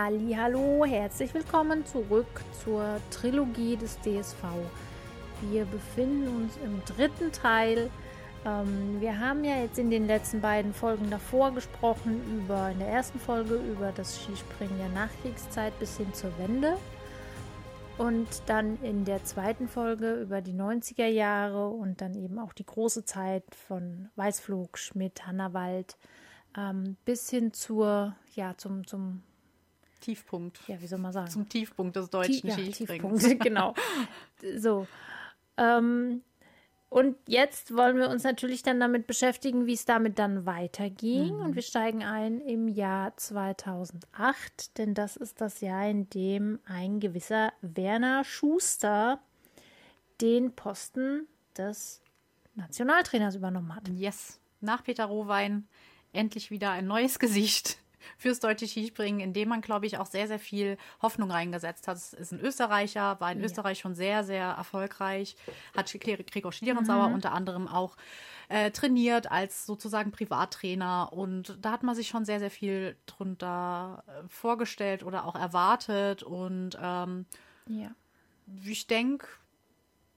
Hallo, 0.00 0.84
herzlich 0.84 1.34
willkommen 1.34 1.84
zurück 1.84 2.44
zur 2.62 3.00
Trilogie 3.10 3.76
des 3.76 3.98
DSV. 4.00 4.44
Wir 5.50 5.64
befinden 5.64 6.28
uns 6.36 6.56
im 6.58 6.80
dritten 6.84 7.32
Teil. 7.32 7.90
Ähm, 8.46 9.00
wir 9.00 9.18
haben 9.18 9.42
ja 9.42 9.56
jetzt 9.56 9.76
in 9.76 9.90
den 9.90 10.06
letzten 10.06 10.40
beiden 10.40 10.72
Folgen 10.72 11.10
davor 11.10 11.50
gesprochen 11.50 12.22
über 12.38 12.70
in 12.70 12.78
der 12.78 12.86
ersten 12.86 13.18
Folge 13.18 13.56
über 13.56 13.90
das 13.90 14.22
Skispringen 14.22 14.78
der 14.78 14.90
Nachkriegszeit 14.90 15.76
bis 15.80 15.96
hin 15.96 16.14
zur 16.14 16.30
Wende 16.38 16.76
und 17.96 18.28
dann 18.46 18.80
in 18.84 19.04
der 19.04 19.24
zweiten 19.24 19.66
Folge 19.66 20.14
über 20.14 20.42
die 20.42 20.54
90er 20.54 21.08
Jahre 21.08 21.70
und 21.70 22.00
dann 22.00 22.14
eben 22.14 22.38
auch 22.38 22.52
die 22.52 22.66
große 22.66 23.04
Zeit 23.04 23.42
von 23.52 24.10
Weißflug, 24.14 24.78
Schmidt, 24.78 25.26
Hannawald 25.26 25.96
ähm, 26.56 26.96
bis 27.04 27.28
hin 27.30 27.52
zur 27.52 28.14
ja 28.36 28.54
zum 28.56 28.86
zum 28.86 29.24
Tiefpunkt. 30.00 30.60
Ja, 30.66 30.80
wie 30.80 30.86
soll 30.86 30.98
man 30.98 31.12
sagen? 31.12 31.30
Zum 31.30 31.48
Tiefpunkt 31.48 31.96
des 31.96 32.10
deutschen 32.10 32.48
Tie 32.50 32.66
ja, 32.66 32.72
Tiefpunkt, 32.72 33.40
genau. 33.40 33.74
So. 34.56 34.86
Ähm, 35.56 36.22
und 36.90 37.16
jetzt 37.26 37.76
wollen 37.76 37.98
wir 37.98 38.08
uns 38.08 38.24
natürlich 38.24 38.62
dann 38.62 38.80
damit 38.80 39.06
beschäftigen, 39.06 39.66
wie 39.66 39.74
es 39.74 39.84
damit 39.84 40.18
dann 40.18 40.46
weiterging. 40.46 41.34
Mhm. 41.34 41.40
Und 41.42 41.54
wir 41.54 41.62
steigen 41.62 42.02
ein 42.02 42.40
im 42.40 42.66
Jahr 42.66 43.14
2008, 43.16 44.78
denn 44.78 44.94
das 44.94 45.16
ist 45.16 45.40
das 45.40 45.60
Jahr, 45.60 45.86
in 45.88 46.08
dem 46.10 46.60
ein 46.64 46.98
gewisser 46.98 47.52
Werner 47.60 48.24
Schuster 48.24 49.20
den 50.22 50.52
Posten 50.52 51.26
des 51.56 52.00
Nationaltrainers 52.54 53.36
übernommen 53.36 53.74
hat. 53.74 53.88
Yes. 53.88 54.40
Nach 54.60 54.82
Peter 54.82 55.04
Rohwein 55.04 55.68
endlich 56.12 56.50
wieder 56.50 56.70
ein 56.70 56.86
neues 56.86 57.18
Gesicht 57.18 57.78
fürs 58.16 58.40
deutsche 58.40 58.66
Skispringen, 58.66 59.20
in 59.20 59.32
dem 59.32 59.48
man, 59.48 59.60
glaube 59.60 59.86
ich, 59.86 59.98
auch 59.98 60.06
sehr, 60.06 60.26
sehr 60.26 60.38
viel 60.38 60.76
Hoffnung 61.02 61.30
reingesetzt 61.30 61.88
hat. 61.88 61.96
Es 61.96 62.12
ist 62.12 62.32
ein 62.32 62.40
Österreicher, 62.40 63.20
war 63.20 63.32
in 63.32 63.38
ja. 63.38 63.44
Österreich 63.44 63.78
schon 63.78 63.94
sehr, 63.94 64.24
sehr 64.24 64.46
erfolgreich, 64.46 65.36
hat 65.76 65.92
Gregor 66.00 66.52
Schlierenzauer 66.52 67.08
mhm. 67.08 67.14
unter 67.14 67.32
anderem 67.32 67.68
auch 67.68 67.96
äh, 68.48 68.70
trainiert 68.70 69.30
als 69.30 69.66
sozusagen 69.66 70.10
Privattrainer 70.10 71.12
und 71.12 71.58
da 71.60 71.70
hat 71.72 71.82
man 71.82 71.94
sich 71.94 72.08
schon 72.08 72.24
sehr, 72.24 72.38
sehr 72.38 72.50
viel 72.50 72.96
drunter 73.06 74.04
äh, 74.06 74.28
vorgestellt 74.28 75.02
oder 75.02 75.26
auch 75.26 75.34
erwartet 75.34 76.22
und 76.22 76.78
ähm, 76.80 77.26
ja. 77.66 77.90
ich 78.64 78.86
denke, 78.86 79.26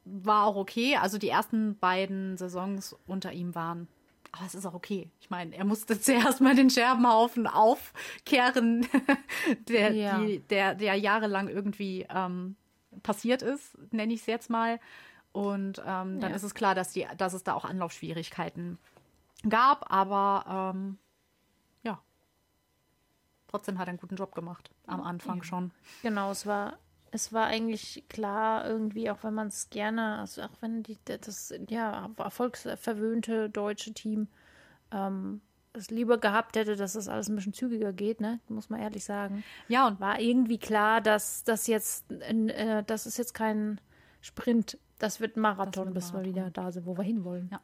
war 0.05 0.45
auch 0.45 0.55
okay. 0.55 0.95
Also 0.95 1.17
die 1.17 1.29
ersten 1.29 1.77
beiden 1.77 2.37
Saisons 2.37 2.95
unter 3.05 3.31
ihm 3.33 3.53
waren 3.53 3.87
aber 4.31 4.45
es 4.45 4.55
ist 4.55 4.65
auch 4.65 4.73
okay. 4.73 5.09
Ich 5.19 5.29
meine, 5.29 5.55
er 5.55 5.65
musste 5.65 5.99
zuerst 6.01 6.41
mal 6.41 6.55
den 6.55 6.69
Scherbenhaufen 6.69 7.47
aufkehren, 7.47 8.87
der, 9.67 9.91
ja. 9.93 10.19
die, 10.19 10.39
der, 10.39 10.75
der 10.75 10.95
jahrelang 10.95 11.47
irgendwie 11.47 12.05
ähm, 12.09 12.55
passiert 13.03 13.41
ist, 13.41 13.77
nenne 13.91 14.13
ich 14.13 14.21
es 14.21 14.25
jetzt 14.25 14.49
mal. 14.49 14.79
Und 15.31 15.79
ähm, 15.79 16.19
dann 16.19 16.31
ja. 16.31 16.35
ist 16.35 16.43
es 16.43 16.53
klar, 16.53 16.75
dass, 16.75 16.91
die, 16.91 17.07
dass 17.17 17.33
es 17.33 17.43
da 17.43 17.53
auch 17.53 17.63
Anlaufschwierigkeiten 17.63 18.77
gab, 19.47 19.91
aber 19.91 20.73
ähm, 20.75 20.97
ja, 21.83 22.01
trotzdem 23.47 23.79
hat 23.79 23.87
er 23.87 23.91
einen 23.91 23.99
guten 23.99 24.17
Job 24.17 24.35
gemacht 24.35 24.71
am 24.87 25.01
Anfang 25.01 25.37
ja. 25.37 25.43
schon. 25.43 25.71
Genau, 26.01 26.31
es 26.31 26.45
war 26.45 26.77
es 27.11 27.33
war 27.33 27.47
eigentlich 27.47 28.05
klar, 28.07 28.65
irgendwie, 28.67 29.09
auch 29.09 29.23
wenn 29.23 29.33
man 29.33 29.47
es 29.47 29.69
gerne, 29.69 30.19
also 30.19 30.41
auch 30.43 30.61
wenn 30.61 30.81
die, 30.81 30.97
das 31.05 31.53
ja 31.69 32.09
erfolgsverwöhnte 32.17 33.49
deutsche 33.49 33.93
Team 33.93 34.27
ähm, 34.91 35.41
es 35.73 35.89
lieber 35.89 36.17
gehabt 36.17 36.55
hätte, 36.55 36.75
dass 36.75 36.93
das 36.93 37.07
alles 37.07 37.29
ein 37.29 37.35
bisschen 37.35 37.53
zügiger 37.53 37.93
geht, 37.93 38.21
ne? 38.21 38.39
Muss 38.47 38.69
man 38.69 38.81
ehrlich 38.81 39.03
sagen. 39.03 39.43
Ja, 39.67 39.87
und 39.87 39.99
war 39.99 40.19
irgendwie 40.19 40.57
klar, 40.57 41.01
dass 41.01 41.43
das 41.43 41.67
jetzt, 41.67 42.11
äh, 42.11 42.83
das 42.85 43.05
ist 43.05 43.17
jetzt 43.17 43.33
kein 43.33 43.79
Sprint, 44.21 44.77
das 44.99 45.19
wird 45.19 45.35
ein 45.35 45.41
Marathon, 45.41 45.93
bis 45.93 46.13
wir 46.13 46.23
wieder 46.23 46.49
da 46.51 46.71
sind, 46.71 46.85
wo 46.85 46.97
wir 46.97 47.03
hinwollen. 47.03 47.49
Ja. 47.51 47.61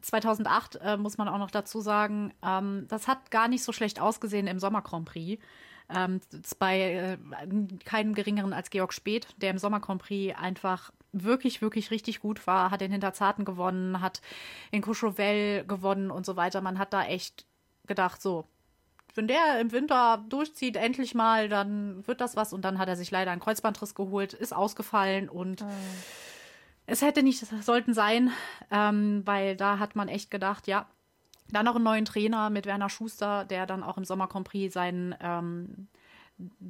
2008 0.00 0.76
äh, 0.82 0.96
muss 0.96 1.18
man 1.18 1.28
auch 1.28 1.38
noch 1.38 1.50
dazu 1.50 1.80
sagen, 1.80 2.32
ähm, 2.42 2.86
das 2.88 3.06
hat 3.06 3.30
gar 3.30 3.48
nicht 3.48 3.62
so 3.62 3.72
schlecht 3.72 4.00
ausgesehen 4.00 4.46
im 4.46 4.58
Sommer 4.58 4.82
Grand 4.82 5.06
Prix 5.06 5.42
ähm, 5.94 6.20
bei 6.58 6.80
äh, 6.80 7.18
keinem 7.84 8.14
geringeren 8.14 8.52
als 8.52 8.70
Georg 8.70 8.92
Speth, 8.92 9.28
der 9.38 9.50
im 9.50 9.58
Sommer 9.58 9.80
Grand 9.80 10.02
Prix 10.02 10.36
einfach 10.38 10.90
wirklich, 11.12 11.60
wirklich 11.62 11.90
richtig 11.90 12.20
gut 12.20 12.46
war, 12.46 12.70
hat 12.70 12.82
in 12.82 12.92
Hinterzarten 12.92 13.44
gewonnen, 13.44 14.00
hat 14.00 14.20
in 14.70 14.82
Courchevel 14.82 15.64
gewonnen 15.64 16.10
und 16.10 16.24
so 16.24 16.36
weiter. 16.36 16.60
Man 16.60 16.78
hat 16.78 16.92
da 16.92 17.04
echt 17.04 17.44
gedacht, 17.86 18.22
so, 18.22 18.44
wenn 19.14 19.26
der 19.26 19.60
im 19.60 19.72
Winter 19.72 20.24
durchzieht, 20.28 20.76
endlich 20.76 21.14
mal, 21.14 21.48
dann 21.48 22.06
wird 22.06 22.20
das 22.20 22.36
was. 22.36 22.52
Und 22.52 22.64
dann 22.64 22.78
hat 22.78 22.88
er 22.88 22.96
sich 22.96 23.10
leider 23.10 23.30
einen 23.32 23.40
Kreuzbandriss 23.40 23.94
geholt, 23.94 24.32
ist 24.32 24.54
ausgefallen 24.54 25.28
und 25.28 25.62
oh. 25.62 25.66
es 26.86 27.02
hätte 27.02 27.22
nicht 27.22 27.44
sollten 27.62 27.94
sein, 27.94 28.30
ähm, 28.70 29.22
weil 29.24 29.56
da 29.56 29.78
hat 29.78 29.96
man 29.96 30.08
echt 30.08 30.30
gedacht, 30.30 30.66
ja, 30.66 30.86
dann 31.52 31.64
noch 31.64 31.76
einen 31.76 31.84
neuen 31.84 32.04
Trainer 32.04 32.50
mit 32.50 32.66
Werner 32.66 32.88
Schuster, 32.88 33.44
der 33.44 33.66
dann 33.66 33.82
auch 33.82 33.96
im 33.96 34.04
Sommer 34.04 34.28
Grand 34.28 34.48
Prix 34.48 34.72
seinen, 34.72 35.14
ähm, 35.20 35.88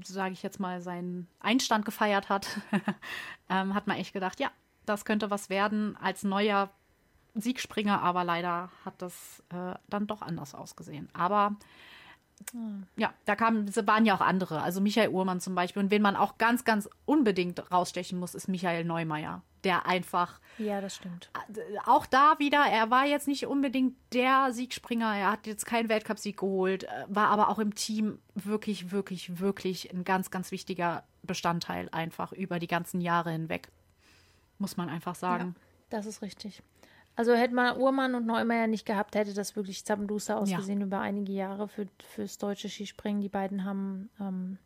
sage 0.03 0.33
ich 0.33 0.43
jetzt 0.43 0.61
mal, 0.61 0.81
seinen 0.81 1.29
Einstand 1.41 1.85
gefeiert 1.85 2.29
hat. 2.29 2.61
ähm, 3.49 3.75
hat 3.75 3.87
man 3.87 3.97
echt 3.97 4.13
gedacht, 4.13 4.41
ja, 4.41 4.51
das 4.87 5.05
könnte 5.05 5.31
was 5.31 5.51
werden 5.51 5.97
als 5.97 6.25
neuer 6.25 6.71
Siegspringer, 7.35 8.03
aber 8.03 8.25
leider 8.25 8.71
hat 8.85 9.01
das 9.03 9.43
äh, 9.51 9.75
dann 9.89 10.07
doch 10.07 10.23
anders 10.23 10.55
ausgesehen. 10.55 11.09
Aber 11.13 11.57
ja, 12.97 13.13
da 13.27 13.37
kamen, 13.37 13.69
waren 13.87 14.07
ja 14.07 14.15
auch 14.17 14.21
andere. 14.21 14.63
Also 14.63 14.81
Michael 14.81 15.11
Uhrmann 15.11 15.41
zum 15.41 15.55
Beispiel. 15.55 15.83
Und 15.83 15.91
wen 15.91 16.03
man 16.03 16.17
auch 16.17 16.39
ganz, 16.39 16.65
ganz 16.65 16.89
unbedingt 17.05 17.71
rausstechen 17.71 18.19
muss, 18.19 18.35
ist 18.35 18.49
Michael 18.49 18.85
Neumeier. 18.85 19.43
Der 19.65 19.87
einfach. 19.87 20.41
Ja, 20.59 20.81
das 20.81 20.97
stimmt. 20.97 21.31
Auch 21.84 22.06
da 22.06 22.38
wieder, 22.38 22.65
er 22.65 22.91
war 22.91 23.06
jetzt 23.06 23.28
nicht 23.28 23.47
unbedingt 23.47 23.94
der 24.12 24.53
Siegspringer. 24.53 25.15
Er 25.16 25.32
hat 25.32 25.47
jetzt 25.47 25.66
keinen 25.66 25.88
Weltcupsieg 25.88 26.38
geholt, 26.38 26.84
äh, 26.84 26.88
war 27.09 27.28
aber 27.28 27.48
auch 27.48 27.59
im 27.59 27.75
Team 27.75 28.19
wirklich, 28.34 28.91
wirklich, 28.91 29.41
wirklich 29.41 29.93
ein 29.93 30.04
ganz, 30.04 30.31
ganz 30.31 30.50
wichtiger 30.50 31.04
Bestandteil 31.22 31.88
einfach 31.93 32.32
über 32.32 32.59
die 32.59 32.66
ganzen 32.66 33.00
Jahre 33.00 33.31
hinweg. 33.32 33.69
Muss 34.59 34.76
man 34.76 34.88
einfach 34.88 35.15
sagen. 35.15 35.54
Ja, 35.56 35.62
das 35.91 36.06
ist 36.06 36.22
richtig. 36.22 36.62
Also 37.16 37.34
hätte 37.34 37.54
man 37.54 37.77
Uhrmann 37.77 38.15
und 38.15 38.27
Neumeier 38.27 38.66
nicht 38.66 38.87
gehabt, 38.87 39.15
hätte 39.15 39.34
das 39.34 39.56
wirklich 39.56 39.84
zappenduster 39.84 40.38
ausgesehen 40.38 40.81
ja. 40.81 40.87
über 40.87 41.00
einige 41.00 41.32
Jahre 41.32 41.69
für, 41.69 41.87
fürs 42.15 42.38
deutsche 42.38 42.69
Skispringen. 42.69 43.21
Die 43.21 43.28
beiden 43.28 43.65
haben, 43.65 44.09
ähm, 44.19 44.59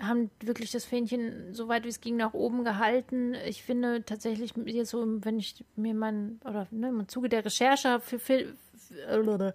haben 0.00 0.30
wirklich 0.40 0.70
das 0.70 0.84
Fähnchen 0.84 1.54
so 1.54 1.68
weit 1.68 1.84
wie 1.84 1.88
es 1.88 2.00
ging 2.00 2.16
nach 2.16 2.34
oben 2.34 2.64
gehalten. 2.64 3.34
Ich 3.46 3.62
finde 3.62 4.04
tatsächlich 4.04 4.52
jetzt 4.66 4.90
so, 4.90 5.04
wenn 5.24 5.38
ich 5.38 5.64
mir 5.74 5.94
mein, 5.94 6.40
oder 6.44 6.66
ne, 6.70 6.88
im 6.88 7.08
Zuge 7.08 7.28
der 7.28 7.44
Recherche 7.44 8.00
für, 8.00 8.18
für, 8.18 8.54
für, 8.74 9.54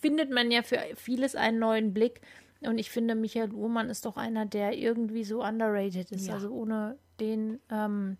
findet 0.00 0.30
man 0.30 0.50
ja 0.50 0.62
für 0.62 0.78
vieles 0.96 1.36
einen 1.36 1.58
neuen 1.58 1.92
Blick. 1.92 2.20
Und 2.60 2.78
ich 2.78 2.90
finde, 2.90 3.14
Michael 3.14 3.52
Uhrmann 3.52 3.90
ist 3.90 4.04
doch 4.06 4.16
einer, 4.16 4.46
der 4.46 4.76
irgendwie 4.78 5.24
so 5.24 5.42
underrated 5.42 6.10
ist. 6.10 6.28
Ja. 6.28 6.34
Also 6.34 6.50
ohne 6.50 6.96
den 7.20 7.60
ähm, 7.70 8.16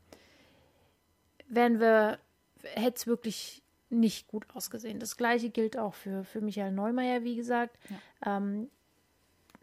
wären 1.49 1.81
wir 1.81 2.19
hätte 2.75 2.97
es 2.97 3.07
wirklich 3.07 3.63
nicht 3.91 4.29
gut 4.29 4.47
ausgesehen. 4.55 4.99
Das 4.99 5.17
gleiche 5.17 5.51
gilt 5.51 5.77
auch 5.77 5.95
für, 5.95 6.25
für 6.25 6.41
Michael 6.41 6.73
Neumeier, 6.73 7.25
wie 7.25 7.37
gesagt. 7.37 7.79
Ja. 8.23 8.37
Ähm, 8.39 8.71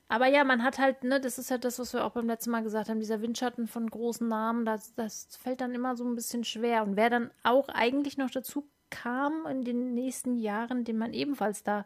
aber 0.10 0.26
ja, 0.26 0.44
man 0.44 0.64
hat 0.64 0.80
halt, 0.80 1.04
ne, 1.04 1.22
das 1.22 1.38
ist 1.38 1.52
halt 1.52 1.64
das, 1.64 1.78
was 1.78 1.94
wir 1.94 2.04
auch 2.04 2.12
beim 2.12 2.26
letzten 2.26 2.50
Mal 2.50 2.64
gesagt 2.64 2.90
haben, 2.90 3.00
dieser 3.00 3.22
Windschatten 3.22 3.68
von 3.68 3.88
großen 3.88 4.28
Namen, 4.28 4.66
das, 4.66 4.96
das 4.96 5.38
fällt 5.38 5.62
dann 5.62 5.76
immer 5.76 5.96
so 5.96 6.04
ein 6.04 6.16
bisschen 6.16 6.44
schwer. 6.44 6.84
Und 6.84 6.96
wer 6.96 7.12
dann 7.12 7.30
auch 7.44 7.70
eigentlich 7.70 8.18
noch 8.18 8.32
dazu 8.32 8.68
kam 8.90 9.46
in 9.46 9.64
den 9.64 9.94
nächsten 9.94 10.36
Jahren, 10.36 10.84
den 10.84 10.98
man 10.98 11.14
ebenfalls 11.14 11.62
da 11.62 11.86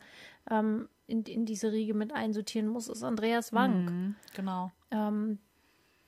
ähm, 0.49 0.87
in, 1.05 1.23
in 1.23 1.45
diese 1.45 1.73
Riege 1.73 1.93
mit 1.93 2.13
einsortieren 2.13 2.69
muss, 2.69 2.87
ist 2.87 3.03
Andreas 3.03 3.51
Wank. 3.51 3.89
Mhm, 3.89 4.15
genau. 4.33 4.71
Ähm, 4.89 5.39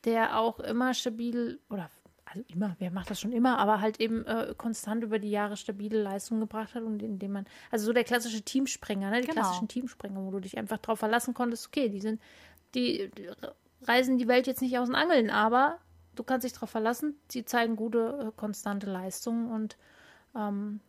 der 0.05 0.39
auch 0.39 0.59
immer 0.61 0.93
stabil 0.93 1.59
oder 1.69 1.89
also 2.35 2.45
immer, 2.53 2.75
wer 2.79 2.91
macht 2.91 3.09
das 3.09 3.19
schon 3.19 3.31
immer, 3.31 3.57
aber 3.59 3.81
halt 3.81 3.99
eben 3.99 4.25
äh, 4.25 4.53
konstant 4.57 5.03
über 5.03 5.19
die 5.19 5.29
Jahre 5.29 5.55
stabile 5.55 6.01
Leistungen 6.01 6.41
gebracht 6.41 6.75
hat 6.75 6.83
und 6.83 7.01
indem 7.01 7.31
man, 7.33 7.45
also 7.71 7.85
so 7.85 7.93
der 7.93 8.03
klassische 8.03 8.41
Teamspringer, 8.41 9.09
ne, 9.09 9.21
die 9.21 9.27
genau. 9.27 9.41
klassischen 9.41 9.67
Teamspringer, 9.67 10.23
wo 10.23 10.31
du 10.31 10.39
dich 10.39 10.57
einfach 10.57 10.77
drauf 10.77 10.99
verlassen 10.99 11.33
konntest, 11.33 11.67
okay, 11.67 11.89
die 11.89 12.01
sind, 12.01 12.21
die, 12.73 13.09
die 13.17 13.29
reisen 13.83 14.17
die 14.17 14.27
Welt 14.27 14.47
jetzt 14.47 14.61
nicht 14.61 14.77
aus 14.77 14.87
den 14.87 14.95
Angeln, 14.95 15.29
aber 15.29 15.79
du 16.15 16.23
kannst 16.23 16.45
dich 16.45 16.53
darauf 16.53 16.69
verlassen, 16.69 17.15
sie 17.29 17.45
zeigen 17.45 17.75
gute, 17.75 18.27
äh, 18.27 18.31
konstante 18.35 18.89
Leistungen 18.89 19.49
und 19.49 19.77
ähm, 20.35 20.81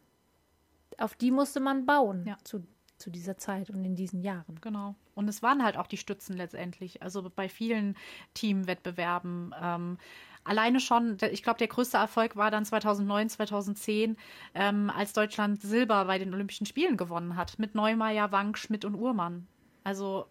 auf 0.99 1.15
die 1.15 1.31
musste 1.31 1.61
man 1.61 1.87
bauen 1.87 2.25
ja. 2.27 2.39
zu, 2.43 2.67
zu 2.97 3.11
dieser 3.11 3.37
Zeit 3.37 3.71
und 3.71 3.85
in 3.85 3.95
diesen 3.95 4.21
Jahren. 4.21 4.59
Genau. 4.61 4.95
Und 5.15 5.29
es 5.29 5.43
waren 5.43 5.63
halt 5.63 5.77
auch 5.77 5.87
die 5.87 5.97
Stützen 5.97 6.37
letztendlich. 6.37 7.03
Also 7.03 7.31
bei 7.35 7.49
vielen 7.49 7.97
Teamwettbewerben 8.35 9.55
ähm, 9.61 9.99
alleine 10.47 10.81
schon, 10.81 11.17
ich 11.31 11.43
glaube, 11.43 11.59
der 11.59 11.69
größte 11.69 11.97
Erfolg 11.97 12.37
war 12.37 12.51
dann 12.51 12.65
2009, 12.65 13.29
2010, 13.29 14.17
ähm, 14.55 14.91
als 14.91 15.13
Deutschland 15.13 15.61
Silber 15.61 16.05
bei 16.05 16.19
den 16.19 16.33
Olympischen 16.33 16.67
Spielen 16.67 16.97
gewonnen 16.97 17.37
hat. 17.37 17.59
Mit 17.59 17.75
Neumeier, 17.75 18.33
Wank, 18.33 18.59
Schmidt 18.59 18.85
und 18.85 18.95
Uhrmann. 18.95 19.47
Also 19.85 20.27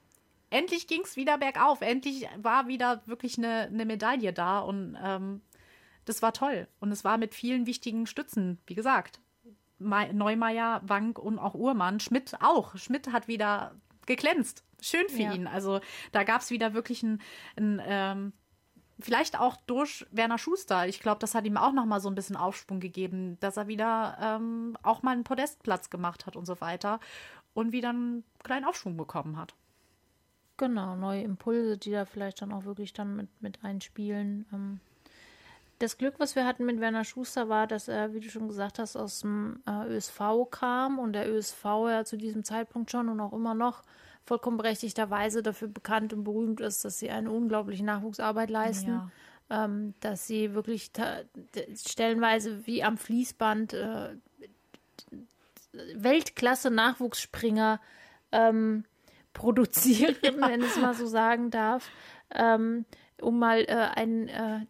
endlich 0.50 0.88
ging 0.88 1.02
es 1.04 1.16
wieder 1.16 1.38
bergauf. 1.38 1.82
Endlich 1.82 2.28
war 2.38 2.68
wieder 2.68 3.02
wirklich 3.06 3.38
eine, 3.38 3.64
eine 3.64 3.86
Medaille 3.86 4.34
da 4.34 4.60
und 4.60 4.98
ähm, 5.04 5.42
das 6.06 6.22
war 6.22 6.34
toll. 6.34 6.68
Und 6.80 6.92
es 6.92 7.04
war 7.04 7.18
mit 7.18 7.34
vielen 7.34 7.66
wichtigen 7.66 8.08
Stützen, 8.08 8.60
wie 8.68 8.76
gesagt. 8.76 9.20
Neumeier, 9.78 10.82
Wank 10.86 11.20
und 11.20 11.38
auch 11.38 11.54
Uhrmann. 11.54 12.00
Schmidt 12.00 12.36
auch. 12.40 12.78
Schmidt 12.78 13.12
hat 13.12 13.28
wieder 13.28 13.76
geglänzt. 14.06 14.64
Schön 14.80 15.08
für 15.10 15.24
ja. 15.24 15.34
ihn. 15.34 15.48
Also 15.48 15.82
da 16.12 16.24
gab 16.24 16.42
es 16.42 16.52
wieder 16.52 16.74
wirklich 16.74 17.04
ein, 17.04 17.22
ein 17.58 17.82
ähm, 17.86 18.34
vielleicht 19.06 19.40
auch 19.40 19.56
durch 19.68 20.06
Werner 20.12 20.40
Schuster. 20.40 20.88
Ich 20.88 21.00
glaube, 21.00 21.20
das 21.20 21.36
hat 21.36 21.46
ihm 21.46 21.58
auch 21.58 21.72
noch 21.72 21.86
mal 21.86 22.00
so 22.00 22.10
ein 22.10 22.16
bisschen 22.16 22.36
Aufschwung 22.36 22.80
gegeben, 22.80 23.38
dass 23.40 23.56
er 23.56 23.68
wieder 23.68 24.18
ähm, 24.20 24.76
auch 24.82 25.04
mal 25.04 25.12
einen 25.12 25.24
Podestplatz 25.24 25.92
gemacht 25.92 26.26
hat 26.26 26.36
und 26.36 26.46
so 26.46 26.60
weiter 26.60 27.00
und 27.54 27.72
wieder 27.72 27.90
einen 27.90 28.24
kleinen 28.44 28.66
Aufschwung 28.66 28.98
bekommen 28.98 29.38
hat. 29.38 29.54
Genau, 30.58 30.96
neue 30.96 31.22
Impulse, 31.22 31.78
die 31.78 31.92
da 31.92 32.06
vielleicht 32.06 32.42
dann 32.42 32.52
auch 32.52 32.66
wirklich 32.66 32.94
dann 32.94 33.16
mit, 33.16 33.30
mit 33.42 33.64
einspielen. 33.64 34.46
Ähm, 34.52 34.80
das 35.78 35.98
Glück, 35.98 36.16
was 36.18 36.36
wir 36.36 36.46
hatten 36.46 36.66
mit 36.66 36.80
Werner 36.80 37.04
Schuster, 37.04 37.48
war, 37.48 37.68
dass 37.68 37.88
er, 37.88 38.14
wie 38.14 38.22
du 38.22 38.30
schon 38.30 38.48
gesagt 38.48 38.80
hast, 38.80 38.96
aus 38.96 39.20
dem 39.20 39.62
äh, 39.68 39.88
ÖSV 39.88 40.20
kam 40.50 40.98
und 40.98 41.14
der 41.14 41.30
ÖSV 41.30 41.64
ja 41.64 42.06
zu 42.06 42.18
diesem 42.18 42.44
Zeitpunkt 42.44 42.90
schon 42.90 43.10
und 43.10 43.20
auch 43.20 43.34
immer 43.34 43.54
noch 43.54 43.84
vollkommen 44.26 44.58
berechtigterweise 44.58 45.44
dafür 45.44 45.68
bekannt 45.68 46.14
und 46.14 46.24
berühmt 46.24 46.60
ist, 46.60 46.84
dass 46.84 47.00
sie 47.00 47.10
eine 47.10 47.32
unglaubliche 47.32 47.86
Nachwuchsarbeit 47.86 48.50
leisten. 48.50 48.90
Ja. 48.90 49.12
Ähm, 49.48 49.94
dass 50.00 50.26
sie 50.26 50.56
wirklich 50.56 50.90
stellenweise 51.76 52.66
wie 52.66 52.84
am 52.84 52.98
Fließband 52.98 53.74
äh, 53.74 54.16
Weltklasse 55.94 56.72
Nachwuchsspringer 56.72 57.80
ähm, 58.32 58.86
produzieren, 59.34 60.16
ja. 60.24 60.34
wenn 60.50 60.62
ich 60.62 60.72
es 60.72 60.78
mal 60.78 60.96
so 60.96 61.06
sagen 61.06 61.52
darf. 61.52 61.90
Ähm, 62.34 62.86
um 63.22 63.38
mal 63.38 63.62
äh, 63.62 63.90
ein, 63.96 64.28
äh, 64.28 64.66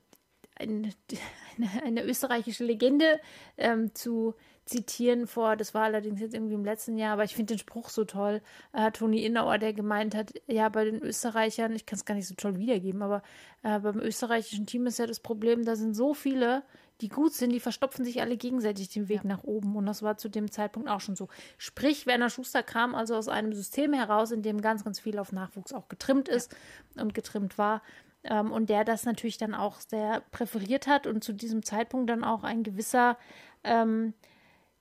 ein, 0.55 0.93
eine, 1.57 1.83
eine, 1.83 2.03
österreichische 2.03 2.65
Legende 2.65 3.21
ähm, 3.57 3.95
zu 3.95 4.35
zitieren 4.65 5.27
vor, 5.27 5.55
das 5.55 5.73
war 5.73 5.83
allerdings 5.83 6.19
jetzt 6.19 6.33
irgendwie 6.33 6.55
im 6.55 6.65
letzten 6.65 6.97
Jahr, 6.97 7.13
aber 7.13 7.23
ich 7.23 7.35
finde 7.35 7.53
den 7.53 7.59
Spruch 7.59 7.89
so 7.89 8.03
toll, 8.03 8.41
äh, 8.73 8.91
Toni 8.91 9.23
Innauer, 9.23 9.59
der 9.59 9.73
gemeint 9.73 10.15
hat, 10.15 10.33
ja, 10.47 10.69
bei 10.69 10.85
den 10.85 11.01
Österreichern, 11.01 11.73
ich 11.73 11.85
kann 11.85 11.97
es 11.97 12.05
gar 12.05 12.15
nicht 12.15 12.27
so 12.27 12.33
toll 12.35 12.57
wiedergeben, 12.57 13.03
aber 13.03 13.21
äh, 13.61 13.79
beim 13.79 13.99
österreichischen 13.99 14.65
Team 14.65 14.87
ist 14.87 14.97
ja 14.97 15.05
das 15.05 15.19
Problem, 15.19 15.65
da 15.65 15.75
sind 15.75 15.93
so 15.93 16.15
viele, 16.15 16.63
die 17.01 17.09
gut 17.09 17.33
sind, 17.33 17.51
die 17.51 17.59
verstopfen 17.59 18.05
sich 18.05 18.21
alle 18.21 18.37
gegenseitig 18.37 18.89
den 18.89 19.09
Weg 19.09 19.23
ja. 19.23 19.27
nach 19.27 19.43
oben. 19.43 19.75
Und 19.75 19.85
das 19.85 20.01
war 20.01 20.17
zu 20.17 20.29
dem 20.29 20.49
Zeitpunkt 20.49 20.89
auch 20.89 21.01
schon 21.01 21.15
so. 21.15 21.27
Sprich, 21.57 22.05
Werner 22.05 22.29
Schuster 22.29 22.63
kam 22.63 22.95
also 22.95 23.15
aus 23.15 23.27
einem 23.27 23.53
System 23.53 23.93
heraus, 23.93 24.31
in 24.31 24.41
dem 24.41 24.61
ganz, 24.61 24.83
ganz 24.83 24.99
viel 24.99 25.19
auf 25.19 25.31
Nachwuchs 25.31 25.73
auch 25.73 25.89
getrimmt 25.89 26.29
ist 26.29 26.55
ja. 26.95 27.03
und 27.03 27.13
getrimmt 27.13 27.57
war. 27.57 27.81
Ähm, 28.23 28.51
und 28.51 28.69
der 28.69 28.85
das 28.85 29.05
natürlich 29.05 29.37
dann 29.37 29.53
auch 29.53 29.79
sehr 29.79 30.21
präferiert 30.31 30.87
hat 30.87 31.05
und 31.05 31.23
zu 31.23 31.33
diesem 31.33 31.63
Zeitpunkt 31.63 32.09
dann 32.09 32.23
auch 32.23 32.43
ein 32.43 32.63
gewisser 32.63 33.17
ähm, 33.63 34.13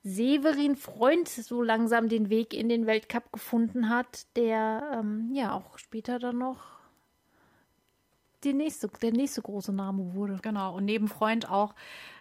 Severin 0.07 0.75
Freund 0.75 1.27
so 1.27 1.63
langsam 1.63 2.09
den 2.09 2.29
Weg 2.29 2.53
in 2.53 2.69
den 2.69 2.85
Weltcup 2.85 3.31
gefunden 3.33 3.89
hat, 3.89 4.27
der 4.35 4.99
ähm, 4.99 5.31
ja 5.33 5.51
auch 5.51 5.79
später 5.79 6.19
dann 6.19 6.37
noch 6.37 6.75
die 8.43 8.53
nächste, 8.53 8.87
der 8.87 9.11
nächste 9.11 9.41
große 9.41 9.73
Name 9.73 10.13
wurde. 10.13 10.37
Genau, 10.43 10.75
und 10.75 10.85
neben 10.85 11.07
Freund 11.07 11.49
auch 11.49 11.73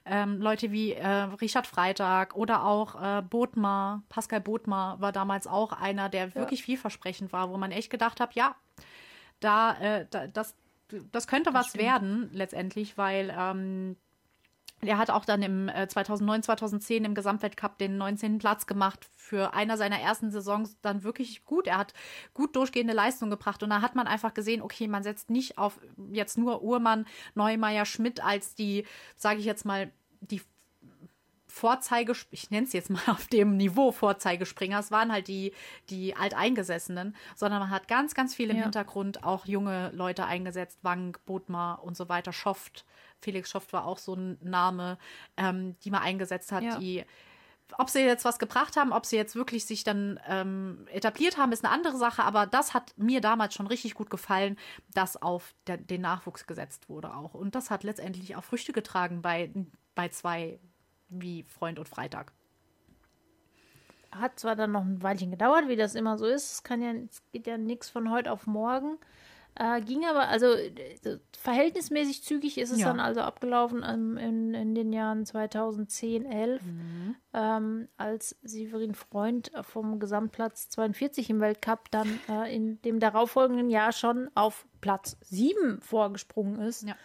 ähm, 0.07 0.41
Leute 0.41 0.73
wie 0.73 0.93
äh, 0.93 1.07
Richard 1.07 1.67
Freitag 1.67 2.35
oder 2.35 2.65
auch 2.65 3.01
äh, 3.03 3.21
Bodmer, 3.21 4.03
Pascal 4.09 4.41
Bodmer 4.41 4.97
war 5.01 5.13
damals 5.13 5.47
auch 5.47 5.73
einer, 5.73 6.09
der 6.09 6.29
ja. 6.29 6.35
wirklich 6.37 6.63
vielversprechend 6.63 7.35
war, 7.35 7.51
wo 7.51 7.59
man 7.59 7.71
echt 7.71 7.91
gedacht 7.91 8.19
hat, 8.19 8.35
ja, 8.35 8.57
da, 9.41 9.77
äh, 9.79 10.07
da 10.09 10.27
das, 10.27 10.57
das 11.13 11.27
könnte 11.27 11.53
das 11.53 11.61
was 11.61 11.67
stimmt. 11.67 11.85
werden 11.85 12.31
letztendlich, 12.33 12.97
weil 12.97 13.31
ähm, 13.39 13.97
er 14.87 14.99
hat 14.99 15.11
auch 15.11 15.25
dann 15.25 15.43
im 15.43 15.69
äh, 15.69 15.89
2009, 15.89 16.43
2010 16.43 17.05
im 17.05 17.15
Gesamtweltcup 17.15 17.79
den 17.79 17.97
19. 17.97 18.39
Platz 18.39 18.67
gemacht 18.67 19.09
für 19.17 19.55
einer 19.55 19.77
seiner 19.77 20.01
ersten 20.01 20.31
Saisons 20.31 20.77
dann 20.83 21.03
wirklich 21.03 21.45
gut. 21.45 21.67
Er 21.67 21.79
hat 21.79 21.95
gut 22.33 22.57
durchgehende 22.57 22.95
Leistung 22.95 23.31
gebracht 23.31 23.63
und 23.63 23.71
da 23.71 23.83
hat 23.83 23.95
man 23.95 24.07
einfach 24.07 24.35
gesehen, 24.35 24.63
okay, 24.63 24.89
man 24.89 25.03
setzt 25.03 25.31
nicht 25.31 25.59
auf 25.59 25.79
jetzt 26.13 26.39
nur 26.39 26.63
Uhrmann, 26.63 27.07
Neumeier, 27.35 27.85
Schmidt 27.85 28.25
als 28.25 28.55
die, 28.55 28.87
sage 29.17 29.41
ich 29.41 29.47
jetzt 29.47 29.65
mal, 29.65 29.91
die 30.21 30.41
Vorzeige, 31.55 32.15
ich 32.33 32.51
nenne 32.51 32.67
es 32.67 32.73
jetzt 32.73 32.91
mal 32.91 33.03
auf 33.07 33.29
dem 33.29 33.57
Niveau 33.57 33.93
Vorzeigespringer, 33.93 34.81
es 34.81 34.91
waren 34.91 35.13
halt 35.13 35.29
die, 35.29 35.53
die 35.89 36.17
Alteingesessenen, 36.17 37.15
sondern 37.37 37.61
man 37.61 37.71
hat 37.71 37.87
ganz, 37.87 38.15
ganz 38.15 38.35
viel 38.35 38.51
im 38.51 38.57
ja. 38.57 38.65
Hintergrund 38.65 39.23
auch 39.23 39.47
junge 39.47 39.91
Leute 39.95 40.27
eingesetzt, 40.27 40.81
Wank, 40.83 41.25
Bodmer 41.27 41.79
und 41.83 41.97
so 41.97 42.09
weiter, 42.09 42.33
Schoft, 42.33 42.85
Felix 43.25 43.50
Schoft 43.50 43.73
war 43.73 43.87
auch 43.87 43.99
so 43.99 44.15
ein 44.15 44.38
Name, 44.43 44.99
ähm, 45.37 45.76
die 45.81 45.91
man 45.91 46.03
eingesetzt 46.03 46.53
hat, 46.53 46.62
ja. 46.62 46.79
die 46.79 47.05
ob 47.79 47.91
sie 47.91 48.00
jetzt 48.00 48.25
was 48.25 48.38
gebracht 48.38 48.76
haben, 48.76 48.93
ob 48.93 49.06
sie 49.06 49.17
jetzt 49.17 49.35
wirklich 49.35 49.65
sich 49.65 49.85
dann 49.85 50.21
ähm, 50.29 50.87
etabliert 50.91 51.38
haben, 51.38 51.53
ist 51.53 51.65
eine 51.65 51.73
andere 51.73 51.97
Sache. 51.97 52.23
Aber 52.23 52.47
das 52.47 52.75
hat 52.75 52.93
mir 52.97 53.21
damals 53.21 53.55
schon 53.55 53.67
richtig 53.67 53.94
gut 53.94 54.11
gefallen, 54.11 54.56
dass 54.93 55.21
auf 55.21 55.55
der, 55.67 55.79
den 55.79 56.03
Nachwuchs 56.03 56.47
gesetzt 56.47 56.88
wurde 56.88 57.15
auch. 57.15 57.35
Und 57.35 57.55
das 57.55 57.71
hat 57.71 57.82
letztendlich 57.82 58.37
auch 58.37 58.44
Früchte 58.44 58.73
getragen 58.73 59.23
bei, 59.23 59.50
bei 59.94 60.09
zwei 60.09 60.61
wie 61.09 61.44
Freund 61.44 61.79
und 61.79 61.88
Freitag. 61.88 62.32
Hat 64.12 64.38
zwar 64.38 64.55
dann 64.55 64.73
noch 64.73 64.82
ein 64.82 65.03
Weilchen 65.03 65.31
gedauert, 65.31 65.69
wie 65.69 65.76
das 65.76 65.94
immer 65.94 66.19
so 66.19 66.26
ist. 66.26 66.53
Es 66.53 66.62
kann 66.62 66.81
ja, 66.82 66.93
es 66.93 67.23
geht 67.32 67.47
ja 67.47 67.59
nichts 67.59 67.88
von 67.88 68.11
heute 68.11 68.31
auf 68.31 68.47
morgen. 68.47 68.99
Äh, 69.56 69.81
ging 69.83 70.05
aber, 70.05 70.29
also 70.29 70.47
äh, 70.47 71.19
verhältnismäßig 71.39 72.25
zügig 72.25 72.59
ist 72.59 72.73
es 72.73 72.81
ja. 72.81 72.87
dann 72.87 72.99
also 72.99 73.21
abgelaufen 73.21 73.85
ähm, 73.88 74.17
in, 74.17 74.52
in 74.55 74.75
den 74.75 74.93
Jahren 74.93 75.25
2010, 75.25 76.26
11, 76.26 76.62
mhm. 76.62 77.17
ähm, 77.33 77.88
als 77.97 78.37
Severin 78.43 78.95
Freund 78.95 79.52
vom 79.62 80.00
Gesamtplatz 80.00 80.71
42 80.71 81.31
im 81.31 81.40
Weltcup 81.40 81.90
dann 81.93 82.19
äh, 82.28 82.55
in 82.55 82.83
dem 82.83 82.99
darauffolgenden 82.99 83.71
Jahr 83.71 83.93
schon 83.93 84.28
auf 84.35 84.67
Platz 84.81 85.17
7 85.21 85.81
vorgesprungen 85.81 86.61
ist. 86.61 86.88
Ja. 86.88 86.97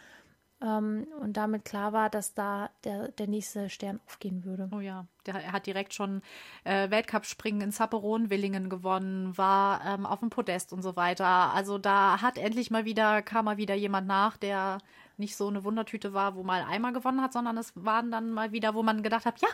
Ähm, 0.62 1.08
und 1.22 1.38
damit 1.38 1.64
klar 1.64 1.94
war, 1.94 2.10
dass 2.10 2.34
da 2.34 2.70
der, 2.84 3.10
der 3.10 3.28
nächste 3.28 3.70
Stern 3.70 4.02
aufgehen 4.06 4.44
würde. 4.44 4.70
Oh 4.74 4.82
ja, 4.82 5.06
der, 5.26 5.36
er 5.36 5.52
hat 5.54 5.66
direkt 5.68 5.94
schon 5.94 6.22
äh, 6.66 6.90
Weltcup-Springen 6.90 7.62
in 7.62 7.72
Sapperon-Willingen 7.72 8.70
gewonnen, 8.70 9.38
war 9.38 9.86
ähm, 9.86 10.06
auf 10.06 10.20
dem 10.20 10.30
Podest 10.30 10.74
und 10.74 10.82
so 10.82 10.98
weiter. 10.98 11.26
Also 11.26 11.78
da 11.78 12.22
hat 12.22 12.38
endlich 12.38 12.72
mal 12.72 12.84
wieder, 12.84 13.22
kam 13.22 13.46
mal 13.46 13.58
wieder 13.58 13.76
jemand 13.76 14.08
nach, 14.08 14.36
der 14.36 14.80
nicht 15.16 15.36
so 15.36 15.48
eine 15.48 15.64
Wundertüte 15.64 16.14
war, 16.14 16.36
wo 16.36 16.44
mal 16.44 16.64
einmal 16.64 16.94
gewonnen 16.94 17.22
hat, 17.22 17.34
sondern 17.34 17.58
es 17.58 17.74
waren 17.76 18.12
dann 18.12 18.32
mal 18.32 18.52
wieder, 18.52 18.74
wo 18.74 18.84
man 18.84 19.04
gedacht 19.04 19.26
hat, 19.26 19.40
ja, 19.42 19.50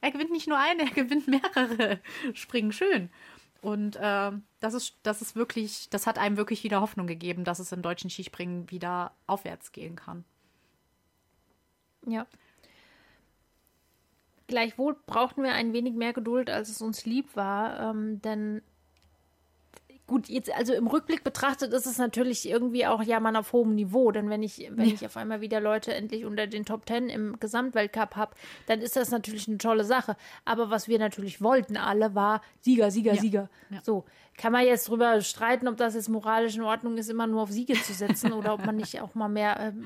er 0.00 0.10
gewinnt 0.10 0.30
nicht 0.30 0.48
nur 0.48 0.58
eine, 0.58 0.84
er 0.84 0.90
gewinnt 0.90 1.28
mehrere 1.28 2.00
Springen. 2.34 2.72
Schön. 2.72 3.10
Und 3.60 3.96
äh, 3.96 4.32
das 4.60 4.74
ist, 4.74 4.96
das 5.02 5.20
ist 5.20 5.36
wirklich, 5.36 5.90
das 5.90 6.06
hat 6.06 6.18
einem 6.18 6.36
wirklich 6.36 6.64
wieder 6.64 6.80
Hoffnung 6.80 7.06
gegeben, 7.06 7.44
dass 7.44 7.58
es 7.58 7.72
im 7.72 7.82
deutschen 7.82 8.10
Skispringen 8.10 8.70
wieder 8.70 9.12
aufwärts 9.26 9.72
gehen 9.72 9.96
kann. 9.96 10.24
Ja. 12.06 12.26
Gleichwohl 14.46 14.96
brauchten 15.06 15.42
wir 15.42 15.52
ein 15.52 15.72
wenig 15.72 15.94
mehr 15.94 16.12
Geduld, 16.12 16.50
als 16.50 16.68
es 16.68 16.80
uns 16.80 17.04
lieb 17.04 17.34
war, 17.34 17.90
ähm, 17.90 18.22
denn 18.22 18.62
gut, 20.06 20.28
jetzt 20.28 20.54
also 20.54 20.72
im 20.72 20.86
Rückblick 20.86 21.24
betrachtet 21.24 21.72
ist 21.72 21.86
es 21.86 21.98
natürlich 21.98 22.48
irgendwie 22.48 22.86
auch 22.86 23.02
ja 23.02 23.18
man 23.20 23.36
auf 23.36 23.52
hohem 23.52 23.74
Niveau, 23.74 24.12
denn 24.12 24.30
wenn 24.30 24.42
ich 24.42 24.58
wenn 24.70 24.86
ja. 24.86 24.94
ich 24.94 25.04
auf 25.04 25.16
einmal 25.16 25.40
wieder 25.40 25.60
Leute 25.60 25.94
endlich 25.94 26.24
unter 26.24 26.46
den 26.46 26.64
Top 26.64 26.86
Ten 26.86 27.08
im 27.08 27.38
Gesamtweltcup 27.40 28.16
habe, 28.16 28.34
dann 28.66 28.80
ist 28.80 28.96
das 28.96 29.10
natürlich 29.10 29.48
eine 29.48 29.58
tolle 29.58 29.84
Sache. 29.84 30.16
Aber 30.44 30.70
was 30.70 30.88
wir 30.88 30.98
natürlich 30.98 31.42
wollten 31.42 31.76
alle 31.76 32.14
war 32.14 32.40
Sieger, 32.60 32.90
Sieger, 32.90 33.14
ja. 33.14 33.20
Sieger. 33.20 33.50
Ja. 33.70 33.80
So 33.82 34.04
kann 34.36 34.52
man 34.52 34.64
jetzt 34.64 34.88
drüber 34.88 35.20
streiten, 35.22 35.66
ob 35.66 35.76
das 35.76 35.94
jetzt 35.94 36.08
moralisch 36.08 36.56
in 36.56 36.62
Ordnung 36.62 36.98
ist, 36.98 37.08
immer 37.08 37.26
nur 37.26 37.42
auf 37.42 37.50
Siege 37.50 37.74
zu 37.74 37.92
setzen 37.92 38.32
oder 38.32 38.54
ob 38.54 38.64
man 38.64 38.76
nicht 38.76 39.00
auch 39.00 39.14
mal 39.14 39.28
mehr 39.28 39.58
ähm, 39.58 39.84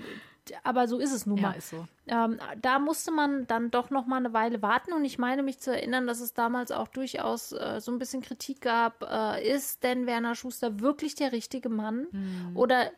aber 0.65 0.89
so 0.89 0.99
ist 0.99 1.13
es 1.13 1.27
nun 1.27 1.41
mal. 1.41 1.55
Ja, 1.55 1.61
so. 1.61 1.87
Ähm, 2.07 2.39
da 2.61 2.79
musste 2.79 3.11
man 3.11 3.47
dann 3.47 3.71
doch 3.71 3.91
noch 3.91 4.07
mal 4.07 4.17
eine 4.17 4.33
Weile 4.33 4.63
warten 4.63 4.93
und 4.93 5.05
ich 5.05 5.19
meine 5.19 5.43
mich 5.43 5.61
zu 5.61 5.73
erinnern, 5.73 6.07
dass 6.07 6.21
es 6.21 6.35
damals 6.35 6.73
auch 6.73 6.89
durchaus 6.89 7.53
äh, 7.53 7.81
so 7.81 7.93
ein 7.93 7.99
bisschen 7.99 8.23
Kritik 8.23 8.61
gab, 8.61 9.03
äh, 9.03 9.49
ist 9.49 9.83
denn 9.85 10.07
Werner 10.07 10.35
Schuster 10.35 10.81
wirklich 10.81 11.15
der 11.15 11.33
richtige 11.33 11.69
Mann? 11.69 12.07
Mhm. 12.11 12.57
Oder 12.57 12.91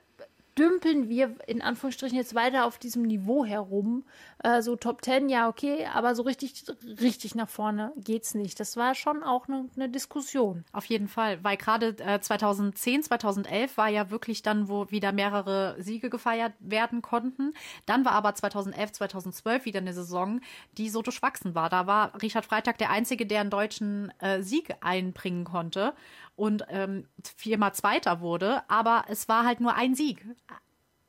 dümpeln 0.58 1.08
wir 1.08 1.34
in 1.46 1.62
Anführungsstrichen 1.62 2.16
jetzt 2.16 2.34
weiter 2.34 2.66
auf 2.66 2.78
diesem 2.78 3.02
Niveau 3.02 3.44
herum. 3.44 4.04
Äh, 4.38 4.62
so 4.62 4.76
Top 4.76 5.02
Ten, 5.02 5.28
ja, 5.28 5.48
okay, 5.48 5.86
aber 5.92 6.14
so 6.14 6.22
richtig, 6.22 6.64
richtig 7.00 7.34
nach 7.34 7.48
vorne 7.48 7.92
geht's 7.96 8.34
nicht. 8.34 8.60
Das 8.60 8.76
war 8.76 8.94
schon 8.94 9.22
auch 9.22 9.48
eine 9.48 9.68
ne 9.76 9.88
Diskussion. 9.88 10.64
Auf 10.72 10.84
jeden 10.86 11.08
Fall, 11.08 11.42
weil 11.42 11.56
gerade 11.56 11.96
äh, 11.98 12.20
2010, 12.20 13.04
2011 13.04 13.76
war 13.76 13.88
ja 13.88 14.10
wirklich 14.10 14.42
dann, 14.42 14.68
wo 14.68 14.90
wieder 14.90 15.12
mehrere 15.12 15.76
Siege 15.78 16.10
gefeiert 16.10 16.52
werden 16.58 17.02
konnten. 17.02 17.54
Dann 17.86 18.04
war 18.04 18.12
aber 18.12 18.34
2011, 18.34 18.92
2012 18.92 19.64
wieder 19.64 19.80
eine 19.80 19.94
Saison, 19.94 20.40
die 20.76 20.90
so 20.90 21.02
durchwachsen 21.02 21.54
war. 21.54 21.70
Da 21.70 21.86
war 21.86 22.20
Richard 22.20 22.44
Freitag 22.44 22.78
der 22.78 22.90
Einzige, 22.90 23.26
der 23.26 23.40
einen 23.40 23.50
deutschen 23.50 24.12
äh, 24.20 24.42
Sieg 24.42 24.74
einbringen 24.80 25.44
konnte. 25.44 25.94
und 26.34 26.64
ähm, 26.70 27.06
viermal 27.36 27.74
Zweiter 27.74 28.20
wurde, 28.20 28.62
aber 28.68 29.04
es 29.08 29.28
war 29.28 29.44
halt 29.44 29.60
nur 29.60 29.74
ein 29.74 29.94
Sieg. 29.94 30.24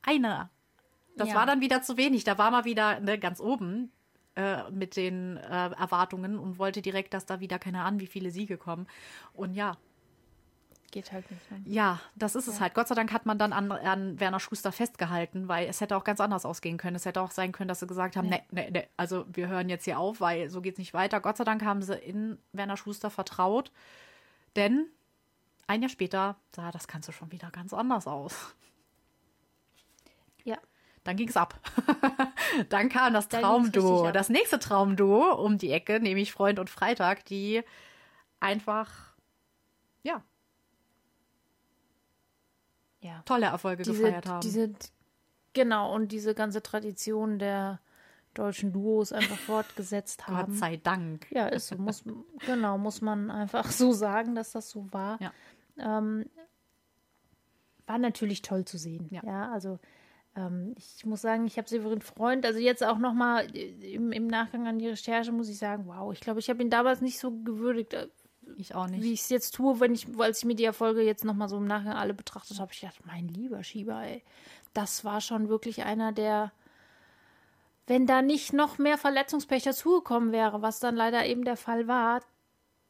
Einer. 0.03 0.49
Das 1.17 1.29
Ja. 1.29 1.35
war 1.35 1.45
dann 1.45 1.61
wieder 1.61 1.81
zu 1.81 1.97
wenig. 1.97 2.23
Da 2.23 2.37
war 2.37 2.51
mal 2.51 2.65
wieder 2.65 2.99
ne, 2.99 3.17
ganz 3.19 3.39
oben 3.39 3.91
äh, 4.35 4.69
mit 4.71 4.95
den 4.95 5.37
äh, 5.37 5.69
Erwartungen 5.71 6.37
und 6.39 6.57
wollte 6.57 6.81
direkt, 6.81 7.13
dass 7.13 7.25
da 7.25 7.39
wieder 7.39 7.59
keine 7.59 7.83
Ahnung, 7.83 7.99
wie 7.99 8.07
viele 8.07 8.31
Siege 8.31 8.57
kommen. 8.57 8.87
Und 9.33 9.53
ja, 9.53 9.77
Geht 10.91 11.11
halt 11.11 11.29
nicht. 11.31 11.51
Ne? 11.51 11.59
ja, 11.65 11.99
das 12.15 12.35
ist 12.35 12.47
es 12.47 12.61
halt. 12.61 12.75
Gott 12.75 12.87
sei 12.87 12.93
Dank 12.93 13.11
hat 13.11 13.25
man 13.25 13.39
dann 13.39 13.51
an, 13.51 13.71
an 13.71 14.19
Werner 14.19 14.39
Schuster 14.39 14.71
festgehalten, 14.71 15.47
weil 15.47 15.67
es 15.67 15.81
hätte 15.81 15.97
auch 15.97 16.03
ganz 16.03 16.19
anders 16.21 16.45
ausgehen 16.45 16.77
können. 16.77 16.95
Es 16.95 17.05
hätte 17.05 17.19
auch 17.21 17.31
sein 17.31 17.51
können, 17.51 17.67
dass 17.67 17.79
sie 17.79 17.87
gesagt 17.87 18.15
haben, 18.15 18.25
Ja. 18.31 18.37
nee, 18.37 18.43
nee, 18.51 18.69
nee, 18.71 18.87
also 18.95 19.25
wir 19.33 19.47
hören 19.47 19.69
jetzt 19.69 19.85
hier 19.85 19.97
auf, 19.97 20.21
weil 20.21 20.49
so 20.51 20.61
geht's 20.61 20.77
nicht 20.77 20.93
weiter. 20.93 21.19
Gott 21.19 21.37
sei 21.37 21.45
Dank 21.45 21.63
haben 21.63 21.81
sie 21.81 21.95
in 21.95 22.37
Werner 22.51 22.77
Schuster 22.77 23.09
vertraut, 23.09 23.71
denn 24.55 24.85
ein 25.65 25.81
Jahr 25.81 25.89
später 25.89 26.35
sah 26.55 26.69
das 26.71 26.87
Ganze 26.87 27.11
schon 27.11 27.31
wieder 27.31 27.49
ganz 27.49 27.73
anders 27.73 28.05
aus. 28.05 28.53
Ja. 30.43 30.57
Dann 31.03 31.17
ging's 31.17 31.35
ab. 31.35 31.59
dann 32.69 32.87
kam 32.89 33.13
das 33.13 33.27
Dann 33.27 33.41
Traumduo, 33.41 34.11
das 34.11 34.29
nächste 34.29 34.57
Traumduo 34.59 35.33
um 35.33 35.57
die 35.57 35.71
Ecke, 35.71 35.99
nämlich 35.99 36.31
Freund 36.31 36.59
und 36.59 36.69
Freitag, 36.69 37.25
die 37.25 37.61
einfach, 38.39 38.89
ja, 40.03 40.23
Ja. 43.01 43.21
tolle 43.25 43.47
Erfolge 43.47 43.83
Diese, 43.83 44.01
gefeiert 44.01 44.27
haben. 44.27 44.41
diese, 44.41 44.73
genau, 45.53 45.93
und 45.93 46.11
diese 46.13 46.33
ganze 46.33 46.63
Tradition 46.63 47.37
der 47.37 47.79
deutschen 48.33 48.71
Duos 48.71 49.11
einfach 49.11 49.37
fortgesetzt 49.37 50.23
Gott 50.25 50.35
haben. 50.35 50.55
sei 50.55 50.77
Dank. 50.77 51.27
Ja, 51.31 51.47
ist 51.47 51.67
so. 51.67 51.75
Muss, 51.75 52.03
genau, 52.45 52.77
muss 52.77 53.01
man 53.01 53.29
einfach 53.29 53.69
so 53.71 53.91
sagen, 53.91 54.35
dass 54.35 54.53
das 54.53 54.69
so 54.69 54.91
war. 54.91 55.19
Ja. 55.21 55.31
Ähm, 55.77 56.25
war 57.85 57.97
natürlich 57.97 58.41
toll 58.41 58.63
zu 58.65 58.77
sehen. 58.77 59.07
Ja. 59.11 59.21
Ja, 59.25 59.51
also 59.51 59.79
ähm, 60.35 60.75
ich 60.77 61.05
muss 61.05 61.21
sagen, 61.21 61.45
ich 61.45 61.57
habe 61.57 61.69
Severin 61.69 62.01
Freund, 62.01 62.45
also 62.45 62.59
jetzt 62.59 62.83
auch 62.83 62.97
nochmal 62.97 63.45
im, 63.55 64.11
im 64.11 64.27
Nachgang 64.27 64.67
an 64.67 64.79
die 64.79 64.87
Recherche 64.87 65.31
muss 65.31 65.49
ich 65.49 65.57
sagen, 65.57 65.85
wow, 65.87 66.11
ich 66.11 66.21
glaube, 66.21 66.39
ich 66.39 66.49
habe 66.49 66.61
ihn 66.61 66.69
damals 66.69 67.01
nicht 67.01 67.19
so 67.19 67.31
gewürdigt, 67.31 67.93
äh, 67.93 68.07
Ich 68.57 68.73
auch 68.73 68.87
nicht. 68.87 69.03
wie 69.03 69.13
ich 69.13 69.21
es 69.21 69.29
jetzt 69.29 69.55
tue, 69.55 69.79
wenn 69.79 69.93
ich, 69.93 70.07
als 70.17 70.39
ich 70.39 70.45
mir 70.45 70.55
die 70.55 70.63
Erfolge 70.63 71.01
jetzt 71.01 71.23
nochmal 71.23 71.49
so 71.49 71.57
im 71.57 71.67
Nachgang 71.67 71.93
alle 71.93 72.13
betrachtet 72.13 72.59
habe, 72.59 72.71
ich 72.73 72.81
gedacht, 72.81 72.99
mein 73.05 73.27
lieber 73.27 73.63
Schieber, 73.63 74.01
ey, 74.01 74.23
das 74.73 75.05
war 75.05 75.21
schon 75.21 75.49
wirklich 75.49 75.83
einer, 75.83 76.11
der, 76.11 76.51
wenn 77.85 78.07
da 78.07 78.21
nicht 78.21 78.53
noch 78.53 78.79
mehr 78.79 78.97
Verletzungspech 78.97 79.63
dazugekommen 79.63 80.31
wäre, 80.31 80.61
was 80.61 80.79
dann 80.79 80.95
leider 80.95 81.25
eben 81.25 81.43
der 81.43 81.57
Fall 81.57 81.87
war, 81.87 82.21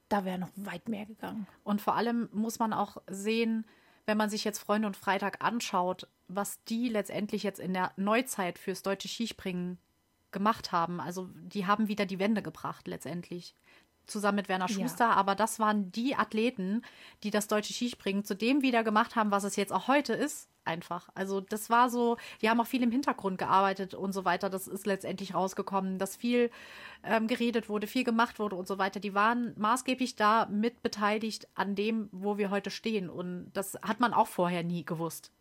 da 0.08 0.24
wäre 0.24 0.38
noch 0.40 0.52
weit 0.56 0.88
mehr 0.88 1.06
gegangen. 1.06 1.48
Und 1.64 1.82
vor 1.82 1.96
allem 1.96 2.30
muss 2.32 2.60
man 2.60 2.72
auch 2.72 2.98
sehen, 3.08 3.66
wenn 4.06 4.18
man 4.18 4.30
sich 4.30 4.44
jetzt 4.44 4.60
Freunde 4.60 4.88
und 4.88 4.96
Freitag 4.98 5.44
anschaut, 5.44 6.08
was 6.28 6.64
die 6.66 6.90
letztendlich 6.90 7.44
jetzt 7.44 7.60
in 7.60 7.74
der 7.74 7.92
Neuzeit 7.98 8.58
fürs 8.60 8.82
deutsche 8.84 9.08
Skispringen 9.08 9.78
gemacht 10.32 10.72
haben. 10.72 11.00
Also 11.00 11.30
die 11.34 11.66
haben 11.66 11.88
wieder 11.88 12.06
die 12.06 12.20
Wende 12.20 12.42
gebracht 12.42 12.88
letztendlich. 12.88 13.56
Zusammen 14.06 14.36
mit 14.38 14.50
Werner 14.50 14.68
Ja. 14.68 14.74
Schuster, 14.82 15.12
aber 15.12 15.34
das 15.34 15.60
waren 15.60 15.90
die 15.94 16.16
Athleten, 16.16 16.82
die 17.24 17.30
das 17.30 17.48
deutsche 17.48 17.72
Skispringen 17.72 18.26
zu 18.26 18.36
dem 18.36 18.62
wieder 18.62 18.84
gemacht 18.84 19.16
haben, 19.16 19.32
was 19.32 19.46
es 19.46 19.56
jetzt 19.56 19.72
auch 19.72 19.88
heute 19.88 20.14
ist. 20.14 20.50
Einfach. 20.66 21.10
Also 21.14 21.42
das 21.42 21.70
war 21.70 21.90
so, 21.90 22.16
die 22.42 22.50
haben 22.50 22.60
auch 22.62 22.68
viel 22.68 22.84
im 22.84 22.92
Hintergrund 22.92 23.38
gearbeitet 23.38 23.94
und 23.94 24.14
so 24.14 24.24
weiter. 24.24 24.50
Das 24.50 24.68
ist 24.68 24.86
letztendlich 24.86 25.34
rausgekommen, 25.34 26.00
dass 26.00 26.16
viel 26.16 26.52
ähm, 27.04 27.28
geredet 27.28 27.68
wurde, 27.68 27.86
viel 27.86 28.06
gemacht 28.06 28.40
wurde 28.40 28.56
und 28.56 28.66
so 28.68 28.78
weiter. 28.78 29.02
Die 29.02 29.14
waren 29.14 29.54
maßgeblich 29.58 30.16
da 30.16 30.46
mit 30.46 30.82
beteiligt 30.82 31.50
an 31.54 31.76
dem, 31.76 32.08
wo 32.14 32.38
wir 32.38 32.50
heute 32.50 32.72
stehen. 32.72 33.10
Und 33.10 33.52
das 33.54 33.78
hat 33.82 34.00
man 34.00 34.14
auch 34.14 34.28
vorher 34.28 34.64
nie 34.64 34.86
gewusst, 34.86 35.32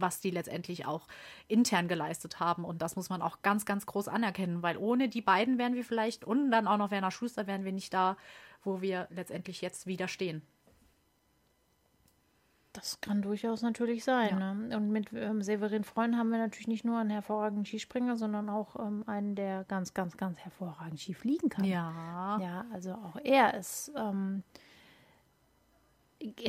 was 0.00 0.20
die 0.20 0.30
letztendlich 0.30 0.86
auch 0.86 1.06
intern 1.48 1.88
geleistet 1.88 2.40
haben. 2.40 2.64
Und 2.64 2.82
das 2.82 2.96
muss 2.96 3.08
man 3.08 3.22
auch 3.22 3.42
ganz, 3.42 3.64
ganz 3.64 3.86
groß 3.86 4.08
anerkennen, 4.08 4.62
weil 4.62 4.76
ohne 4.76 5.08
die 5.08 5.22
beiden 5.22 5.58
wären 5.58 5.74
wir 5.74 5.84
vielleicht 5.84 6.24
und 6.24 6.50
dann 6.50 6.66
auch 6.66 6.78
noch 6.78 6.90
Werner 6.90 7.10
Schuster 7.10 7.46
wären 7.46 7.64
wir 7.64 7.72
nicht 7.72 7.92
da, 7.94 8.16
wo 8.62 8.80
wir 8.80 9.08
letztendlich 9.10 9.60
jetzt 9.60 9.86
wieder 9.86 10.08
stehen. 10.08 10.42
Das 12.76 13.00
kann 13.00 13.22
durchaus 13.22 13.62
natürlich 13.62 14.04
sein. 14.04 14.38
Ne? 14.38 14.76
Und 14.76 14.90
mit 14.90 15.10
ähm, 15.14 15.40
Severin 15.40 15.82
Freund 15.82 16.14
haben 16.16 16.30
wir 16.30 16.38
natürlich 16.38 16.68
nicht 16.68 16.84
nur 16.84 16.98
einen 16.98 17.08
hervorragenden 17.08 17.64
Skispringer, 17.64 18.16
sondern 18.16 18.50
auch 18.50 18.76
ähm, 18.76 19.02
einen, 19.06 19.34
der 19.34 19.64
ganz, 19.64 19.94
ganz, 19.94 20.18
ganz 20.18 20.38
hervorragend 20.40 21.00
Ski 21.00 21.14
fliegen 21.14 21.48
kann. 21.48 21.64
Ja. 21.64 22.38
Ja, 22.38 22.66
also 22.72 22.92
auch 22.92 23.16
er 23.24 23.54
ist, 23.54 23.92
ähm, 23.96 24.42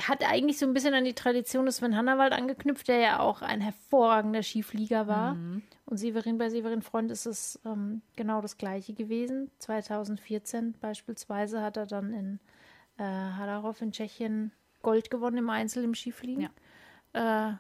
hat 0.02 0.24
eigentlich 0.24 0.58
so 0.58 0.66
ein 0.66 0.74
bisschen 0.74 0.94
an 0.94 1.04
die 1.04 1.14
Tradition 1.14 1.66
des 1.66 1.78
Sven 1.78 1.96
Hannawald 1.96 2.34
angeknüpft, 2.34 2.88
der 2.88 3.00
ja 3.00 3.20
auch 3.20 3.42
ein 3.42 3.62
hervorragender 3.62 4.42
Skiflieger 4.42 5.08
war. 5.08 5.34
Und 5.86 5.98
Severin 5.98 6.38
bei 6.38 6.50
Severin 6.50 6.82
Freund 6.82 7.12
ist 7.12 7.26
es 7.26 7.60
ähm, 7.66 8.02
genau 8.16 8.42
das 8.42 8.58
gleiche 8.58 8.94
gewesen. 8.94 9.52
2014 9.60 10.76
beispielsweise 10.80 11.62
hat 11.62 11.78
er 11.78 11.86
dann 11.86 12.14
in 12.14 12.40
äh, 12.98 13.04
Hadarov 13.04 13.82
in 13.82 13.92
Tschechien 13.92 14.52
Gold 14.82 15.10
gewonnen 15.10 15.38
im 15.38 15.50
Einzel 15.50 15.84
im 15.84 15.96
Skifliegen. 15.96 16.50
Äh, 17.14 17.54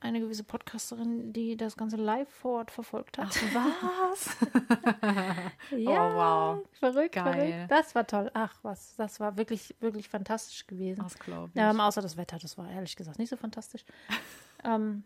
eine 0.00 0.20
gewisse 0.20 0.44
Podcasterin, 0.44 1.32
die 1.32 1.56
das 1.56 1.76
Ganze 1.76 1.96
live 1.96 2.28
vor 2.28 2.58
Ort 2.58 2.70
verfolgt 2.70 3.18
hat. 3.18 3.28
Was? 3.54 4.36
Ja, 5.76 6.06
Oh, 6.08 6.14
wow. 6.60 6.66
verrückt, 6.78 7.14
Geil. 7.14 7.32
verrückt. 7.32 7.70
Das 7.70 7.94
war 7.94 8.06
toll. 8.06 8.30
Ach, 8.34 8.54
was, 8.62 8.94
das 8.96 9.18
war 9.20 9.36
wirklich, 9.36 9.74
wirklich 9.80 10.08
fantastisch 10.08 10.66
gewesen. 10.66 11.02
Das 11.02 11.18
glaube 11.18 11.50
ich. 11.54 11.60
Ähm, 11.60 11.80
außer 11.80 12.02
das 12.02 12.16
Wetter, 12.16 12.38
das 12.38 12.56
war 12.56 12.70
ehrlich 12.70 12.94
gesagt 12.96 13.18
nicht 13.18 13.30
so 13.30 13.36
fantastisch. 13.36 13.84
ähm, 14.64 15.02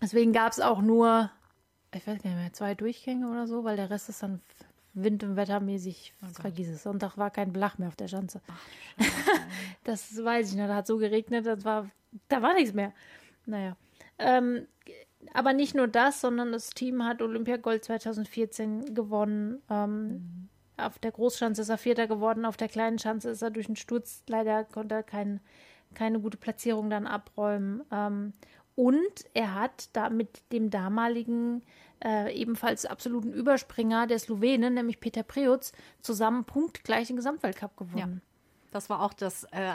deswegen 0.00 0.32
gab 0.32 0.52
es 0.52 0.60
auch 0.60 0.80
nur, 0.80 1.30
ich 1.92 2.06
weiß 2.06 2.22
gar 2.22 2.30
nicht 2.30 2.38
mehr, 2.40 2.52
zwei 2.52 2.74
Durchgänge 2.74 3.28
oder 3.30 3.46
so, 3.46 3.64
weil 3.64 3.76
der 3.76 3.90
Rest 3.90 4.08
ist 4.08 4.22
dann 4.22 4.40
wind- 4.94 5.24
und 5.24 5.36
wettermäßig, 5.36 6.14
vergiss 6.40 6.68
es. 6.68 6.84
Sonntag 6.84 7.18
war 7.18 7.30
kein 7.30 7.52
Blach 7.52 7.78
mehr 7.78 7.88
auf 7.88 7.96
der 7.96 8.08
Schanze. 8.08 8.40
das 9.84 10.16
weiß 10.22 10.50
ich 10.52 10.56
noch, 10.56 10.68
da 10.68 10.76
hat 10.76 10.86
so 10.86 10.98
geregnet, 10.98 11.46
das 11.46 11.64
war, 11.64 11.90
da 12.28 12.40
war 12.42 12.54
nichts 12.54 12.72
mehr. 12.72 12.92
Naja. 13.44 13.76
Ähm, 14.18 14.66
aber 15.32 15.52
nicht 15.52 15.74
nur 15.74 15.88
das, 15.88 16.20
sondern 16.20 16.52
das 16.52 16.70
Team 16.70 17.04
hat 17.04 17.22
Olympiagold 17.22 17.84
2014 17.84 18.94
gewonnen. 18.94 19.62
Ähm, 19.70 20.48
Auf 20.76 20.98
der 20.98 21.12
Großschanze 21.12 21.62
ist 21.62 21.68
er 21.68 21.78
Vierter 21.78 22.06
geworden, 22.06 22.44
auf 22.44 22.56
der 22.56 22.68
kleinen 22.68 22.98
Schanze 22.98 23.30
ist 23.30 23.42
er 23.42 23.50
durch 23.50 23.66
einen 23.66 23.76
Sturz 23.76 24.22
leider 24.28 24.64
konnte 24.64 24.96
er 24.96 25.02
kein, 25.02 25.40
keine 25.94 26.20
gute 26.20 26.36
Platzierung 26.36 26.90
dann 26.90 27.06
abräumen. 27.06 27.82
Ähm, 27.90 28.32
und 28.76 29.24
er 29.34 29.54
hat 29.54 29.88
da 29.92 30.10
mit 30.10 30.42
dem 30.52 30.68
damaligen 30.70 31.62
äh, 32.04 32.34
ebenfalls 32.34 32.86
absoluten 32.86 33.32
Überspringer 33.32 34.06
der 34.08 34.18
Slowenen, 34.18 34.74
nämlich 34.74 34.98
Peter 34.98 35.22
Preutz, 35.22 35.72
zusammen 36.02 36.44
punktgleich 36.44 37.06
den 37.06 37.16
Gesamtweltcup 37.16 37.76
gewonnen. 37.76 38.20
Das 38.72 38.90
war 38.90 39.00
auch 39.00 39.12
das 39.12 39.44
äh, 39.52 39.72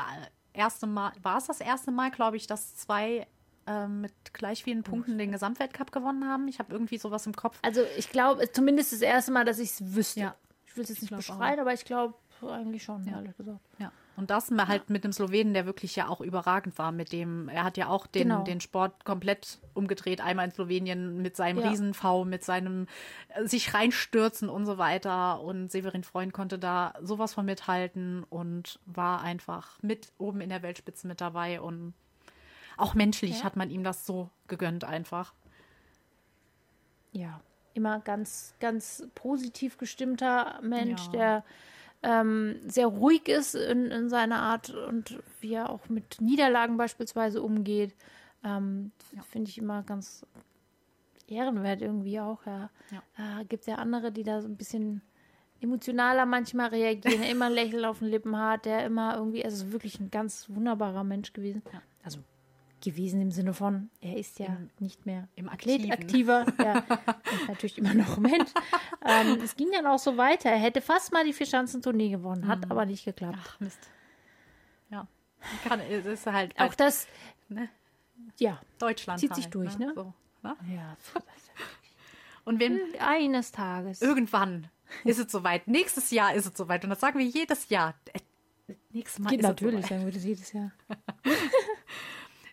erste 0.54 0.86
Mal, 0.86 1.14
war 1.22 1.38
es 1.38 1.48
das 1.48 1.62
erste 1.62 1.92
Mal, 1.92 2.12
glaube 2.12 2.36
ich, 2.36 2.46
dass 2.46 2.76
zwei 2.76 3.26
äh, 3.70 3.88
mit 3.88 4.14
gleich 4.34 4.64
vielen 4.64 4.84
Punkten 4.84 5.18
den 5.18 5.32
Gesamtweltcup 5.32 5.92
gewonnen 5.92 6.28
haben. 6.28 6.48
Ich 6.48 6.60
habe 6.60 6.74
irgendwie 6.74 6.98
sowas 6.98 7.26
im 7.28 7.36
Kopf. 7.36 7.58
Also 7.62 7.82
ich 7.98 8.10
glaube, 8.10 8.52
zumindest 8.52 8.92
das 8.92 9.02
erste 9.02 9.32
Mal, 9.32 9.46
dass 9.46 9.60
ich 9.60 9.70
es 9.72 9.96
wüsste. 9.96 10.20
Ja. 10.22 10.36
Ich 10.66 10.76
will 10.76 10.84
es 10.84 10.90
jetzt 10.90 11.02
nicht 11.02 11.16
beschreien, 11.16 11.60
aber 11.60 11.74
ich 11.74 11.86
glaube 11.86 12.16
eigentlich 12.42 12.84
schon, 12.84 13.06
ehrlich 13.08 13.36
gesagt. 13.38 13.60
Ja. 13.80 13.92
Und 14.16 14.30
das 14.30 14.52
mal 14.52 14.68
halt 14.68 14.90
mit 14.90 15.06
dem 15.06 15.14
Slowenen, 15.14 15.54
der 15.54 15.66
wirklich 15.66 15.96
ja 15.96 16.08
auch 16.10 16.20
überragend 16.20 16.78
war, 16.78 16.92
mit 16.92 17.14
dem, 17.14 17.48
er 17.48 17.64
hat 17.64 17.78
ja 17.78 17.88
auch 17.88 18.06
den, 18.06 18.24
Genau. 18.24 18.44
den 18.44 18.60
Sport 18.60 19.06
komplett 19.06 19.60
umgedreht, 19.74 20.20
einmal 20.20 20.46
in 20.46 20.52
Slowenien 20.52 21.22
mit 21.22 21.38
seinem 21.38 21.60
Ja. 21.60 21.70
Riesen-V, 21.70 22.26
mit 22.26 22.44
seinem 22.44 22.88
äh, 23.30 23.46
sich 23.46 23.74
reinstürzen 23.74 24.50
und 24.50 24.66
so 24.66 24.78
weiter. 24.78 25.42
Und 25.42 25.72
Severin 25.72 26.04
Freund 26.04 26.34
konnte 26.34 26.60
da 26.60 26.94
sowas 27.02 27.34
von 27.34 27.46
mithalten 27.46 28.26
und 28.30 28.80
war 28.86 29.22
einfach 29.22 29.78
mit 29.82 30.12
oben 30.18 30.42
in 30.42 30.50
der 30.50 30.64
Weltspitze 30.64 31.08
mit 31.08 31.22
dabei. 31.22 31.62
Und 31.62 31.94
auch 32.82 32.94
menschlich 32.96 33.40
Ja. 33.40 33.44
hat 33.46 33.56
man 33.56 33.70
ihm 33.70 33.84
das 33.84 34.06
so 34.06 34.30
gegönnt 34.48 34.84
einfach. 34.84 35.34
ja, 37.12 37.42
immer 37.74 38.00
ganz, 38.00 38.54
ganz 38.60 39.08
positiv 39.16 39.78
gestimmter 39.78 40.60
Mensch, 40.62 41.06
Ja. 41.08 41.12
der 41.12 41.44
ähm, 42.02 42.56
sehr 42.68 42.88
ruhig 42.88 43.28
ist 43.28 43.56
in, 43.56 43.88
in 43.88 44.10
seiner 44.10 44.40
Art 44.42 44.70
und 44.70 45.20
wie 45.42 45.54
er 45.54 45.70
auch 45.70 45.90
mit 45.90 46.22
Niederlagen 46.22 46.78
beispielsweise 46.78 47.42
umgeht. 47.42 47.94
Ähm, 48.44 48.92
Finde 49.30 49.50
ich 49.50 49.58
immer 49.58 49.84
ganz 49.84 50.26
ehrenwert 51.28 51.82
irgendwie 51.82 52.20
auch. 52.20 52.46
Ja. 52.46 52.70
Ja. 53.18 53.40
Äh, 53.42 53.46
Gibt 53.46 53.66
ja 53.68 53.76
andere, 53.76 54.12
die 54.12 54.24
da 54.24 54.42
so 54.42 54.48
ein 54.48 54.56
bisschen 54.56 55.02
emotionaler 55.62 56.26
manchmal 56.26 56.70
reagieren, 56.70 57.24
immer 57.24 57.46
ein 57.48 57.54
Lächeln 57.54 57.84
auf 57.86 58.00
den 58.00 58.08
Lippen 58.08 58.38
hat, 58.38 58.64
der 58.66 58.86
immer 58.86 59.16
irgendwie, 59.18 59.44
also 59.44 59.66
ist 59.66 59.72
wirklich 59.74 60.00
ein 60.00 60.10
ganz 60.10 60.46
wunderbarer 60.50 61.04
Mensch 61.04 61.34
gewesen. 61.34 61.62
Also 62.04 62.20
gewesen 62.82 63.22
im 63.22 63.32
Sinne 63.32 63.54
von, 63.54 63.90
er 64.02 64.18
ist 64.18 64.40
ja 64.40 64.48
Im- 64.48 64.70
nicht 64.80 65.06
mehr 65.06 65.28
im 65.36 65.50
Athlet, 65.50 65.92
aktiver, 65.92 66.46
ja, 66.60 66.78
und 67.32 67.48
natürlich 67.48 67.78
immer 67.78 67.94
noch 67.94 68.18
Mensch. 68.18 68.50
ähm, 69.06 69.40
es 69.44 69.56
ging 69.56 69.70
dann 69.72 69.86
auch 69.86 70.00
so 70.00 70.18
weiter. 70.18 70.50
Er 70.50 70.58
hätte 70.60 70.82
fast 70.82 71.12
mal 71.12 71.24
die 71.26 71.34
Vierschanzentournee 71.34 72.10
gewonnen, 72.10 72.48
hat 72.48 72.70
aber 72.72 72.86
nicht 72.86 73.06
geklappt. 73.06 73.38
Ach, 73.42 73.60
Mist. 73.60 73.80
Ja. 74.90 75.08
Kann, 75.68 75.80
es 75.82 76.06
ist 76.06 76.26
halt 76.26 76.60
Auch 76.60 76.74
das, 76.76 77.08
ne? 77.48 77.70
ja, 78.40 78.60
Deutschland. 78.78 79.20
Zieht 79.20 79.36
sich 79.36 79.46
halt, 79.46 79.56
durch, 79.56 79.78
ne? 79.78 79.94
So, 79.96 80.14
ne? 80.44 80.56
ja. 80.74 80.98
Und 82.46 82.60
wenn 82.60 82.80
Eines 83.00 83.52
Tages. 83.52 84.02
irgendwann 84.02 84.68
ist 85.04 85.20
es 85.20 85.32
soweit, 85.32 85.68
nächstes 85.68 86.10
Jahr 86.12 86.34
ist 86.34 86.46
es 86.48 86.58
soweit. 86.58 86.84
Und 86.84 86.90
das 86.90 87.00
sagen 87.00 87.20
wir 87.20 87.26
jedes 87.26 87.70
Jahr. 87.70 87.94
Äh, 88.14 88.20
Nächstes 88.92 89.20
Mal 89.20 89.30
Geht 89.30 89.40
ist 89.42 89.46
natürlich, 89.46 89.80
es 89.82 89.88
soweit. 89.88 90.00
sagen 90.00 90.06
wir 90.06 90.14
das 90.14 90.24
jedes 90.24 90.52
Jahr. 90.54 90.72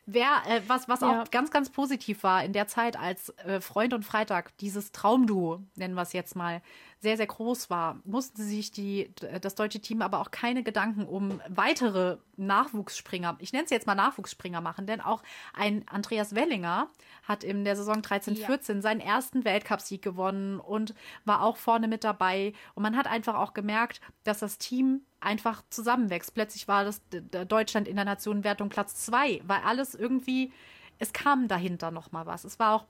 Wer, 0.06 0.42
äh, 0.48 0.60
was, 0.68 0.88
was 0.88 1.00
Ja. 1.00 1.22
auch 1.22 1.30
ganz, 1.30 1.50
ganz 1.50 1.68
positiv 1.68 2.22
war 2.22 2.44
in 2.44 2.52
der 2.52 2.68
Zeit, 2.68 2.96
als 2.96 3.30
äh, 3.40 3.60
Freund 3.60 3.92
und 3.92 4.04
Freitag 4.04 4.56
dieses 4.58 4.92
Traumduo, 4.92 5.60
nennen 5.74 5.94
wir 5.94 6.02
es 6.02 6.12
jetzt 6.12 6.36
mal, 6.36 6.62
sehr, 7.00 7.16
sehr 7.16 7.26
groß 7.26 7.68
war, 7.70 8.00
mussten 8.04 8.42
sich 8.42 8.70
die, 8.70 9.12
das 9.40 9.54
deutsche 9.54 9.80
Team 9.80 10.00
aber 10.02 10.20
auch 10.20 10.30
keine 10.30 10.62
Gedanken 10.62 11.04
um 11.06 11.40
weitere 11.48 12.16
Nachwuchsspringer, 12.36 13.36
ich 13.38 13.52
nenne 13.52 13.64
es 13.64 13.70
jetzt 13.70 13.86
mal 13.86 13.94
Nachwuchsspringer 13.94 14.60
machen, 14.60 14.86
denn 14.86 15.00
auch 15.00 15.22
ein 15.52 15.84
Andreas 15.88 16.34
Wellinger 16.34 16.88
hat 17.22 17.44
in 17.44 17.64
der 17.64 17.76
Saison 17.76 17.96
13-14 18.00 18.80
seinen 18.80 19.00
ersten 19.00 19.44
Weltcupsieg 19.44 20.00
gewonnen 20.02 20.58
und 20.58 20.94
war 21.24 21.42
auch 21.42 21.56
vorne 21.56 21.86
mit 21.88 22.02
dabei. 22.04 22.52
Und 22.74 22.82
man 22.82 22.96
hat 22.96 23.06
einfach 23.06 23.34
auch 23.34 23.52
gemerkt, 23.54 24.00
dass 24.24 24.38
das 24.38 24.58
Team 24.58 25.02
einfach 25.26 25.62
zusammenwächst. 25.70 26.32
Plötzlich 26.34 26.68
war 26.68 26.84
das 26.84 27.02
Deutschland 27.48 27.88
in 27.88 27.96
der 27.96 28.04
Nationenwertung 28.04 28.68
Platz 28.68 28.94
zwei, 29.04 29.42
weil 29.46 29.60
alles 29.64 29.94
irgendwie, 29.94 30.52
es 30.98 31.12
kam 31.12 31.48
dahinter 31.48 31.90
noch 31.90 32.12
mal 32.12 32.26
was. 32.26 32.44
Es 32.44 32.58
war 32.58 32.74
auch 32.74 32.86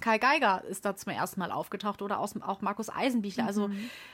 Kai 0.00 0.18
Geiger 0.18 0.64
ist 0.64 0.84
da 0.84 0.96
zum 0.96 1.12
ersten 1.12 1.40
Mal 1.40 1.52
aufgetaucht 1.52 2.02
oder 2.02 2.18
auch 2.18 2.60
Markus 2.60 2.90
Eisenbichler. 2.90 3.46
Also 3.46 3.70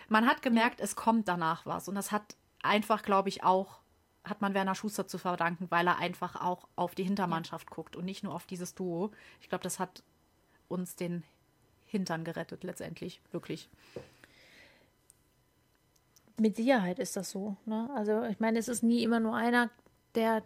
man 0.08 0.26
hat 0.26 0.42
gemerkt, 0.42 0.80
es 0.80 0.96
kommt 0.96 1.28
danach 1.28 1.66
was. 1.66 1.88
Und 1.88 1.94
das 1.94 2.12
hat 2.12 2.36
einfach, 2.62 3.02
glaube 3.02 3.28
ich, 3.28 3.42
auch, 3.42 3.80
hat 4.24 4.40
man 4.40 4.54
Werner 4.54 4.74
Schuster 4.74 5.06
zu 5.06 5.18
verdanken, 5.18 5.66
weil 5.70 5.86
er 5.86 5.98
einfach 5.98 6.36
auch 6.36 6.68
auf 6.76 6.94
die 6.94 7.04
Hintermannschaft 7.04 7.70
guckt 7.70 7.96
und 7.96 8.04
nicht 8.04 8.22
nur 8.22 8.34
auf 8.34 8.44
dieses 8.44 8.74
Duo. 8.74 9.12
Ich 9.40 9.48
glaube, 9.48 9.62
das 9.62 9.78
hat 9.78 10.02
uns 10.68 10.94
den 10.96 11.24
Hintern 11.86 12.24
gerettet 12.24 12.64
letztendlich, 12.64 13.22
wirklich. 13.32 13.70
Mit 16.38 16.56
Sicherheit 16.56 16.98
ist 16.98 17.16
das 17.16 17.30
so. 17.30 17.56
Ne? 17.66 17.90
Also 17.94 18.22
ich 18.24 18.38
meine, 18.38 18.58
es 18.58 18.68
ist 18.68 18.82
nie 18.82 19.02
immer 19.02 19.20
nur 19.20 19.34
einer, 19.34 19.70
der 20.14 20.42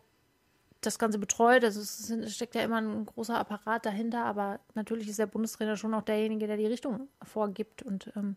das 0.81 0.99
Ganze 0.99 1.19
betreut. 1.19 1.65
Also 1.65 1.81
es 1.81 2.35
steckt 2.35 2.55
ja 2.55 2.63
immer 2.63 2.81
ein 2.81 3.07
großer 3.07 3.39
Apparat 3.39 3.87
dahinter, 3.87 4.25
aber 4.25 4.61
natürlich 4.75 5.09
ist 5.09 5.19
der 5.19 5.27
Bundestrainer 5.27 5.77
schon 5.77 5.95
auch 5.95 6.03
derjenige, 6.03 6.47
der 6.47 6.57
die 6.57 6.67
Richtung 6.67 7.09
vorgibt 7.23 7.83
und 7.83 8.13
ähm, 8.17 8.37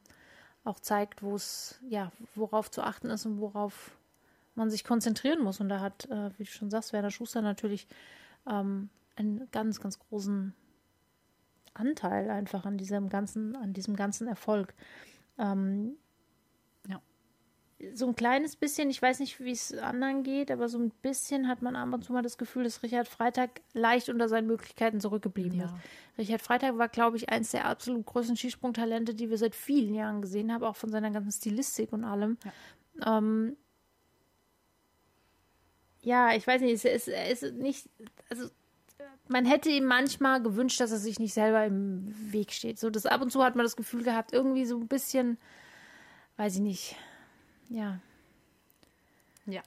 auch 0.64 0.80
zeigt, 0.80 1.24
wo 1.24 1.36
es, 1.36 1.80
ja, 1.90 2.12
worauf 2.36 2.70
zu 2.72 2.82
achten 2.84 3.10
ist 3.10 3.26
und 3.26 3.40
worauf 3.40 3.98
man 4.54 4.70
sich 4.70 4.84
konzentrieren 4.84 5.44
muss. 5.44 5.60
Und 5.60 5.70
da 5.70 5.80
hat, 5.80 6.06
äh, 6.10 6.32
wie 6.38 6.44
du 6.44 6.50
schon 6.50 6.70
sagst, 6.70 6.94
Werner 6.94 7.12
Schuster 7.12 7.42
natürlich 7.42 7.88
ähm, 8.48 8.90
einen 9.16 9.48
ganz, 9.52 9.80
ganz 9.80 10.00
großen 10.00 10.54
Anteil 11.74 12.30
einfach 12.30 12.66
an 12.66 12.78
diesem 12.78 13.10
ganzen, 13.10 13.56
an 13.56 13.74
diesem 13.74 13.96
ganzen 13.96 14.28
Erfolg. 14.28 14.74
Ähm. 15.38 15.98
So 17.94 18.08
ein 18.08 18.16
kleines 18.16 18.56
bisschen, 18.56 18.90
ich 18.90 19.02
weiß 19.02 19.20
nicht, 19.20 19.40
wie 19.40 19.52
es 19.52 19.74
anderen 19.78 20.24
geht, 20.24 20.52
aber 20.52 20.70
so 20.70 20.78
ein 20.78 20.90
bisschen 21.02 21.48
hat 21.48 21.62
man 21.62 21.76
ab 21.76 21.94
und 21.94 22.04
zu 22.04 22.14
mal 22.14 22.22
das 22.22 22.38
Gefühl, 22.38 22.64
dass 22.64 22.84
Richard 22.84 23.08
Freitag 23.08 23.62
leicht 23.74 24.10
unter 24.10 24.28
seinen 24.30 24.48
Möglichkeiten 24.48 25.00
zurückgeblieben 25.00 25.60
Ja. 25.60 25.66
ist. 25.66 25.74
Richard 26.18 26.42
Freitag 26.42 26.78
war, 26.78 26.88
glaube 26.88 27.18
ich, 27.18 27.30
eins 27.30 27.52
der 27.52 27.66
absolut 27.66 28.06
größten 28.06 28.38
Skisprungtalente, 28.38 29.14
die 29.14 29.30
wir 29.30 29.38
seit 29.38 29.56
vielen 29.56 29.94
Jahren 29.94 30.22
gesehen 30.22 30.54
haben, 30.54 30.64
auch 30.64 30.76
von 30.76 30.90
seiner 30.92 31.12
ganzen 31.12 31.32
Stilistik 31.32 31.92
und 31.94 32.04
allem. 32.04 32.38
Ja, 33.02 33.18
ähm, 33.18 33.58
ja 36.02 36.34
ich 36.36 36.48
weiß 36.48 36.62
nicht, 36.62 36.74
es 36.74 36.86
ist, 36.86 37.08
es 37.08 37.44
ist 37.44 37.56
nicht, 37.56 37.90
also 38.30 38.50
man 39.28 39.46
hätte 39.46 39.70
ihm 39.70 39.86
manchmal 39.86 40.42
gewünscht, 40.42 40.80
dass 40.80 40.92
er 40.92 41.00
sich 41.00 41.20
nicht 41.20 41.34
selber 41.34 41.66
im 41.66 42.14
Weg 42.32 42.52
steht. 42.52 42.80
So, 42.80 42.90
das 42.90 43.06
ab 43.06 43.22
und 43.22 43.32
zu 43.32 43.44
hat 43.44 43.56
man 43.56 43.66
das 43.66 43.76
Gefühl 43.76 44.04
gehabt, 44.04 44.34
irgendwie 44.34 44.66
so 44.66 44.78
ein 44.78 44.88
bisschen, 44.88 45.38
weiß 46.38 46.56
ich 46.56 46.62
nicht, 46.62 46.96
ja, 47.70 48.00
Ja. 49.46 49.62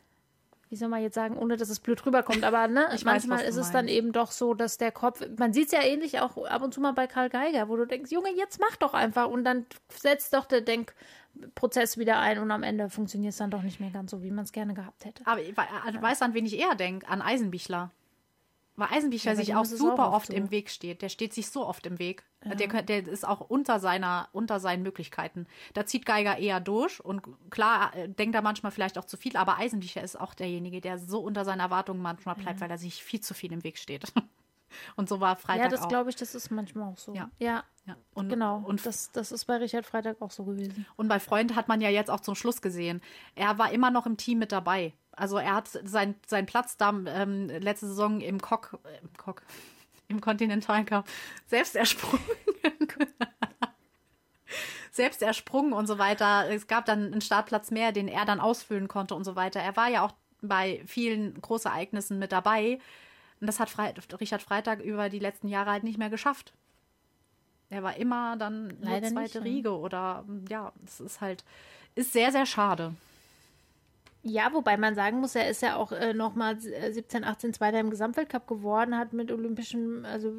wie 0.70 0.76
soll 0.76 0.88
man 0.88 1.02
jetzt 1.02 1.14
sagen, 1.14 1.36
ohne 1.38 1.56
dass 1.56 1.68
es 1.70 1.80
blöd 1.80 2.04
rüberkommt, 2.04 2.44
aber 2.44 2.68
ne, 2.68 2.86
Ich 2.94 3.04
weiß, 3.04 3.26
manchmal 3.26 3.38
du 3.42 3.44
ist 3.48 3.56
es 3.56 3.70
dann 3.70 3.88
eben 3.88 4.12
doch 4.12 4.30
so, 4.30 4.54
dass 4.54 4.76
der 4.78 4.92
Kopf, 4.92 5.22
man 5.38 5.52
sieht 5.52 5.66
es 5.66 5.72
ja 5.72 5.82
ähnlich 5.82 6.20
auch 6.20 6.36
ab 6.46 6.62
und 6.62 6.74
zu 6.74 6.80
mal 6.80 6.92
bei 6.92 7.06
Karl 7.06 7.30
Geiger, 7.30 7.68
wo 7.68 7.76
du 7.76 7.86
denkst, 7.86 8.10
Junge, 8.10 8.30
jetzt 8.36 8.60
mach 8.60 8.76
doch 8.76 8.94
einfach 8.94 9.28
und 9.28 9.44
dann 9.44 9.66
setzt 9.88 10.34
doch 10.34 10.44
der 10.46 10.60
Denkprozess 10.62 11.96
wieder 11.98 12.18
ein 12.18 12.38
und 12.38 12.50
am 12.50 12.62
Ende 12.62 12.90
funktioniert 12.90 13.32
es 13.32 13.38
dann 13.38 13.50
doch 13.50 13.62
nicht 13.62 13.80
mehr 13.80 13.90
ganz 13.90 14.10
so, 14.10 14.22
wie 14.22 14.30
man 14.30 14.44
es 14.44 14.52
gerne 14.52 14.74
gehabt 14.74 15.04
hätte. 15.04 15.26
Aber 15.26 15.40
ich 15.40 15.56
wei- 15.56 15.68
äh, 15.86 16.02
weiß, 16.02 16.22
an 16.22 16.34
wen 16.34 16.44
ich 16.46 16.58
eher 16.58 16.74
denke? 16.74 17.08
An 17.08 17.22
Eisenbichler. 17.22 17.90
Weil 18.78 18.88
Eisenbichler 18.96 19.32
Ja, 19.32 19.36
sich 19.36 19.54
auch 19.56 19.64
super 19.64 20.08
auch 20.08 20.12
oft 20.12 20.28
so. 20.28 20.32
im 20.32 20.52
Weg 20.52 20.70
steht. 20.70 21.02
Der 21.02 21.08
steht 21.08 21.34
sich 21.34 21.48
so 21.50 21.66
oft 21.66 21.84
im 21.84 21.98
Weg. 21.98 22.22
Der, 22.44 22.68
könnt- 22.68 22.88
der 22.88 23.06
ist 23.08 23.26
auch 23.26 23.40
unter 23.40 23.80
seiner, 23.80 24.28
unter 24.32 24.60
seinen 24.60 24.84
Möglichkeiten. 24.84 25.46
Da 25.74 25.84
zieht 25.84 26.06
Geiger 26.06 26.38
eher 26.38 26.60
durch 26.60 27.04
und 27.04 27.22
klar 27.50 27.92
äh, 27.96 28.08
denkt 28.08 28.36
er 28.36 28.42
manchmal 28.42 28.70
vielleicht 28.70 28.96
auch 28.96 29.04
zu 29.04 29.16
viel, 29.16 29.36
aber 29.36 29.58
Eisenbichler 29.58 30.04
ist 30.04 30.18
auch 30.18 30.32
derjenige, 30.32 30.80
der 30.80 30.98
so 30.98 31.18
unter 31.18 31.44
seinen 31.44 31.58
Erwartungen 31.60 32.00
manchmal 32.00 32.36
bleibt, 32.36 32.60
weil 32.60 32.70
er 32.70 32.78
sich 32.78 33.02
viel 33.02 33.20
zu 33.20 33.34
viel 33.34 33.52
im 33.52 33.64
Weg 33.64 33.78
steht. 33.78 34.04
Und 34.96 35.08
so 35.08 35.20
war 35.20 35.36
Freitag 35.36 35.64
ja, 35.64 35.68
das 35.68 35.88
glaube 35.88 36.10
ich, 36.10 36.16
das 36.16 36.34
ist 36.34 36.50
manchmal 36.50 36.92
auch 36.92 36.98
so. 36.98 37.14
Ja. 37.14 37.30
ja 37.38 37.64
ja. 37.88 37.96
Und, 38.12 38.28
genau. 38.28 38.62
Und 38.66 38.84
das, 38.84 39.10
das 39.12 39.32
ist 39.32 39.46
bei 39.46 39.56
Richard 39.56 39.86
Freitag 39.86 40.20
auch 40.20 40.30
so 40.30 40.44
gewesen. 40.44 40.86
Und 40.96 41.08
bei 41.08 41.18
Freund 41.18 41.56
hat 41.56 41.68
man 41.68 41.80
ja 41.80 41.88
jetzt 41.88 42.10
auch 42.10 42.20
zum 42.20 42.34
Schluss 42.34 42.60
gesehen, 42.60 43.00
er 43.34 43.58
war 43.58 43.72
immer 43.72 43.90
noch 43.90 44.04
im 44.04 44.18
Team 44.18 44.38
mit 44.38 44.52
dabei. 44.52 44.92
Also 45.12 45.38
er 45.38 45.54
hat 45.54 45.68
sein, 45.68 46.14
seinen 46.26 46.44
Platz 46.44 46.76
da 46.76 46.90
ähm, 46.90 47.48
letzte 47.48 47.86
Saison 47.86 48.20
im 48.20 48.40
Cock, 48.42 48.78
äh, 48.84 48.98
im 49.00 49.16
Cock, 49.16 49.42
im 50.08 50.20
Continental 50.20 50.84
Cup 50.84 51.08
selbst 51.46 51.76
ersprungen. 51.76 52.20
selbst 54.90 55.22
ersprungen 55.22 55.72
und 55.72 55.86
so 55.86 55.98
weiter. 55.98 56.50
Es 56.50 56.66
gab 56.66 56.84
dann 56.84 57.12
einen 57.12 57.20
Startplatz 57.22 57.70
mehr, 57.70 57.92
den 57.92 58.08
er 58.08 58.26
dann 58.26 58.38
ausfüllen 58.38 58.88
konnte 58.88 59.14
und 59.14 59.24
so 59.24 59.34
weiter. 59.34 59.60
Er 59.60 59.76
war 59.76 59.88
ja 59.88 60.02
auch 60.04 60.12
bei 60.42 60.82
vielen 60.86 61.40
Großereignissen 61.40 62.18
mit 62.18 62.32
dabei. 62.32 62.80
Und 63.40 63.46
das 63.46 63.60
hat 63.60 63.70
Freit 63.70 64.00
Richard 64.20 64.42
Freitag 64.42 64.80
über 64.80 65.08
die 65.08 65.18
letzten 65.18 65.48
Jahre 65.48 65.70
halt 65.70 65.84
nicht 65.84 65.98
mehr 65.98 66.10
geschafft. 66.10 66.52
Er 67.70 67.82
war 67.82 67.96
immer 67.96 68.36
dann 68.36 68.76
Leider 68.80 69.08
zweite 69.08 69.40
nicht. 69.40 69.48
Riege 69.48 69.76
oder 69.76 70.24
ja, 70.48 70.72
das 70.80 71.00
ist 71.00 71.20
halt, 71.20 71.44
ist 71.94 72.12
sehr, 72.12 72.32
sehr 72.32 72.46
schade. 72.46 72.94
Ja, 74.22 74.52
wobei 74.52 74.76
man 74.76 74.94
sagen 74.94 75.20
muss, 75.20 75.34
er 75.36 75.48
ist 75.48 75.62
ja 75.62 75.76
auch 75.76 75.92
äh, 75.92 76.12
nochmal 76.12 76.58
17, 76.58 77.24
18 77.24 77.54
Zweiter 77.54 77.78
im 77.78 77.90
Gesamtweltcup 77.90 78.46
geworden, 78.48 78.96
hat 78.96 79.12
mit 79.12 79.30
olympischen, 79.30 80.04
also 80.04 80.32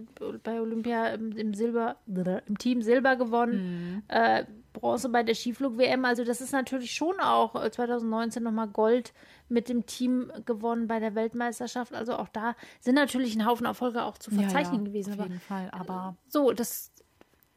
bei 0.43 0.59
Olympia 0.59 1.07
im, 1.07 1.31
im 1.31 1.53
Silber, 1.53 1.95
im 2.45 2.57
Team 2.57 2.81
Silber 2.81 3.15
gewonnen, 3.15 4.03
äh, 4.09 4.43
Bronze 4.73 5.09
bei 5.09 5.23
der 5.23 5.33
Skiflug-WM. 5.33 6.03
Also 6.03 6.25
das 6.25 6.41
ist 6.41 6.51
natürlich 6.51 6.91
schon 6.91 7.19
auch 7.19 7.55
äh, 7.55 7.71
2019 7.71 8.43
nochmal 8.43 8.67
Gold 8.67 9.13
mit 9.49 9.69
dem 9.69 9.85
Team 9.85 10.31
gewonnen 10.45 10.87
bei 10.87 10.99
der 10.99 11.15
Weltmeisterschaft. 11.15 11.93
Also 11.93 12.15
auch 12.15 12.29
da 12.29 12.55
sind 12.79 12.95
natürlich 12.95 13.35
ein 13.35 13.45
Haufen 13.45 13.65
Erfolge 13.65 14.03
auch 14.03 14.17
zu 14.17 14.31
verzeichnen 14.31 14.85
gewesen. 14.85 15.13
Auf 15.13 15.19
Aber 15.19 15.27
jeden 15.27 15.39
Fall, 15.39 15.69
aber 15.71 16.15
so, 16.27 16.51
das, 16.51 16.91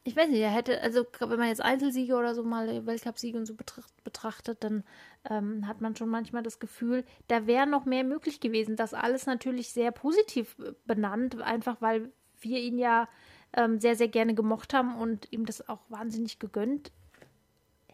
ich 0.04 0.16
weiß 0.16 0.28
nicht, 0.28 0.40
er 0.40 0.50
hätte, 0.50 0.80
also 0.80 1.06
wenn 1.20 1.38
man 1.38 1.48
jetzt 1.48 1.62
Einzelsiege 1.62 2.16
oder 2.16 2.34
so 2.34 2.42
mal 2.42 2.86
Weltcupsiege 2.86 3.38
und 3.38 3.46
so 3.46 3.54
betracht, 3.54 3.92
betrachtet, 4.04 4.64
dann 4.64 4.84
ähm, 5.28 5.68
hat 5.68 5.80
man 5.80 5.94
schon 5.94 6.08
manchmal 6.08 6.42
das 6.42 6.58
Gefühl, 6.58 7.04
da 7.28 7.46
wäre 7.46 7.66
noch 7.66 7.84
mehr 7.84 8.04
möglich 8.04 8.40
gewesen. 8.40 8.76
Das 8.76 8.94
alles 8.94 9.26
natürlich 9.26 9.72
sehr 9.72 9.92
positiv 9.92 10.56
benannt, 10.86 11.40
einfach 11.40 11.80
weil 11.80 12.10
wir 12.40 12.58
ihn 12.58 12.78
ja 12.78 13.08
ähm, 13.52 13.78
sehr, 13.78 13.96
sehr 13.96 14.08
gerne 14.08 14.34
gemocht 14.34 14.74
haben 14.74 14.96
und 14.96 15.30
ihm 15.30 15.46
das 15.46 15.68
auch 15.68 15.80
wahnsinnig 15.88 16.38
gegönnt 16.38 16.90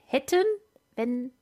hätten, 0.07 0.43
wenn, 0.97 1.33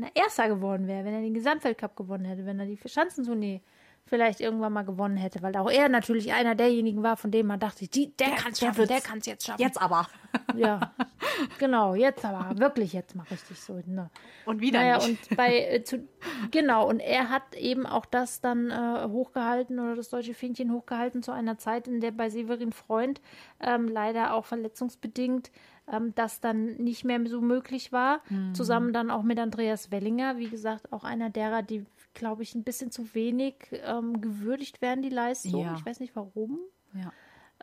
wenn 0.00 0.10
er 0.14 0.22
Erster 0.22 0.48
geworden 0.48 0.86
wäre, 0.86 1.04
wenn 1.04 1.14
er 1.14 1.20
den 1.20 1.34
Gesamtweltcup 1.34 1.96
gewonnen 1.96 2.24
hätte, 2.24 2.46
wenn 2.46 2.58
er 2.58 2.66
die 2.66 2.78
Schanzentournee 2.84 3.60
vielleicht 4.06 4.40
irgendwann 4.40 4.72
mal 4.72 4.82
gewonnen 4.82 5.16
hätte, 5.16 5.40
weil 5.42 5.56
auch 5.56 5.70
er 5.70 5.88
natürlich 5.88 6.32
einer 6.32 6.54
derjenigen 6.54 7.02
war, 7.02 7.16
von 7.16 7.30
dem 7.30 7.46
man 7.46 7.60
dachte, 7.60 7.86
die, 7.86 8.14
der, 8.16 8.30
kann 8.30 8.52
es 8.52 8.58
der 8.58 8.66
schaffen, 8.66 8.88
der 8.88 9.00
kann 9.00 9.18
es 9.18 9.26
jetzt 9.26 9.46
schaffen. 9.46 9.62
jetzt 9.62 9.80
aber. 9.80 10.08
Ja, 10.56 10.92
genau, 11.58 11.94
jetzt 11.94 12.24
aber, 12.24 12.58
wirklich 12.58 12.92
jetzt 12.92 13.14
mal 13.14 13.26
richtig 13.30 13.60
so. 13.60 13.80
Ne? 13.86 14.10
Und 14.46 14.60
wieder 14.60 14.80
Naja, 14.80 15.06
nicht. 15.06 15.30
und 15.30 15.36
bei, 15.36 15.58
äh, 15.58 15.84
zu, 15.84 16.08
genau, 16.50 16.88
und 16.88 16.98
er 16.98 17.28
hat 17.28 17.54
eben 17.54 17.86
auch 17.86 18.06
das 18.06 18.40
dann 18.40 18.70
äh, 18.70 19.08
hochgehalten 19.08 19.78
oder 19.78 19.94
das 19.94 20.08
deutsche 20.08 20.34
Fähnchen 20.34 20.72
hochgehalten 20.72 21.22
zu 21.22 21.30
einer 21.30 21.58
Zeit, 21.58 21.86
in 21.86 22.00
der 22.00 22.10
bei 22.10 22.30
Severin 22.30 22.72
Freund 22.72 23.20
ähm, 23.60 23.86
leider 23.86 24.34
auch 24.34 24.44
verletzungsbedingt 24.44 25.52
ähm, 25.90 26.14
das 26.14 26.40
dann 26.40 26.76
nicht 26.76 27.04
mehr 27.04 27.20
so 27.26 27.40
möglich 27.40 27.92
war. 27.92 28.20
Mhm. 28.30 28.54
Zusammen 28.54 28.92
dann 28.92 29.10
auch 29.10 29.22
mit 29.22 29.38
Andreas 29.38 29.90
Wellinger, 29.90 30.38
wie 30.38 30.48
gesagt, 30.48 30.92
auch 30.92 31.04
einer 31.04 31.30
derer, 31.30 31.62
die, 31.62 31.84
glaube 32.14 32.42
ich, 32.42 32.54
ein 32.54 32.64
bisschen 32.64 32.90
zu 32.90 33.14
wenig 33.14 33.54
ähm, 33.72 34.20
gewürdigt 34.20 34.80
werden, 34.80 35.02
die 35.02 35.08
Leistung. 35.10 35.62
Ja. 35.64 35.74
Ich 35.76 35.84
weiß 35.84 36.00
nicht 36.00 36.14
warum 36.16 36.58
ja. 36.94 37.12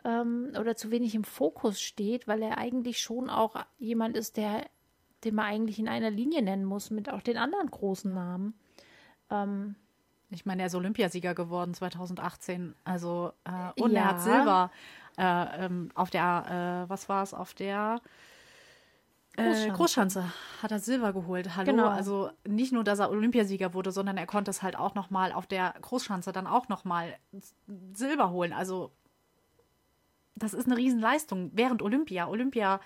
ähm, 0.04 0.52
oder 0.58 0.76
zu 0.76 0.90
wenig 0.90 1.14
im 1.14 1.24
Fokus 1.24 1.80
steht, 1.80 2.28
weil 2.28 2.42
er 2.42 2.58
eigentlich 2.58 3.00
schon 3.00 3.30
auch 3.30 3.56
jemand 3.78 4.16
ist, 4.16 4.36
der, 4.36 4.64
den 5.24 5.34
man 5.34 5.46
eigentlich 5.46 5.78
in 5.78 5.88
einer 5.88 6.10
Linie 6.10 6.42
nennen 6.42 6.64
muss 6.64 6.90
mit 6.90 7.10
auch 7.10 7.22
den 7.22 7.36
anderen 7.36 7.70
großen 7.70 8.12
Namen. 8.12 8.54
Ähm, 9.30 9.74
Ich 10.30 10.44
meine, 10.44 10.62
er 10.62 10.66
ist 10.66 10.74
Olympiasieger 10.74 11.34
geworden 11.34 11.72
2018. 11.74 12.74
Also, 12.84 13.32
äh, 13.44 13.80
und 13.82 13.92
Ja. 13.92 14.00
er 14.00 14.06
hat 14.08 14.20
Silber 14.20 14.70
äh, 15.18 15.64
ähm, 15.66 15.90
auf 15.94 16.10
der, 16.10 16.84
äh, 16.86 16.90
was 16.90 17.08
war 17.08 17.22
es, 17.22 17.34
auf 17.34 17.52
der 17.54 18.00
äh, 19.36 19.42
Großschanze. 19.44 19.72
Großschanze 19.72 20.32
hat 20.62 20.72
er 20.72 20.78
Silber 20.78 21.12
geholt. 21.12 21.56
Hallo, 21.56 21.70
Genau. 21.72 21.88
also 21.88 22.30
nicht 22.46 22.72
nur, 22.72 22.84
dass 22.84 22.98
er 22.98 23.10
Olympiasieger 23.10 23.74
wurde, 23.74 23.92
sondern 23.92 24.16
er 24.16 24.26
konnte 24.26 24.50
es 24.50 24.62
halt 24.62 24.76
auch 24.76 24.94
noch 24.94 25.10
mal 25.10 25.32
auf 25.32 25.46
der 25.46 25.74
Großschanze 25.80 26.32
dann 26.32 26.46
auch 26.46 26.68
noch 26.68 26.84
mal 26.84 27.14
Silber 27.94 28.30
holen. 28.30 28.52
Also 28.52 28.90
das 30.34 30.54
ist 30.54 30.66
eine 30.66 30.76
Riesenleistung 30.76 31.50
während 31.54 31.82
Olympia. 31.82 32.28
Olympia, 32.28 32.80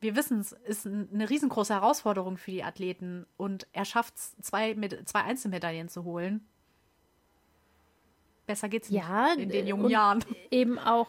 wir 0.00 0.14
wissen 0.16 0.38
es, 0.40 0.52
ist 0.52 0.84
ein- 0.86 1.08
eine 1.12 1.28
riesengroße 1.30 1.74
Herausforderung 1.74 2.36
für 2.36 2.50
die 2.52 2.62
Athleten 2.64 3.26
und 3.36 3.66
er 3.72 3.84
schafft 3.84 4.16
es, 4.16 4.36
zwei, 4.42 4.74
zwei 5.04 5.22
Einzelmedaillen 5.22 5.88
zu 5.88 6.04
holen. 6.04 6.46
Besser 8.46 8.68
geht's 8.68 8.90
nicht 8.90 9.00
Ja, 9.02 9.32
in 9.32 9.48
den 9.48 9.66
jungen 9.66 9.88
Jahren. 9.90 10.24
Eben 10.50 10.78
auch, 10.78 11.08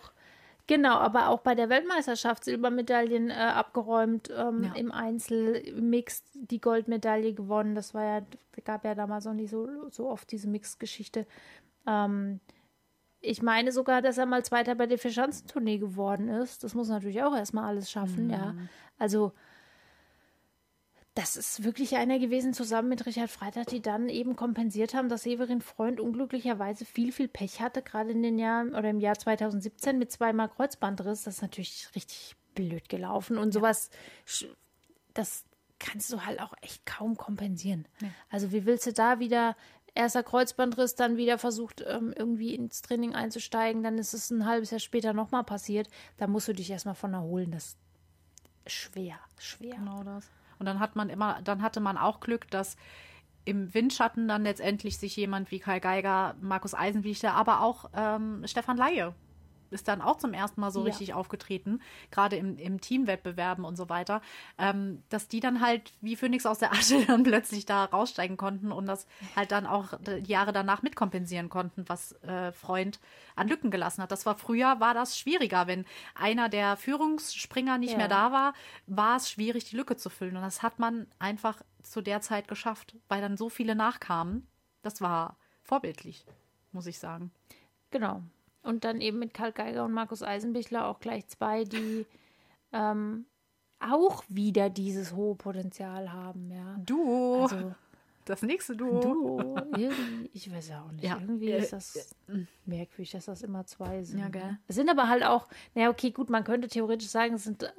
genau, 0.67 0.95
aber 0.95 1.30
auch 1.30 1.39
bei 1.41 1.56
der 1.56 1.69
Weltmeisterschaft 1.69 2.43
Silbermedaillen 2.43 3.30
äh, 3.30 3.34
abgeräumt, 3.34 4.30
ähm, 4.36 4.63
Ja. 4.63 4.73
im 4.75 4.91
Einzel, 4.91 5.56
im 5.56 5.89
Mix 5.89 6.23
die 6.34 6.60
Goldmedaille 6.62 7.34
gewonnen. 7.34 7.75
Das 7.75 7.93
war 7.93 8.04
ja, 8.04 8.21
gab 8.63 8.86
ja 8.86 8.95
damals 8.95 9.25
noch 9.25 9.34
nicht 9.34 9.49
so, 9.51 9.67
so 9.89 10.10
oft 10.10 10.32
diese 10.32 10.47
Mix-Geschichte. 10.49 11.25
Ähm, 11.88 12.39
ich 13.21 13.41
meine 13.41 13.71
sogar, 13.71 14.01
dass 14.01 14.17
er 14.17 14.25
mal 14.25 14.43
Zweiter 14.45 14.75
bei 14.75 14.86
der 14.86 14.99
Vierschanzentournee 14.99 15.78
geworden 15.80 16.28
ist. 16.30 16.63
Das 16.63 16.75
muss 16.75 16.89
natürlich 16.89 17.23
auch 17.23 17.36
erstmal 17.36 17.65
alles 17.65 17.89
schaffen, 17.89 18.30
ja. 18.30 18.54
Mhm. 18.54 18.69
Also, 18.99 19.34
das 21.15 21.38
ist 21.38 21.63
wirklich 21.63 21.95
einer 21.95 22.19
gewesen, 22.19 22.54
zusammen 22.54 22.89
mit 22.89 23.06
Richard 23.06 23.30
Freitag, 23.30 23.67
die 23.67 23.82
dann 23.82 24.10
eben 24.10 24.36
kompensiert 24.36 24.93
haben, 24.93 25.08
dass 25.08 25.23
Severin 25.23 25.62
Freund 25.62 26.01
unglücklicherweise 26.01 26.84
viel, 26.84 27.13
viel 27.13 27.30
Pech 27.30 27.62
hatte, 27.62 27.82
gerade 27.82 28.12
in 28.12 28.21
den 28.21 28.38
Jahren 28.38 28.75
oder 28.75 28.89
im 28.89 28.99
Jahr 28.99 29.17
2017 29.17 29.97
mit 29.97 30.12
zweimal 30.12 30.49
Kreuzbandriss. 30.49 31.23
Das 31.23 31.36
ist 31.36 31.41
natürlich 31.41 31.88
richtig 31.95 32.36
blöd 32.54 32.89
gelaufen 32.89 33.38
und 33.38 33.54
sowas, 33.54 33.89
das 35.13 35.45
kannst 35.80 36.12
du 36.12 36.25
halt 36.25 36.41
auch 36.41 36.54
echt 36.62 36.86
kaum 36.86 37.15
kompensieren. 37.15 37.88
Also, 38.30 38.51
wie 38.51 38.65
willst 38.65 38.86
du 38.86 38.93
da 38.93 39.19
wieder 39.19 39.56
erster 39.93 40.23
Kreuzbandriss, 40.23 40.95
dann 40.95 41.15
wieder 41.15 41.38
versucht, 41.38 41.84
ähm, 41.88 42.13
irgendwie 42.15 42.54
ins 42.54 42.82
Training 42.82 43.15
einzusteigen, 43.15 43.84
dann 43.84 43.97
ist 43.97 44.13
es 44.13 44.30
ein 44.32 44.45
halbes 44.45 44.71
Jahr 44.71 44.80
später 44.80 45.13
nochmal 45.13 45.45
passiert. 45.45 45.88
Da 46.17 46.28
musst 46.28 46.49
du 46.49 46.54
dich 46.54 46.69
erstmal 46.69 46.95
von 46.95 47.13
erholen. 47.13 47.51
Das 47.51 47.78
ist 48.65 48.73
schwer, 48.73 49.17
schwer. 49.39 49.75
Genau 49.75 50.04
das. 50.04 50.30
Und 50.60 50.65
dann 50.65 50.80
hat 50.80 50.96
man 50.96 51.10
immer, 51.10 51.41
dann 51.44 51.62
hatte 51.62 51.80
man 51.80 51.98
auch 51.98 52.20
Glück, 52.20 52.50
dass 52.50 52.78
im 53.46 53.74
Windschatten 53.74 54.28
dann 54.28 54.44
letztendlich 54.44 54.98
sich 54.98 55.15
jemand 55.15 55.52
wie 55.52 55.60
Karl 55.60 55.80
Geiger, 55.80 56.36
Markus 56.41 56.74
Eisenbichler, 56.74 57.34
aber 57.34 57.62
auch 57.62 57.89
ähm, 57.96 58.41
Stefan 58.46 58.78
Laie 58.78 59.13
ist 59.71 59.88
dann 59.88 60.01
auch 60.01 60.17
zum 60.17 60.34
ersten 60.34 60.62
Mal 60.62 60.71
so 60.71 60.80
Ja. 60.82 60.86
richtig 60.86 61.13
aufgetreten, 61.13 61.82
gerade 62.12 62.36
im, 62.36 62.58
im 62.58 62.82
Teamwettbewerben 62.82 63.65
und 63.65 63.75
so 63.75 63.89
weiter, 63.89 64.21
ähm, 64.58 65.04
dass 65.10 65.28
die 65.28 65.39
dann 65.39 65.62
halt 65.62 65.93
wie 66.01 66.15
Phönix 66.15 66.45
aus 66.45 66.60
der 66.60 66.71
Asche 66.71 67.04
dann 67.08 67.23
plötzlich 67.23 67.65
da 67.65 67.86
raussteigen 67.86 68.38
konnten 68.38 68.71
und 68.71 68.86
das 68.86 69.08
halt 69.36 69.51
dann 69.51 69.65
auch 69.65 69.93
die 69.99 70.32
Jahre 70.32 70.54
danach 70.54 70.82
mitkompensieren 70.82 71.49
konnten, 71.49 71.86
was 71.88 72.13
äh, 72.23 72.51
Freund 72.51 72.99
an 73.36 73.47
Lücken 73.47 73.71
gelassen 73.71 74.01
hat. 74.01 74.12
Das 74.12 74.25
war 74.25 74.36
früher, 74.38 74.80
war 74.80 74.93
das 74.93 75.17
schwieriger, 75.17 75.67
wenn 75.67 75.86
einer 76.13 76.49
der 76.49 76.78
Führungsspringer 76.78 77.78
nicht 77.78 77.91
Ja. 77.91 77.97
mehr 77.97 78.08
da 78.08 78.32
war, 78.32 78.54
war 78.88 79.17
es 79.17 79.30
schwierig, 79.30 79.65
die 79.65 79.75
Lücke 79.75 79.95
zu 79.97 80.10
füllen. 80.10 80.36
Und 80.36 80.43
das 80.43 80.62
hat 80.63 80.80
man 80.80 81.08
einfach 81.19 81.62
zu 81.84 82.01
der 82.01 82.21
Zeit 82.21 82.47
geschafft, 82.47 82.95
weil 83.08 83.21
dann 83.21 83.38
so 83.38 83.49
viele 83.49 83.75
nachkamen. 83.75 84.47
Das 84.82 85.01
war 85.01 85.38
vorbildlich, 85.63 86.25
muss 86.71 86.86
ich 86.88 86.99
sagen. 86.99 87.32
Genau. 87.91 88.21
Und 88.65 88.84
dann 88.84 88.99
eben 89.01 89.19
mit 89.19 89.34
Karl 89.34 89.51
Geiger 89.51 89.86
und 89.86 89.91
Markus 89.93 90.23
Eisenbichler 90.23 90.88
auch 90.88 90.99
gleich 90.99 91.28
zwei, 91.28 91.63
die 91.63 92.06
ähm, 92.73 93.25
auch 93.80 94.23
wieder 94.28 94.69
dieses 94.69 95.13
hohe 95.13 95.36
Potenzial 95.36 96.12
haben, 96.12 96.49
ja. 96.51 96.75
Duo, 96.80 97.43
Also 97.43 97.75
das 98.25 98.41
nächste 98.41 98.75
Duo. 98.75 98.99
Duo, 98.99 99.56
irgendwie, 99.78 100.30
ich 100.34 100.51
weiß 100.51 100.71
auch 100.71 100.91
nicht. 100.91 101.04
Ja, 101.04 101.17
irgendwie 101.21 101.51
äh, 101.51 101.60
ist 101.60 101.73
das 101.73 102.15
merkwürdig, 102.65 103.12
dass 103.12 103.25
das 103.25 103.43
immer 103.43 103.65
zwei 103.65 104.04
sind. 104.04 104.19
Ja, 104.19 104.30
gell. 104.30 104.58
Es 104.67 104.75
sind 104.75 104.89
aber 104.89 105.08
halt 105.08 105.23
auch, 105.23 105.47
naja, 105.75 105.89
okay, 105.89 106.10
gut, 106.12 106.30
man 106.30 106.43
könnte 106.43 106.67
theoretisch 106.67 107.10
sagen, 107.10 107.36
es 107.36 107.43
sind 107.43 107.71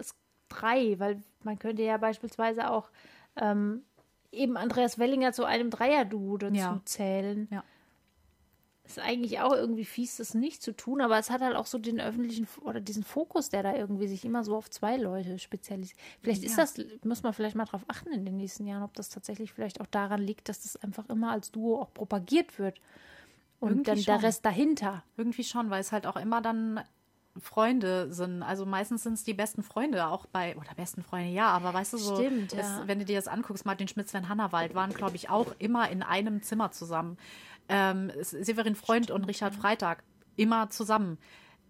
drei, 0.49 0.99
weil 1.01 1.20
man 1.42 1.59
könnte 1.59 1.83
ja 1.83 1.96
beispielsweise 1.96 2.70
auch 2.70 2.90
ähm, 3.35 3.83
eben 4.31 4.57
Andreas 4.57 4.99
Wellinger 4.99 5.33
zu 5.33 5.44
einem 5.44 5.70
Dreier-Duo 5.70 6.37
dazu 6.38 6.55
Ja. 6.55 6.81
zählen. 6.85 7.49
Ja. 7.51 7.64
Ist 8.87 8.99
eigentlich 9.01 9.40
auch 9.40 9.53
irgendwie 9.53 9.85
fies, 9.85 10.16
das 10.16 10.35
nicht 10.35 10.62
zu 10.62 10.75
tun, 10.75 11.01
aber 11.01 11.18
es 11.18 11.29
hat 11.31 11.40
halt 11.40 11.57
auch 11.57 11.66
so 11.66 11.79
den 11.79 12.01
öffentlichen 12.01 12.46
oder 12.62 12.81
diesen 12.81 13.03
Fokus, 13.03 13.49
der 13.49 13.62
da 13.64 13.75
irgendwie 13.75 14.07
sich 14.07 14.25
immer 14.25 14.44
so 14.44 14.57
auf 14.57 14.70
zwei 14.70 14.96
Leute 14.96 15.38
spezialisiert. 15.40 15.99
Vielleicht 16.22 16.44
ist 16.44 16.53
Ja. 16.57 16.62
das, 16.64 16.75
muss 17.05 17.22
man 17.25 17.33
vielleicht 17.33 17.57
mal 17.57 17.64
drauf 17.64 17.83
achten 17.88 18.12
in 18.12 18.25
den 18.25 18.37
nächsten 18.37 18.64
Jahren, 18.66 18.85
ob 18.85 18.94
das 18.94 19.09
tatsächlich 19.09 19.53
vielleicht 19.53 19.81
auch 19.81 19.87
daran 19.87 20.22
liegt, 20.22 20.49
dass 20.49 20.62
das 20.62 20.77
einfach 20.77 21.09
immer 21.09 21.33
als 21.33 21.51
Duo 21.51 21.81
auch 21.81 21.92
propagiert 21.92 22.59
wird. 22.61 22.81
Und 23.59 23.70
Irgendwie 23.70 23.85
dann 23.87 23.96
der 23.96 24.14
schon. 24.16 24.25
Rest 24.25 24.44
dahinter. 24.44 25.03
Irgendwie 25.16 25.42
schon, 25.44 25.70
weil 25.70 25.81
es 25.81 25.90
halt 25.90 26.07
auch 26.07 26.16
immer 26.16 26.40
dann 26.40 26.81
Freunde 27.40 28.12
sind. 28.12 28.42
Also 28.42 28.66
meistens 28.66 29.03
sind 29.03 29.14
es 29.14 29.25
die 29.25 29.35
besten 29.35 29.62
Freunde, 29.62 30.07
auch 30.09 30.27
bei, 30.27 30.57
oder 30.57 30.75
besten 30.77 31.03
Freunde, 31.03 31.31
ja, 31.31 31.49
aber 31.49 31.75
weißt 31.75 31.94
du 31.94 31.99
so, 31.99 32.16
Stimmt, 32.16 32.53
es, 32.53 32.59
ja. 32.59 32.83
wenn 32.87 32.99
du 32.99 33.05
dir 33.05 33.16
das 33.16 33.29
anguckst, 33.29 33.66
Martin 33.66 33.88
Schmitz, 33.88 34.11
Sven 34.11 34.29
Hannawald 34.29 34.75
waren, 34.75 34.92
glaube 34.92 35.16
ich, 35.16 35.31
auch 35.31 35.55
immer 35.59 35.90
in 35.90 36.03
einem 36.03 36.42
Zimmer 36.42 36.70
zusammen. 36.70 37.18
Ähm, 37.68 38.12
Severin 38.20 38.77
Freund 38.77 39.11
und 39.11 39.25
Richard 39.25 39.55
Freitag, 39.55 40.05
immer 40.37 40.70
zusammen. 40.70 41.18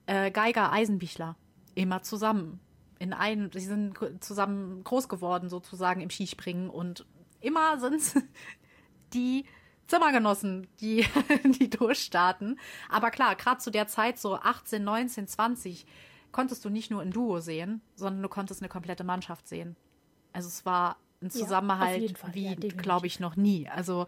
Äh, 0.06 0.30
Geiger, 0.30 0.72
Eisenbichler, 0.72 1.36
immer 1.74 2.02
zusammen. 2.02 2.60
In 2.98 3.12
einem, 3.12 3.50
sie 3.52 3.60
sind 3.60 3.98
zusammen 4.20 4.82
groß 4.84 5.08
geworden, 5.08 5.48
sozusagen 5.48 6.00
im 6.00 6.10
Skispringen 6.10 6.70
und 6.70 7.06
immer 7.40 7.78
sind 7.78 7.94
es 7.94 8.14
die 9.12 9.44
Zimmergenossen, 9.86 10.66
die, 10.80 11.06
die 11.60 11.70
durchstarten. 11.70 12.58
Aber 12.88 13.10
klar, 13.10 13.36
gerade 13.36 13.58
zu 13.58 13.70
der 13.70 13.86
Zeit, 13.86 14.18
so 14.18 14.36
18, 14.36 14.82
19, 14.82 15.28
20, 15.28 15.86
konntest 16.32 16.64
du 16.64 16.70
nicht 16.70 16.90
nur 16.90 17.02
ein 17.02 17.12
Duo 17.12 17.40
sehen, 17.40 17.80
sondern 17.94 18.22
du 18.22 18.28
konntest 18.28 18.60
eine 18.62 18.68
komplette 18.68 19.04
Mannschaft 19.04 19.48
sehen. 19.48 19.76
Also 20.32 20.48
es 20.48 20.66
war 20.66 20.96
ein 21.22 21.26
Ja, 21.26 21.30
Zusammenhalt 21.30 22.18
Fall, 22.18 22.34
wie, 22.34 22.46
ja, 22.46 22.54
glaube 22.54 23.06
ich, 23.06 23.20
noch 23.20 23.36
nie. 23.36 23.68
Also 23.68 24.06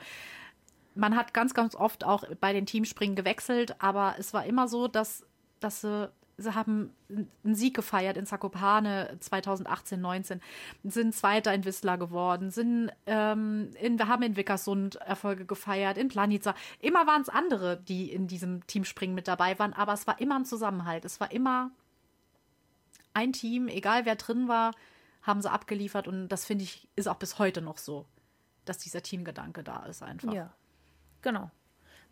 man 0.95 1.17
hat 1.17 1.33
ganz, 1.33 1.55
ganz 1.55 1.75
oft 1.75 2.05
auch 2.05 2.25
bei 2.41 2.53
den 2.53 2.67
Teamspringen 2.67 3.17
gewechselt, 3.17 3.81
aber 3.81 4.17
es 4.19 4.35
war 4.35 4.45
immer 4.45 4.69
so, 4.69 4.89
dass, 4.89 5.25
dass 5.61 5.81
sie, 5.81 6.11
sie 6.39 6.55
haben 6.55 6.95
einen 7.11 7.55
Sieg 7.55 7.75
gefeiert 7.75 8.17
in 8.17 8.25
Zakopane 8.25 9.17
2018, 9.19 10.01
19, 10.01 10.41
sind 10.85 11.15
Zweiter 11.15 11.53
in 11.53 11.65
Whistler 11.65 11.99
geworden, 11.99 12.51
sind 12.51 12.91
ähm, 13.07 13.71
in, 13.81 13.99
wir 13.99 14.07
haben 14.07 14.23
in 14.23 14.37
Wickersund 14.37 14.97
Erfolge 14.97 15.45
gefeiert, 15.45 15.99
in 15.99 16.09
Planica. 16.09 16.55
Immer 16.81 17.07
waren 17.07 17.23
es 17.23 17.29
andere, 17.29 17.77
die 17.77 18.11
in 18.11 18.29
diesem 18.29 18.67
Teamspringen 18.69 19.15
mit 19.15 19.27
dabei 19.27 19.59
waren, 19.59 19.73
aber 19.73 19.93
es 19.93 20.07
war 20.07 20.21
immer 20.21 20.37
ein 20.37 20.45
Zusammenhalt. 20.45 21.05
Es 21.05 21.19
war 21.21 21.33
immer 21.33 21.73
ein 23.15 23.33
Team, 23.33 23.67
egal 23.67 24.07
wer 24.07 24.15
drin 24.15 24.47
war, 24.47 24.73
haben 25.23 25.43
sie 25.43 25.51
abgeliefert 25.51 26.07
und 26.07 26.29
das 26.29 26.47
finde 26.47 26.65
ich 26.65 26.89
ist 26.95 27.09
auch 27.09 27.17
bis 27.17 27.39
heute 27.41 27.61
noch 27.61 27.79
so, 27.79 28.07
dass 28.65 28.79
dieser 28.79 29.03
Teamgedanke 29.03 29.65
da 29.65 29.85
ist 29.87 30.03
einfach. 30.03 30.33
Ja, 30.33 30.55
genau. 31.21 31.51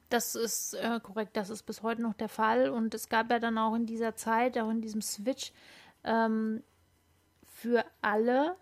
Das 0.09 0.35
ist 0.35 0.75
äh, 0.75 1.01
korrekt, 1.03 1.37
das 1.37 1.51
ist 1.51 1.65
bis 1.65 1.83
heute 1.83 2.03
noch 2.03 2.15
der 2.15 2.29
Fall. 2.29 2.71
Und 2.71 2.95
es 2.95 3.09
gab 3.09 3.31
ja 3.31 3.39
dann 3.39 3.59
auch 3.59 3.75
in 3.75 3.87
dieser 3.87 4.15
Zeit, 4.15 4.57
auch 4.59 4.71
in 4.71 4.81
diesem 4.81 5.03
Switch, 5.03 5.53
ähm, 6.05 6.63
für 7.47 7.85
alle, 8.03 8.57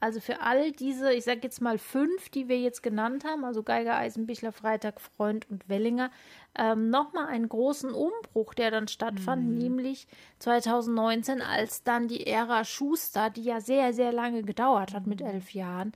also 0.00 0.20
für 0.20 0.40
all 0.40 0.72
diese, 0.72 1.12
ich 1.12 1.24
sage 1.24 1.40
jetzt 1.42 1.60
mal 1.60 1.78
fünf, 1.78 2.30
die 2.30 2.48
wir 2.48 2.58
jetzt 2.58 2.82
genannt 2.82 3.24
haben, 3.24 3.44
also 3.44 3.62
Geiger, 3.62 3.96
Eisenbichler, 3.96 4.52
Freitag, 4.52 5.00
Freund 5.00 5.48
und 5.50 5.68
Wellinger, 5.68 6.10
ähm, 6.58 6.90
nochmal 6.90 7.26
einen 7.26 7.48
großen 7.48 7.92
Umbruch, 7.92 8.54
der 8.54 8.70
dann 8.70 8.88
stattfand, 8.88 9.58
nämlich 9.58 10.08
2019, 10.38 11.42
als 11.42 11.82
dann 11.82 12.08
die 12.08 12.26
Ära 12.26 12.64
Schuster, 12.64 13.30
die 13.30 13.44
ja 13.44 13.60
sehr, 13.60 13.92
sehr 13.92 14.12
lange 14.12 14.42
gedauert 14.42 14.94
hat 14.94 15.06
mit 15.06 15.20
elf 15.20 15.52
Jahren, 15.52 15.92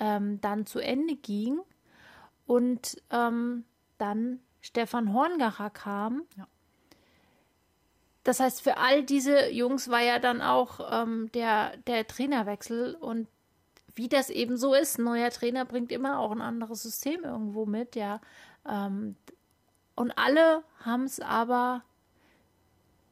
ähm, 0.00 0.40
dann 0.40 0.66
zu 0.66 0.78
Ende 0.78 1.16
ging. 1.16 1.60
Und 2.46 3.02
ähm, 3.10 3.64
dann 3.98 4.40
Stefan 4.60 5.12
Horngacher 5.12 5.70
kam. 5.70 6.22
Ja. 6.36 6.46
Das 8.24 8.40
heißt, 8.40 8.62
für 8.62 8.78
all 8.78 9.02
diese 9.02 9.50
Jungs 9.50 9.90
war 9.90 10.00
ja 10.00 10.18
dann 10.18 10.40
auch 10.40 10.80
ähm, 10.90 11.30
der, 11.32 11.76
der 11.86 12.06
Trainerwechsel 12.06 12.94
und 12.94 13.28
wie 13.94 14.08
das 14.08 14.30
eben 14.30 14.56
so 14.56 14.74
ist, 14.74 14.98
ein 14.98 15.04
neuer 15.04 15.30
Trainer 15.30 15.64
bringt 15.64 15.92
immer 15.92 16.18
auch 16.18 16.32
ein 16.32 16.40
anderes 16.40 16.82
System 16.82 17.22
irgendwo 17.22 17.66
mit, 17.66 17.94
ja. 17.94 18.20
Ähm, 18.68 19.16
und 19.94 20.18
alle 20.18 20.64
haben 20.80 21.04
es 21.04 21.20
aber 21.20 21.82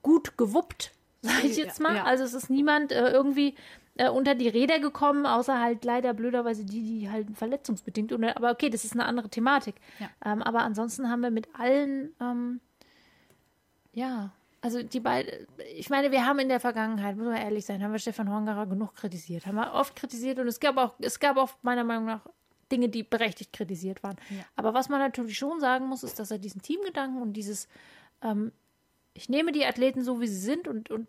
gut 0.02 0.36
gewuppt, 0.36 0.92
sage 1.20 1.46
ich 1.46 1.56
jetzt 1.56 1.80
mal. 1.80 1.96
Ja. 1.96 2.04
Also 2.04 2.24
es 2.24 2.34
ist 2.34 2.50
niemand 2.50 2.90
äh, 2.90 3.10
irgendwie 3.10 3.54
äh, 3.96 4.08
unter 4.08 4.34
die 4.34 4.48
Räder 4.48 4.78
gekommen, 4.78 5.26
außer 5.26 5.60
halt 5.60 5.84
leider 5.84 6.14
blöderweise 6.14 6.64
die, 6.64 6.82
die 6.82 7.10
halt 7.10 7.28
verletzungsbedingt. 7.36 8.12
Unter, 8.12 8.36
aber 8.36 8.50
okay, 8.50 8.70
das 8.70 8.84
ist 8.84 8.92
eine 8.92 9.04
andere 9.04 9.28
Thematik. 9.28 9.74
Ja. 9.98 10.08
Ähm, 10.24 10.42
aber 10.42 10.62
ansonsten 10.62 11.10
haben 11.10 11.20
wir 11.20 11.30
mit 11.30 11.48
allen, 11.54 12.14
ähm, 12.20 12.60
ja, 13.92 14.32
also 14.62 14.82
die 14.82 15.00
beiden, 15.00 15.46
ich 15.76 15.90
meine, 15.90 16.12
wir 16.12 16.24
haben 16.24 16.38
in 16.38 16.48
der 16.48 16.60
Vergangenheit, 16.60 17.16
muss 17.16 17.26
man 17.26 17.36
ehrlich 17.36 17.66
sein, 17.66 17.82
haben 17.82 17.92
wir 17.92 17.98
Stefan 17.98 18.30
Hongerer 18.30 18.66
genug 18.66 18.94
kritisiert, 18.94 19.46
haben 19.46 19.56
wir 19.56 19.72
oft 19.74 19.96
kritisiert 19.96 20.38
und 20.38 20.46
es 20.46 20.60
gab 20.60 20.76
auch, 20.76 20.94
es 21.00 21.18
gab 21.18 21.36
auch 21.36 21.50
meiner 21.62 21.84
Meinung 21.84 22.06
nach 22.06 22.20
Dinge, 22.70 22.88
die 22.88 23.02
berechtigt 23.02 23.52
kritisiert 23.52 24.02
waren. 24.02 24.16
Ja. 24.30 24.44
Aber 24.56 24.72
was 24.72 24.88
man 24.88 25.00
natürlich 25.00 25.36
schon 25.36 25.60
sagen 25.60 25.86
muss, 25.86 26.02
ist, 26.02 26.18
dass 26.18 26.30
er 26.30 26.38
diesen 26.38 26.62
Teamgedanken 26.62 27.20
und 27.20 27.34
dieses, 27.34 27.68
ähm, 28.22 28.52
ich 29.12 29.28
nehme 29.28 29.52
die 29.52 29.66
Athleten 29.66 30.02
so, 30.02 30.20
wie 30.20 30.26
sie 30.26 30.40
sind 30.40 30.68
und, 30.68 30.90
und 30.90 31.06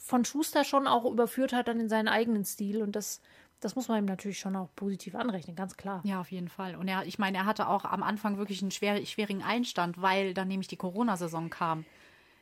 von 0.00 0.24
Schuster 0.24 0.64
schon 0.64 0.86
auch 0.86 1.04
überführt 1.04 1.52
hat 1.52 1.68
dann 1.68 1.78
in 1.78 1.88
seinen 1.88 2.08
eigenen 2.08 2.44
Stil 2.44 2.82
und 2.82 2.96
das 2.96 3.20
das 3.60 3.76
muss 3.76 3.88
man 3.88 3.98
ihm 3.98 4.06
natürlich 4.06 4.38
schon 4.38 4.56
auch 4.56 4.70
positiv 4.74 5.14
anrechnen, 5.14 5.54
ganz 5.54 5.76
klar. 5.76 6.00
Ja, 6.04 6.20
auf 6.20 6.32
jeden 6.32 6.48
Fall. 6.48 6.76
Und 6.76 6.88
er, 6.88 7.04
ich 7.04 7.18
meine, 7.18 7.38
er 7.38 7.44
hatte 7.44 7.68
auch 7.68 7.84
am 7.84 8.02
Anfang 8.02 8.38
wirklich 8.38 8.62
einen 8.62 8.70
schwer, 8.70 9.04
schwierigen 9.04 9.42
Einstand, 9.42 10.00
weil 10.00 10.34
dann 10.34 10.48
nämlich 10.48 10.68
die 10.68 10.76
Corona-Saison 10.78 11.50
kam, 11.50 11.84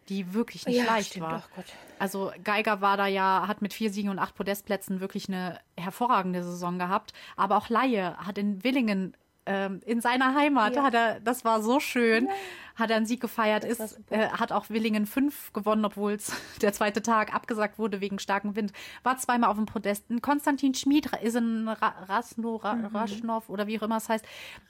die 0.08 0.32
wirklich 0.32 0.64
nicht 0.66 0.78
ja, 0.78 0.84
leicht 0.84 1.10
stimmt, 1.10 1.26
war. 1.26 1.44
Doch, 1.56 1.64
also 1.98 2.32
Geiger 2.44 2.80
war 2.80 2.96
da 2.96 3.06
ja, 3.06 3.46
hat 3.46 3.62
mit 3.62 3.74
vier 3.74 3.90
Siegen 3.90 4.10
und 4.10 4.18
acht 4.18 4.36
Podestplätzen 4.36 5.00
wirklich 5.00 5.28
eine 5.28 5.60
hervorragende 5.76 6.42
Saison 6.44 6.78
gehabt. 6.78 7.12
Aber 7.36 7.56
auch 7.56 7.68
Laie 7.68 8.16
hat 8.18 8.38
in 8.38 8.62
Willingen 8.62 9.16
ähm, 9.48 9.80
in 9.86 10.02
seiner 10.02 10.34
Heimat 10.34 10.76
ja. 10.76 10.82
hat 10.82 10.92
er, 10.92 11.20
das 11.20 11.42
war 11.42 11.62
so 11.62 11.80
schön, 11.80 12.26
ja. 12.26 12.32
hat 12.76 12.90
er 12.90 12.96
einen 12.96 13.06
Sieg 13.06 13.20
gefeiert, 13.20 13.64
ist, 13.64 13.98
äh, 14.10 14.28
hat 14.28 14.52
auch 14.52 14.68
Willingen 14.68 15.06
5 15.06 15.54
gewonnen, 15.54 15.86
obwohl 15.86 16.12
es 16.12 16.32
der 16.62 16.74
zweite 16.74 17.00
Tag 17.00 17.34
abgesagt 17.34 17.78
wurde 17.78 18.02
wegen 18.02 18.18
starkem 18.18 18.56
Wind, 18.56 18.72
war 19.02 19.16
zweimal 19.16 19.48
auf 19.48 19.56
dem 19.56 19.64
Podest. 19.64 20.04
Konstantin 20.20 20.74
Schmid 20.74 21.10
ist 21.22 21.34
in 21.34 21.66
Ra 21.66 21.94
Rasno, 22.06 22.56
Ra 22.56 22.74
mhm. 22.74 22.84
Raschnow 22.94 23.48
oder 23.48 23.66
wie 23.66 23.78
auch 23.78 23.84
immer 23.84 23.96
es 23.96 24.10
heißt, 24.10 24.26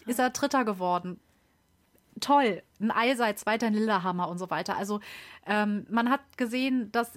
ist 0.07 0.21
er 0.21 0.31
Dritter 0.31 0.65
geworden 0.65 1.19
toll. 2.21 2.63
Ein 2.81 2.91
Allseits, 2.91 3.47
weiter 3.47 3.69
in 3.69 3.75
Lillehammer 3.75 4.29
und 4.29 4.39
so 4.39 4.51
weiter. 4.51 4.77
Also 4.77 4.99
ähm, 5.47 5.87
man 5.89 6.11
hat 6.11 6.21
gesehen, 6.37 6.91
dass 6.91 7.17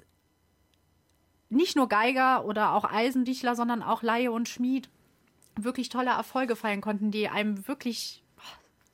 nicht 1.49 1.75
nur 1.75 1.89
Geiger 1.89 2.45
oder 2.45 2.73
auch 2.73 2.85
Eisendichler, 2.85 3.55
sondern 3.55 3.81
auch 3.81 4.03
Laie 4.03 4.31
und 4.31 4.47
Schmied 4.47 4.89
wirklich 5.55 5.89
tolle 5.89 6.11
Erfolge 6.11 6.55
feiern 6.55 6.81
konnten, 6.81 7.11
die 7.11 7.29
einem 7.29 7.67
wirklich, 7.67 8.23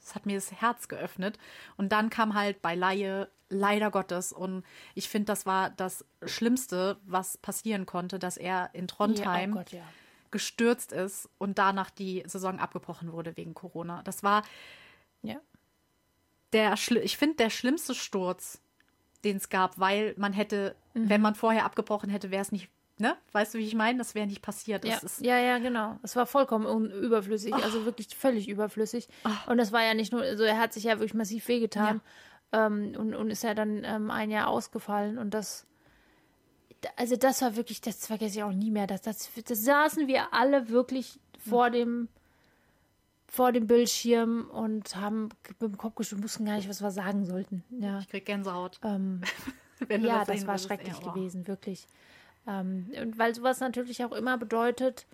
das 0.01 0.15
hat 0.15 0.25
mir 0.25 0.35
das 0.35 0.51
Herz 0.51 0.87
geöffnet. 0.87 1.37
Und 1.77 1.91
dann 1.91 2.09
kam 2.09 2.33
halt 2.33 2.61
bei 2.61 2.75
Laie 2.75 3.29
leider 3.49 3.91
Gottes. 3.91 4.31
Und 4.31 4.63
ich 4.95 5.09
finde, 5.09 5.25
das 5.25 5.45
war 5.45 5.69
das 5.69 6.05
Schlimmste, 6.25 6.97
was 7.05 7.37
passieren 7.37 7.85
konnte, 7.85 8.19
dass 8.19 8.37
er 8.37 8.69
in 8.73 8.87
Trondheim 8.87 9.51
ja, 9.51 9.55
oh 9.55 9.59
Gott, 9.59 9.71
ja. 9.71 9.83
gestürzt 10.31 10.91
ist 10.91 11.29
und 11.37 11.57
danach 11.57 11.89
die 11.89 12.23
Saison 12.25 12.59
abgebrochen 12.59 13.11
wurde 13.11 13.37
wegen 13.37 13.53
Corona. 13.53 14.01
Das 14.03 14.23
war 14.23 14.43
ja. 15.21 15.39
der, 16.53 16.73
ich 17.01 17.17
finde, 17.17 17.37
der 17.37 17.49
schlimmste 17.49 17.95
Sturz, 17.95 18.61
den 19.23 19.37
es 19.37 19.49
gab, 19.49 19.79
weil 19.79 20.13
man 20.17 20.33
hätte, 20.33 20.75
mhm. 20.93 21.09
wenn 21.09 21.21
man 21.21 21.35
vorher 21.35 21.65
abgebrochen 21.65 22.09
hätte, 22.09 22.31
wäre 22.31 22.41
es 22.41 22.51
nicht 22.51 22.69
Ne? 22.99 23.15
Weißt 23.31 23.53
du, 23.53 23.59
wie 23.59 23.65
ich 23.65 23.75
meine? 23.75 23.99
Das 23.99 24.15
wäre 24.15 24.25
nicht 24.25 24.41
passiert. 24.41 24.83
Ja. 24.83 24.99
ja, 25.19 25.37
ja, 25.37 25.59
genau. 25.59 25.99
Es 26.01 26.15
war 26.15 26.25
vollkommen 26.25 26.89
überflüssig, 26.91 27.53
oh. 27.53 27.57
also 27.57 27.85
wirklich 27.85 28.07
völlig 28.15 28.49
überflüssig. 28.49 29.07
Oh. 29.23 29.51
Und 29.51 29.57
das 29.57 29.71
war 29.71 29.83
ja 29.83 29.93
nicht 29.93 30.11
nur, 30.11 30.21
also 30.21 30.43
er 30.43 30.57
hat 30.57 30.73
sich 30.73 30.85
ja 30.85 30.93
wirklich 30.93 31.13
massiv 31.13 31.47
wehgetan 31.47 32.01
ja. 32.51 32.65
ähm, 32.65 32.93
und, 32.97 33.13
und 33.13 33.29
ist 33.29 33.43
ja 33.43 33.53
dann 33.53 33.83
ähm, 33.83 34.09
ein 34.09 34.31
Jahr 34.31 34.47
ausgefallen 34.47 35.19
und 35.19 35.35
das, 35.35 35.67
also 36.95 37.15
das 37.15 37.43
war 37.43 37.55
wirklich, 37.55 37.81
das 37.81 38.07
vergesse 38.07 38.39
ich 38.39 38.43
auch 38.43 38.51
nie 38.51 38.71
mehr. 38.71 38.87
Das, 38.87 39.03
das, 39.03 39.29
das 39.45 39.63
saßen 39.63 40.07
wir 40.07 40.33
alle 40.33 40.69
wirklich 40.69 41.19
vor 41.37 41.69
dem 41.69 42.07
vor 43.29 43.51
dem 43.51 43.67
Bildschirm 43.67 44.49
und 44.49 44.95
haben 44.95 45.29
mit 45.59 45.61
dem 45.61 45.77
Kopf 45.77 45.95
geschüttelt, 45.95 46.23
wussten 46.23 46.45
gar 46.45 46.55
nicht, 46.55 46.69
was 46.69 46.81
wir 46.81 46.91
sagen 46.91 47.25
sollten. 47.25 47.63
Ja. 47.69 47.99
Ich 47.99 48.07
krieg 48.07 48.25
Gänsehaut. 48.25 48.79
Ähm, 48.83 49.21
ja, 49.89 50.23
das, 50.23 50.37
das 50.37 50.47
war 50.47 50.57
schrecklich 50.57 50.95
oh. 51.03 51.11
gewesen, 51.11 51.45
wirklich. 51.45 51.87
Ähm, 52.47 52.91
und 53.01 53.17
weil 53.17 53.35
sowas 53.35 53.59
natürlich 53.59 54.03
auch 54.03 54.13
immer 54.13 54.37
bedeutet, 54.37 55.05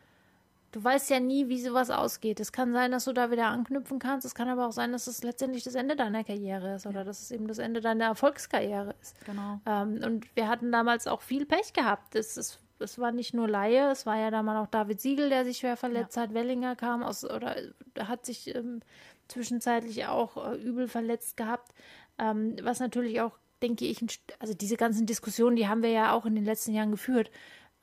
du 0.74 0.84
weißt 0.84 1.10
ja 1.10 1.20
nie, 1.20 1.48
wie 1.50 1.62
sowas 1.62 1.90
ausgeht. 1.90 2.40
Es 2.40 2.52
kann 2.52 2.74
sein, 2.74 2.92
dass 2.92 3.06
du 3.06 3.14
da 3.14 3.32
wieder 3.32 3.48
anknüpfen 3.48 4.00
kannst. 4.00 4.26
Es 4.26 4.36
kann 4.36 4.50
aber 4.50 4.68
auch 4.68 4.72
sein, 4.72 4.92
dass 4.92 5.08
es 5.08 5.24
letztendlich 5.24 5.64
das 5.64 5.76
Ende 5.76 5.96
deiner 5.96 6.24
Karriere 6.24 6.76
ist 6.76 6.86
oder 6.86 7.00
ja. 7.00 7.04
dass 7.06 7.22
es 7.22 7.32
eben 7.32 7.48
das 7.48 7.60
Ende 7.60 7.80
deiner 7.80 8.06
Erfolgskarriere 8.06 8.96
ist. 9.02 9.16
Genau. 9.26 9.60
Ähm, 9.66 10.02
und 10.04 10.36
wir 10.36 10.48
hatten 10.48 10.72
damals 10.72 11.08
auch 11.08 11.22
viel 11.22 11.46
Pech 11.46 11.74
gehabt. 11.74 12.16
Es, 12.16 12.38
es, 12.38 12.60
es 12.80 13.00
war 13.00 13.12
nicht 13.12 13.34
nur 13.34 13.48
Laie, 13.48 13.92
es 13.92 14.06
war 14.06 14.18
ja 14.18 14.32
damals 14.32 14.68
auch 14.68 14.72
David 14.72 15.00
Siegel, 15.00 15.30
der 15.30 15.46
sich 15.46 15.60
schwer 15.60 15.78
verletzt 15.78 16.16
ja. 16.16 16.24
hat. 16.24 16.34
Wellinger 16.34 16.76
kam 16.76 17.04
aus 17.04 17.24
oder 17.24 17.56
hat 18.00 18.26
sich 18.26 18.54
ähm, 18.56 18.82
zwischenzeitlich 19.28 20.08
auch 20.08 20.54
äh, 20.54 20.56
übel 20.58 20.88
verletzt 20.88 21.38
gehabt. 21.38 21.74
Ähm, 22.18 22.56
was 22.62 22.80
natürlich 22.80 23.22
auch 23.22 23.38
denke 23.64 23.86
ich, 23.86 24.00
also 24.40 24.54
diese 24.54 24.78
ganzen 24.78 25.06
Diskussionen, 25.06 25.56
die 25.56 25.68
haben 25.68 25.82
wir 25.82 25.90
ja 25.90 26.14
auch 26.14 26.26
in 26.26 26.36
den 26.36 26.46
letzten 26.46 26.74
Jahren 26.74 26.92
geführt, 26.92 27.32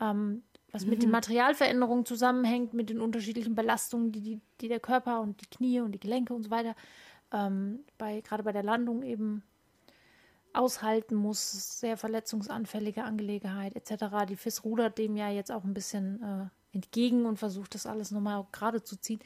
ähm, 0.01 0.43
was 0.71 0.85
mhm. 0.85 0.91
mit 0.91 1.03
den 1.03 1.09
mhm. 1.09 1.15
Materialveränderungen 1.15 2.07
zusammenhängt, 2.07 2.75
mit 2.75 2.91
den 2.91 3.01
unterschiedlichen 3.01 3.55
Belastungen, 3.55 4.13
die, 4.13 4.21
die, 4.21 4.41
die 4.61 4.69
der 4.69 4.81
Körper 4.81 5.21
und 5.21 5.41
die 5.41 5.47
Knie 5.47 5.81
und 5.81 5.93
die 5.93 6.01
Gelenke 6.01 6.35
und 6.35 6.45
so 6.45 6.51
weiter 6.51 6.77
ähm, 7.33 7.81
bei, 7.99 8.21
gerade 8.21 8.43
bei 8.43 8.53
der 8.53 8.63
Landung 8.63 9.03
eben 9.03 9.43
aushalten 10.53 11.15
muss, 11.15 11.81
sehr 11.81 11.97
verletzungsanfällige 11.97 13.05
Angelegenheit 13.05 13.77
etc. 13.77 14.27
Die 14.29 14.37
FIS 14.37 14.65
rudert 14.65 14.99
dem 14.99 15.17
ja 15.17 15.31
jetzt 15.31 15.53
auch 15.53 15.65
ein 15.65 15.75
bisschen 15.75 16.23
äh, 16.23 16.77
entgegen 16.77 17.25
und 17.27 17.39
versucht 17.39 17.75
das 17.75 17.87
alles 17.87 18.11
nochmal 18.11 18.47
gerade 18.53 18.83
zu 18.83 18.97
ziehen. 18.97 19.21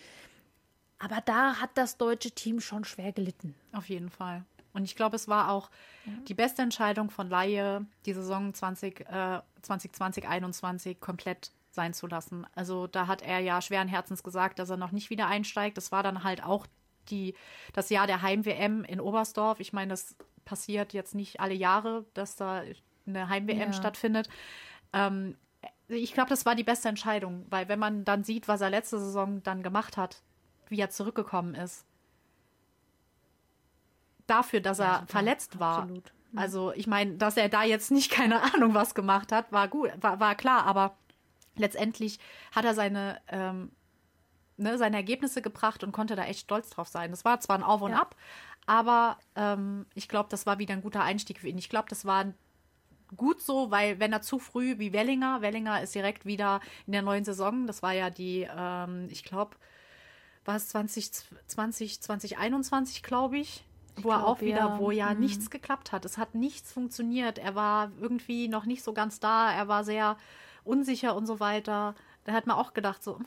Aber 0.98 1.20
da 1.24 1.60
hat 1.60 1.70
das 1.74 1.96
deutsche 1.96 2.30
Team 2.30 2.60
schon 2.60 2.84
schwer 2.84 3.12
gelitten. 3.12 3.54
Auf 3.72 3.88
jeden 3.88 4.10
Fall. 4.10 4.44
Und 4.74 4.84
ich 4.84 4.96
glaube, 4.96 5.16
es 5.16 5.28
war 5.28 5.50
auch 5.50 5.70
mhm. 6.04 6.24
die 6.26 6.34
beste 6.34 6.60
Entscheidung 6.60 7.08
von 7.08 7.30
Laie, 7.30 7.86
die 8.04 8.12
Saison 8.12 8.52
20, 8.52 9.00
äh, 9.00 9.40
2020, 9.62 9.92
2021 10.24 11.00
komplett 11.00 11.52
sein 11.70 11.94
zu 11.94 12.06
lassen. 12.06 12.46
Also 12.54 12.86
da 12.86 13.06
hat 13.06 13.22
er 13.22 13.40
ja 13.40 13.62
schweren 13.62 13.88
Herzens 13.88 14.22
gesagt, 14.22 14.58
dass 14.58 14.70
er 14.70 14.76
noch 14.76 14.92
nicht 14.92 15.10
wieder 15.10 15.28
einsteigt. 15.28 15.76
Das 15.76 15.92
war 15.92 16.02
dann 16.02 16.24
halt 16.24 16.44
auch 16.44 16.66
die, 17.08 17.34
das 17.72 17.90
Jahr 17.90 18.06
der 18.06 18.22
Heim-WM 18.22 18.84
in 18.84 19.00
Oberstdorf. 19.00 19.60
Ich 19.60 19.72
meine, 19.72 19.90
das 19.90 20.16
passiert 20.44 20.92
jetzt 20.92 21.14
nicht 21.14 21.40
alle 21.40 21.54
Jahre, 21.54 22.04
dass 22.14 22.36
da 22.36 22.62
eine 23.06 23.28
Heim-WM 23.28 23.58
ja. 23.58 23.72
stattfindet. 23.72 24.28
Ähm, 24.92 25.36
ich 25.88 26.14
glaube, 26.14 26.30
das 26.30 26.46
war 26.46 26.54
die 26.54 26.64
beste 26.64 26.88
Entscheidung, 26.88 27.46
weil 27.50 27.68
wenn 27.68 27.78
man 27.78 28.04
dann 28.04 28.24
sieht, 28.24 28.48
was 28.48 28.60
er 28.60 28.70
letzte 28.70 28.98
Saison 28.98 29.42
dann 29.42 29.62
gemacht 29.62 29.96
hat, 29.96 30.22
wie 30.68 30.80
er 30.80 30.90
zurückgekommen 30.90 31.54
ist, 31.54 31.84
dafür, 34.26 34.60
dass 34.60 34.78
er 34.78 34.86
ja, 34.86 35.04
verletzt 35.06 35.58
war. 35.58 35.80
Absolut. 35.80 36.12
Mhm. 36.32 36.38
Also 36.38 36.72
ich 36.72 36.86
meine, 36.86 37.14
dass 37.14 37.36
er 37.36 37.48
da 37.48 37.62
jetzt 37.62 37.90
nicht 37.90 38.10
keine 38.12 38.42
Ahnung 38.42 38.74
was 38.74 38.94
gemacht 38.94 39.32
hat, 39.32 39.52
war 39.52 39.68
gut, 39.68 39.90
war, 40.00 40.20
war 40.20 40.34
klar, 40.34 40.64
aber 40.66 40.96
letztendlich 41.56 42.18
hat 42.52 42.64
er 42.64 42.74
seine, 42.74 43.20
ähm, 43.28 43.70
ne, 44.56 44.78
seine 44.78 44.96
Ergebnisse 44.96 45.42
gebracht 45.42 45.84
und 45.84 45.92
konnte 45.92 46.16
da 46.16 46.24
echt 46.24 46.40
stolz 46.40 46.70
drauf 46.70 46.88
sein. 46.88 47.10
Das 47.10 47.24
war 47.24 47.40
zwar 47.40 47.56
ein 47.56 47.62
Auf 47.62 47.82
und 47.82 47.92
ja. 47.92 48.00
Ab, 48.00 48.16
aber 48.66 49.18
ähm, 49.36 49.86
ich 49.94 50.08
glaube, 50.08 50.28
das 50.30 50.46
war 50.46 50.58
wieder 50.58 50.74
ein 50.74 50.82
guter 50.82 51.02
Einstieg 51.02 51.40
für 51.40 51.48
ihn. 51.48 51.58
Ich 51.58 51.68
glaube, 51.68 51.88
das 51.88 52.04
war 52.04 52.32
gut 53.16 53.40
so, 53.40 53.70
weil 53.70 54.00
wenn 54.00 54.12
er 54.12 54.22
zu 54.22 54.38
früh 54.38 54.78
wie 54.78 54.92
Wellinger, 54.92 55.42
Wellinger 55.42 55.82
ist 55.82 55.94
direkt 55.94 56.24
wieder 56.24 56.60
in 56.86 56.92
der 56.92 57.02
neuen 57.02 57.24
Saison, 57.24 57.66
das 57.66 57.82
war 57.82 57.92
ja 57.92 58.10
die, 58.10 58.48
ähm, 58.50 59.08
ich 59.10 59.22
glaube, 59.22 59.56
war 60.44 60.56
es 60.56 60.68
2020, 60.68 62.00
2021, 62.00 63.02
glaube 63.02 63.38
ich, 63.38 63.64
wo 63.96 64.10
er 64.10 64.26
auch 64.26 64.40
wieder, 64.40 64.56
ja. 64.56 64.78
wo 64.78 64.90
ja 64.90 65.14
mhm. 65.14 65.20
nichts 65.20 65.50
geklappt 65.50 65.92
hat. 65.92 66.04
Es 66.04 66.18
hat 66.18 66.34
nichts 66.34 66.72
funktioniert. 66.72 67.38
Er 67.38 67.54
war 67.54 67.92
irgendwie 68.00 68.48
noch 68.48 68.64
nicht 68.64 68.82
so 68.82 68.92
ganz 68.92 69.20
da. 69.20 69.52
Er 69.52 69.68
war 69.68 69.84
sehr 69.84 70.16
unsicher 70.64 71.14
und 71.14 71.26
so 71.26 71.40
weiter. 71.40 71.94
Da 72.24 72.32
hat 72.32 72.46
man 72.46 72.56
auch 72.56 72.74
gedacht, 72.74 73.02
so 73.02 73.20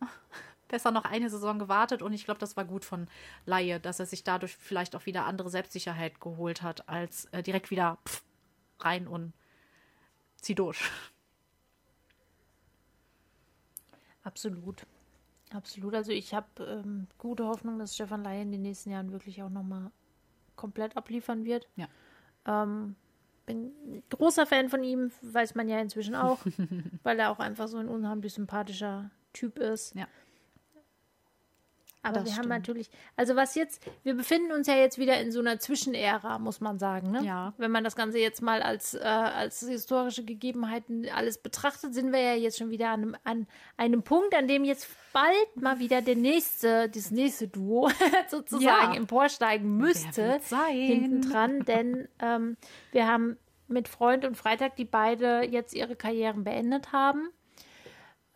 besser 0.68 0.90
noch 0.90 1.04
eine 1.04 1.30
Saison 1.30 1.58
gewartet. 1.58 2.02
Und 2.02 2.12
ich 2.12 2.24
glaube, 2.24 2.40
das 2.40 2.56
war 2.56 2.64
gut 2.64 2.84
von 2.84 3.08
Laie, 3.44 3.80
dass 3.80 4.00
er 4.00 4.06
sich 4.06 4.24
dadurch 4.24 4.56
vielleicht 4.56 4.96
auch 4.96 5.06
wieder 5.06 5.26
andere 5.26 5.50
Selbstsicherheit 5.50 6.20
geholt 6.20 6.62
hat, 6.62 6.88
als 6.88 7.26
äh, 7.26 7.42
direkt 7.42 7.70
wieder 7.70 7.98
pff, 8.06 8.22
rein 8.80 9.06
und 9.06 9.32
zieh 10.36 10.54
durch. 10.54 10.90
Absolut. 14.22 14.86
Absolut. 15.50 15.94
Also 15.94 16.10
ich 16.10 16.34
habe 16.34 16.46
ähm, 16.64 17.06
gute 17.18 17.46
Hoffnung, 17.46 17.78
dass 17.78 17.94
Stefan 17.94 18.24
Laie 18.24 18.42
in 18.42 18.50
den 18.50 18.62
nächsten 18.62 18.90
Jahren 18.90 19.12
wirklich 19.12 19.42
auch 19.42 19.50
nochmal 19.50 19.92
komplett 20.56 20.96
abliefern 20.96 21.44
wird. 21.44 21.68
Ja. 21.76 21.86
Ähm, 22.46 22.96
bin 23.46 23.72
großer 24.10 24.46
Fan 24.46 24.68
von 24.68 24.82
ihm, 24.82 25.12
weiß 25.22 25.54
man 25.54 25.68
ja 25.68 25.80
inzwischen 25.80 26.14
auch, 26.14 26.38
weil 27.02 27.18
er 27.18 27.30
auch 27.30 27.38
einfach 27.38 27.68
so 27.68 27.78
ein 27.78 27.88
unheimlich 27.88 28.34
sympathischer 28.34 29.10
Typ 29.32 29.58
ist. 29.58 29.94
Ja. 29.94 30.08
Aber 32.06 32.20
Das 32.20 32.26
wir 32.26 32.32
haben 32.32 32.44
stimmt. 32.44 32.48
natürlich, 32.48 32.90
also 33.16 33.36
was 33.36 33.54
jetzt, 33.54 33.82
wir 34.02 34.14
befinden 34.14 34.52
uns 34.52 34.66
ja 34.66 34.74
jetzt 34.76 34.98
wieder 34.98 35.20
in 35.20 35.30
so 35.32 35.40
einer 35.40 35.58
Zwischenära, 35.58 36.38
muss 36.38 36.60
man 36.60 36.78
sagen. 36.78 37.10
Ne? 37.10 37.22
Ja. 37.24 37.52
Wenn 37.58 37.70
man 37.70 37.84
das 37.84 37.96
Ganze 37.96 38.18
jetzt 38.18 38.42
mal 38.42 38.62
als, 38.62 38.94
äh, 38.94 38.98
als 39.00 39.60
historische 39.60 40.24
Gegebenheiten 40.24 41.06
alles 41.14 41.38
betrachtet, 41.38 41.94
sind 41.94 42.12
wir 42.12 42.20
ja 42.20 42.34
jetzt 42.34 42.58
schon 42.58 42.70
wieder 42.70 42.90
an 42.90 43.02
einem, 43.02 43.16
an 43.24 43.46
einem 43.76 44.02
Punkt, 44.02 44.34
an 44.34 44.46
dem 44.48 44.64
jetzt 44.64 44.88
bald 45.12 45.56
mal 45.60 45.78
wieder 45.78 46.02
der 46.02 46.16
nächste, 46.16 46.88
das 46.88 47.10
nächste 47.10 47.48
Duo 47.48 47.90
sozusagen 48.28 48.92
Ja. 48.92 48.94
emporsteigen 48.96 49.76
müsste. 49.76 50.38
Hinten 50.86 51.22
dran, 51.30 51.60
denn 51.64 52.08
ähm, 52.20 52.56
wir 52.92 53.06
haben 53.06 53.36
mit 53.68 53.88
Freund 53.88 54.24
und 54.24 54.36
Freitag, 54.36 54.76
die 54.76 54.84
beide 54.84 55.42
jetzt 55.42 55.74
ihre 55.74 55.96
Karrieren 55.96 56.44
beendet 56.44 56.92
haben, 56.92 57.30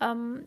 ähm, 0.01 0.47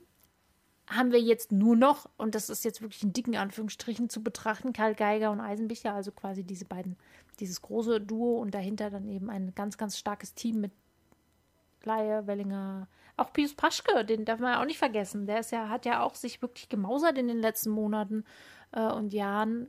haben 0.87 1.11
wir 1.11 1.19
jetzt 1.19 1.51
nur 1.51 1.75
noch, 1.75 2.09
und 2.17 2.35
das 2.35 2.49
ist 2.49 2.65
jetzt 2.65 2.81
wirklich 2.81 3.03
in 3.03 3.13
dicken 3.13 3.35
Anführungsstrichen 3.35 4.09
zu 4.09 4.21
betrachten, 4.21 4.73
Karl 4.73 4.95
Geiger 4.95 5.31
und 5.31 5.39
Eisenbichler, 5.39 5.93
also 5.93 6.11
quasi 6.11 6.43
diese 6.43 6.65
beiden, 6.65 6.97
dieses 7.39 7.61
große 7.61 8.01
Duo 8.01 8.39
und 8.39 8.53
dahinter 8.53 8.89
dann 8.89 9.07
eben 9.07 9.29
ein 9.29 9.53
ganz, 9.55 9.77
ganz 9.77 9.97
starkes 9.97 10.33
Team 10.33 10.59
mit 10.61 10.71
Laie, 11.83 12.27
Wellinger, 12.27 12.87
auch 13.17 13.31
Pius 13.31 13.53
Paschke, 13.53 14.05
den 14.05 14.25
darf 14.25 14.39
man 14.39 14.53
ja 14.53 14.61
auch 14.61 14.65
nicht 14.65 14.77
vergessen. 14.77 15.27
Der 15.27 15.39
ist 15.39 15.51
ja, 15.51 15.69
hat 15.69 15.85
ja 15.85 16.01
auch 16.01 16.15
sich 16.15 16.41
wirklich 16.41 16.69
gemausert 16.69 17.17
in 17.17 17.27
den 17.27 17.39
letzten 17.39 17.69
Monaten 17.69 18.25
äh, 18.71 18.81
und 18.91 19.13
Jahren, 19.13 19.67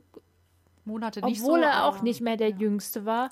Monate 0.85 1.21
nicht 1.21 1.41
obwohl 1.41 1.59
so. 1.59 1.65
er 1.65 1.85
auch 1.85 2.01
nicht 2.01 2.21
mehr 2.21 2.37
der 2.37 2.51
Jüngste 2.51 3.05
war. 3.05 3.31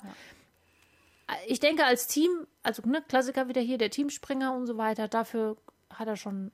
Ich 1.46 1.60
denke, 1.60 1.84
als 1.84 2.06
Team, 2.06 2.30
also 2.62 2.82
ne, 2.86 3.02
Klassiker 3.08 3.48
wieder 3.48 3.60
hier, 3.60 3.78
der 3.78 3.90
Teamspringer 3.90 4.54
und 4.54 4.66
so 4.66 4.76
weiter, 4.76 5.08
dafür 5.08 5.56
hat 5.90 6.08
er 6.08 6.16
schon, 6.16 6.52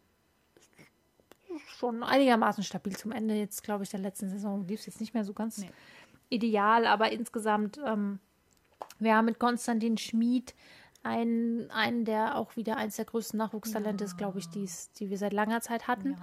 schon 1.66 2.02
einigermaßen 2.02 2.62
stabil 2.64 2.96
zum 2.96 3.12
Ende 3.12 3.34
jetzt, 3.34 3.62
glaube 3.62 3.84
ich, 3.84 3.90
der 3.90 4.00
letzten 4.00 4.28
Saison. 4.28 4.66
Lief 4.66 4.80
es 4.80 4.86
jetzt 4.86 5.00
nicht 5.00 5.14
mehr 5.14 5.24
so 5.24 5.32
ganz 5.32 5.58
Nee. 5.58 5.70
ideal, 6.28 6.86
aber 6.86 7.10
insgesamt, 7.12 7.78
ähm, 7.84 8.18
wir 8.98 9.14
haben 9.16 9.24
mit 9.26 9.38
Konstantin 9.38 9.98
Schmid 9.98 10.54
einen, 11.02 11.70
einen, 11.70 12.04
der 12.04 12.36
auch 12.36 12.56
wieder 12.56 12.76
eins 12.76 12.96
der 12.96 13.04
größten 13.06 13.38
Nachwuchstalente 13.38 14.04
ist, 14.04 14.18
glaube 14.18 14.38
ich, 14.38 14.48
die's, 14.48 14.90
die 14.92 15.08
wir 15.10 15.18
seit 15.18 15.32
langer 15.32 15.60
Zeit 15.60 15.88
hatten. 15.88 16.16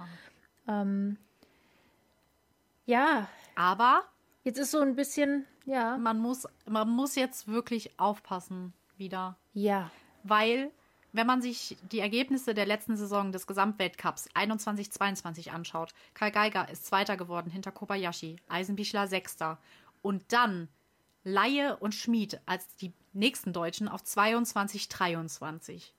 Ja. 0.66 0.82
Ähm, 0.82 1.16
ja, 2.86 3.28
Aber 3.56 4.02
jetzt 4.44 4.58
ist 4.58 4.70
so 4.70 4.80
ein 4.80 4.94
bisschen, 4.96 5.44
ja, 5.66 5.98
man 5.98 6.18
muss, 6.18 6.46
man 6.66 6.88
muss 6.88 7.16
jetzt 7.16 7.48
wirklich 7.48 7.98
aufpassen 7.98 8.72
wieder. 8.96 9.36
ja, 9.52 9.90
Weil, 10.24 10.70
wenn 11.12 11.26
man 11.26 11.40
sich 11.42 11.76
die 11.90 12.00
Ergebnisse 12.00 12.54
der 12.54 12.66
letzten 12.66 12.96
Saison 12.96 13.32
des 13.32 13.46
Gesamtweltcups 13.46 14.28
21-22 14.34 15.50
anschaut, 15.50 15.94
Karl 16.14 16.30
Geiger 16.30 16.68
ist 16.68 16.86
Zweiter 16.86 17.16
geworden 17.16 17.50
hinter 17.50 17.72
Kobayashi, 17.72 18.36
Eisenbichler 18.48 19.08
Sechster. 19.08 19.58
Und 20.02 20.32
dann 20.32 20.68
Laie 21.24 21.76
und 21.76 21.94
Schmid 21.94 22.40
als 22.46 22.76
die 22.76 22.92
nächsten 23.12 23.52
Deutschen 23.52 23.88
auf 23.88 24.02
22-23. 24.02 25.90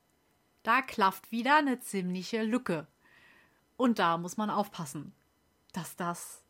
Da 0.64 0.82
klafft 0.82 1.32
wieder 1.32 1.58
eine 1.58 1.80
ziemliche 1.80 2.44
Lücke. 2.44 2.88
Und 3.78 4.00
da 4.00 4.18
muss 4.18 4.38
man 4.38 4.50
aufpassen, 4.50 5.14
dass 5.74 5.96
das 5.96 6.42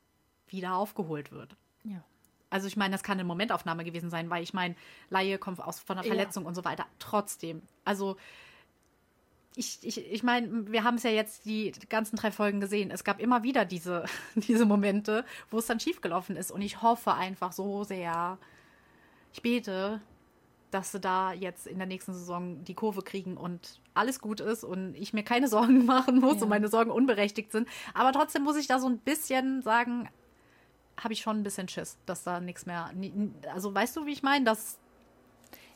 wieder 0.47 0.75
aufgeholt 0.75 1.31
wird. 1.31 1.55
ja. 1.83 2.03
Also 2.51 2.65
ich 2.65 2.75
meine, 2.75 2.93
das 2.93 3.03
kann 3.03 3.19
eine 3.19 3.25
Momentaufnahme 3.25 3.83
gewesen 3.83 4.09
sein, 4.09 4.31
weil 4.31 4.41
ich 4.41 4.55
meine, 4.55 4.73
Laie 5.11 5.37
kommt 5.37 5.59
aus 5.61 5.79
von 5.79 5.99
einer 5.99 6.07
Ja. 6.07 6.15
Verletzung 6.15 6.47
und 6.47 6.55
so 6.55 6.65
weiter. 6.65 6.87
Trotzdem, 6.97 7.61
also 7.85 8.17
ich, 9.55 9.79
ich, 9.81 10.11
ich 10.11 10.23
meine, 10.23 10.71
wir 10.71 10.83
haben 10.83 10.95
es 10.95 11.03
ja 11.03 11.09
jetzt 11.09 11.45
die 11.45 11.71
ganzen 11.89 12.15
drei 12.15 12.31
Folgen 12.31 12.59
gesehen. 12.61 12.91
Es 12.91 13.03
gab 13.03 13.19
immer 13.19 13.43
wieder 13.43 13.65
diese, 13.65 14.05
diese 14.35 14.65
Momente, 14.65 15.25
wo 15.49 15.59
es 15.59 15.65
dann 15.65 15.79
schiefgelaufen 15.79 16.35
ist. 16.37 16.51
Und 16.51 16.61
ich 16.61 16.81
hoffe 16.81 17.13
einfach 17.13 17.51
so 17.51 17.83
sehr, 17.83 18.37
ich 19.33 19.41
bete, 19.41 20.01
dass 20.71 20.91
sie 20.91 20.99
da 20.99 21.33
jetzt 21.33 21.65
in 21.65 21.77
der 21.79 21.87
nächsten 21.87 22.13
Saison 22.13 22.63
die 22.63 22.75
Kurve 22.75 23.01
kriegen 23.01 23.37
und 23.37 23.79
alles 23.95 24.19
gut 24.21 24.39
ist 24.39 24.63
und 24.63 24.93
ich 24.95 25.13
mir 25.13 25.23
keine 25.23 25.47
Sorgen 25.49 25.85
machen 25.85 26.19
muss 26.19 26.35
Ja. 26.37 26.43
und 26.43 26.49
meine 26.49 26.67
Sorgen 26.67 26.91
unberechtigt 26.91 27.51
sind. 27.51 27.67
Aber 27.93 28.11
trotzdem 28.13 28.43
muss 28.43 28.55
ich 28.55 28.67
da 28.67 28.79
so 28.79 28.87
ein 28.87 28.99
bisschen 28.99 29.61
sagen, 29.63 30.07
habe 31.01 31.13
ich 31.13 31.21
schon 31.21 31.37
ein 31.37 31.43
bisschen 31.43 31.67
Schiss, 31.67 31.97
dass 32.05 32.23
da 32.23 32.39
nichts 32.39 32.65
mehr. 32.65 32.91
Also 33.53 33.73
weißt 33.73 33.95
du, 33.97 34.05
wie 34.05 34.11
ich 34.11 34.21
meine? 34.21 34.45
Dass 34.45 34.77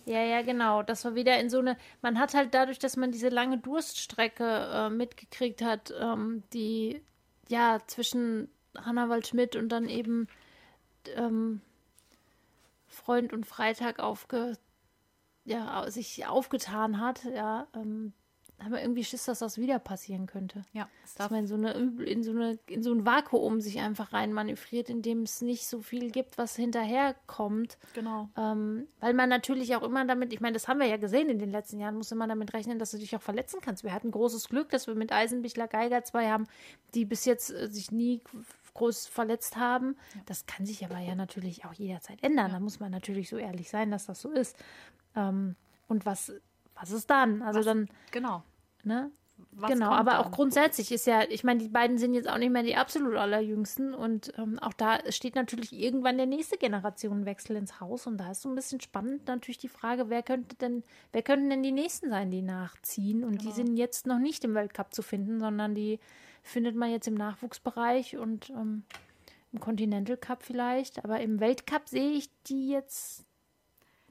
Ja, 0.05 0.21
ja, 0.21 0.41
genau. 0.41 0.83
Das 0.83 1.05
war 1.05 1.15
wieder 1.15 1.39
in 1.39 1.49
so 1.49 1.59
eine. 1.59 1.77
Man 2.01 2.19
hat 2.19 2.33
halt 2.33 2.53
dadurch, 2.53 2.79
dass 2.79 2.97
man 2.97 3.11
diese 3.11 3.29
lange 3.29 3.57
Durststrecke 3.57 4.43
äh, 4.45 4.89
mitgekriegt 4.89 5.61
hat, 5.61 5.93
ähm, 5.99 6.43
die 6.53 7.01
ja 7.47 7.79
zwischen 7.87 8.49
Hannah 8.77 9.09
Waldschmidt 9.09 9.55
und 9.55 9.69
dann 9.69 9.87
eben 9.87 10.27
ähm, 11.15 11.61
Freund 12.87 13.33
und 13.33 13.45
Freitag 13.45 13.99
aufge, 13.99 14.57
ja, 15.45 15.89
sich 15.89 16.25
aufgetan 16.27 16.99
hat, 16.99 17.23
ja, 17.25 17.67
ähm, 17.75 18.13
haben 18.59 18.71
wir 18.71 18.81
irgendwie 18.81 19.03
Schiss, 19.03 19.25
dass 19.25 19.39
das 19.39 19.57
wieder 19.57 19.79
passieren 19.79 20.25
könnte. 20.25 20.63
ja, 20.73 20.87
es 21.03 21.15
Dass 21.15 21.25
darf, 21.25 21.31
man 21.31 21.41
in 21.41 21.47
so, 21.47 21.55
eine, 21.55 21.71
in, 21.71 22.23
so 22.23 22.31
eine, 22.31 22.57
in 22.67 22.81
so 22.81 22.93
ein 22.93 23.05
Vakuum 23.05 23.61
sich 23.61 23.79
einfach 23.79 24.13
reinmanövriert, 24.13 24.89
in 24.89 25.01
dem 25.01 25.23
es 25.23 25.41
nicht 25.41 25.67
so 25.67 25.81
viel 25.81 26.11
gibt, 26.11 26.37
was 26.37 26.55
hinterherkommt. 26.55 27.77
genau. 27.93 28.29
Ähm, 28.37 28.87
weil 28.99 29.13
man 29.13 29.29
natürlich 29.29 29.75
auch 29.75 29.83
immer 29.83 30.05
damit, 30.05 30.33
ich 30.33 30.39
meine, 30.39 30.53
das 30.53 30.67
haben 30.67 30.79
wir 30.79 30.87
ja 30.87 30.97
gesehen 30.97 31.29
in 31.29 31.39
den 31.39 31.51
letzten 31.51 31.79
Jahren, 31.79 31.95
muss 31.95 32.11
immer 32.11 32.27
damit 32.27 32.53
rechnen, 32.53 32.79
dass 32.79 32.91
du 32.91 32.97
dich 32.97 33.15
auch 33.15 33.21
verletzen 33.21 33.59
kannst. 33.61 33.83
Wir 33.83 33.93
hatten 33.93 34.11
großes 34.11 34.49
Glück, 34.49 34.69
dass 34.69 34.87
wir 34.87 34.95
mit 34.95 35.11
Eisenbichler 35.11 35.67
Geiger 35.67 36.03
zwei 36.03 36.29
haben, 36.29 36.47
die 36.93 37.05
bis 37.05 37.25
jetzt 37.25 37.51
äh, 37.51 37.67
sich 37.69 37.91
nie 37.91 38.21
groß 38.73 39.07
verletzt 39.07 39.57
haben. 39.57 39.95
Das 40.25 40.45
kann 40.45 40.65
sich 40.65 40.83
aber 40.85 40.99
ja 40.99 41.15
natürlich 41.15 41.65
auch 41.65 41.73
jederzeit 41.73 42.23
ändern. 42.23 42.51
Da 42.51 42.59
muss 42.59 42.79
man 42.79 42.91
natürlich 42.91 43.29
so 43.29 43.37
ehrlich 43.37 43.69
sein, 43.69 43.91
dass 43.91 44.05
das 44.05 44.21
so 44.21 44.29
ist. 44.31 44.57
Ähm, 45.15 45.55
und 45.87 46.05
was, 46.05 46.33
was 46.75 46.91
ist 46.91 47.09
dann? 47.09 47.41
Also 47.41 47.59
Was- 47.59 47.65
dann, 47.65 47.89
Genau. 48.11 48.43
ne? 48.83 49.11
Was 49.55 49.71
genau, 49.71 49.91
aber 49.91 50.11
dann? 50.11 50.21
auch 50.21 50.31
grundsätzlich 50.31 50.91
ist 50.91 51.05
ja, 51.05 51.23
ich 51.29 51.43
meine, 51.43 51.59
die 51.59 51.67
beiden 51.69 51.97
sind 51.97 52.13
jetzt 52.13 52.29
auch 52.29 52.37
nicht 52.37 52.51
mehr 52.51 52.63
die 52.63 52.75
absolut 52.75 53.15
allerjüngsten 53.15 53.93
und 53.93 54.31
ähm, 54.37 54.57
auch 54.59 54.73
da 54.73 54.99
steht 55.11 55.35
natürlich 55.35 55.73
irgendwann 55.73 56.17
der 56.17 56.25
nächste 56.27 56.57
Generationenwechsel 56.57 57.55
ins 57.57 57.79
Haus 57.79 58.07
und 58.07 58.17
da 58.17 58.31
ist 58.31 58.41
so 58.43 58.49
ein 58.49 58.55
bisschen 58.55 58.79
spannend 58.79 59.27
natürlich 59.27 59.57
die 59.57 59.67
Frage, 59.69 60.09
wer 60.09 60.23
könnte 60.23 60.55
denn, 60.55 60.83
wer 61.11 61.23
könnten 61.23 61.49
denn 61.49 61.61
die 61.63 61.71
nächsten 61.71 62.09
sein, 62.09 62.31
die 62.31 62.41
nachziehen 62.41 63.23
und 63.23 63.41
die 63.41 63.45
Genau. 63.45 63.55
sind 63.55 63.77
jetzt 63.77 64.07
noch 64.07 64.19
nicht 64.19 64.43
im 64.43 64.53
Weltcup 64.55 64.93
zu 64.93 65.01
finden, 65.01 65.39
sondern 65.39 65.75
die 65.75 65.99
findet 66.41 66.75
man 66.75 66.89
jetzt 66.91 67.07
im 67.07 67.15
Nachwuchsbereich 67.15 68.17
und 68.17 68.49
ähm, 68.51 68.83
im 69.51 69.59
Continental 69.59 70.17
Cup 70.17 70.43
vielleicht, 70.43 71.03
aber 71.03 71.19
im 71.21 71.39
Weltcup 71.39 71.87
sehe 71.89 72.11
ich 72.11 72.29
die 72.43 72.69
jetzt 72.69 73.25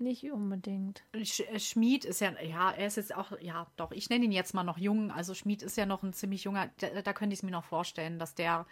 nicht 0.03 0.31
unbedingt. 0.31 1.03
Sch 1.23 1.41
äh, 1.41 1.59
Schmied 1.59 2.05
ist 2.05 2.21
ja, 2.21 2.33
ja, 2.41 2.71
er 2.71 2.87
ist 2.87 2.97
jetzt 2.97 3.15
auch, 3.15 3.33
ja, 3.41 3.67
doch, 3.77 3.93
ich 3.93 4.11
nenne 4.11 4.25
ihn 4.25 4.33
jetzt 4.33 4.55
mal 4.55 4.65
noch 4.65 4.79
jung. 4.79 5.11
Also 5.11 5.35
Schmied 5.35 5.63
ist 5.63 5.77
ja 5.77 5.87
noch 5.87 6.03
ein 6.03 6.13
ziemlich 6.13 6.45
junger, 6.45 6.71
da, 6.79 7.03
da 7.03 7.13
könnte 7.13 7.35
ich 7.35 7.41
es 7.41 7.43
mir 7.43 7.51
noch 7.51 7.65
vorstellen, 7.65 8.19
dass 8.19 8.35
der 8.35 8.67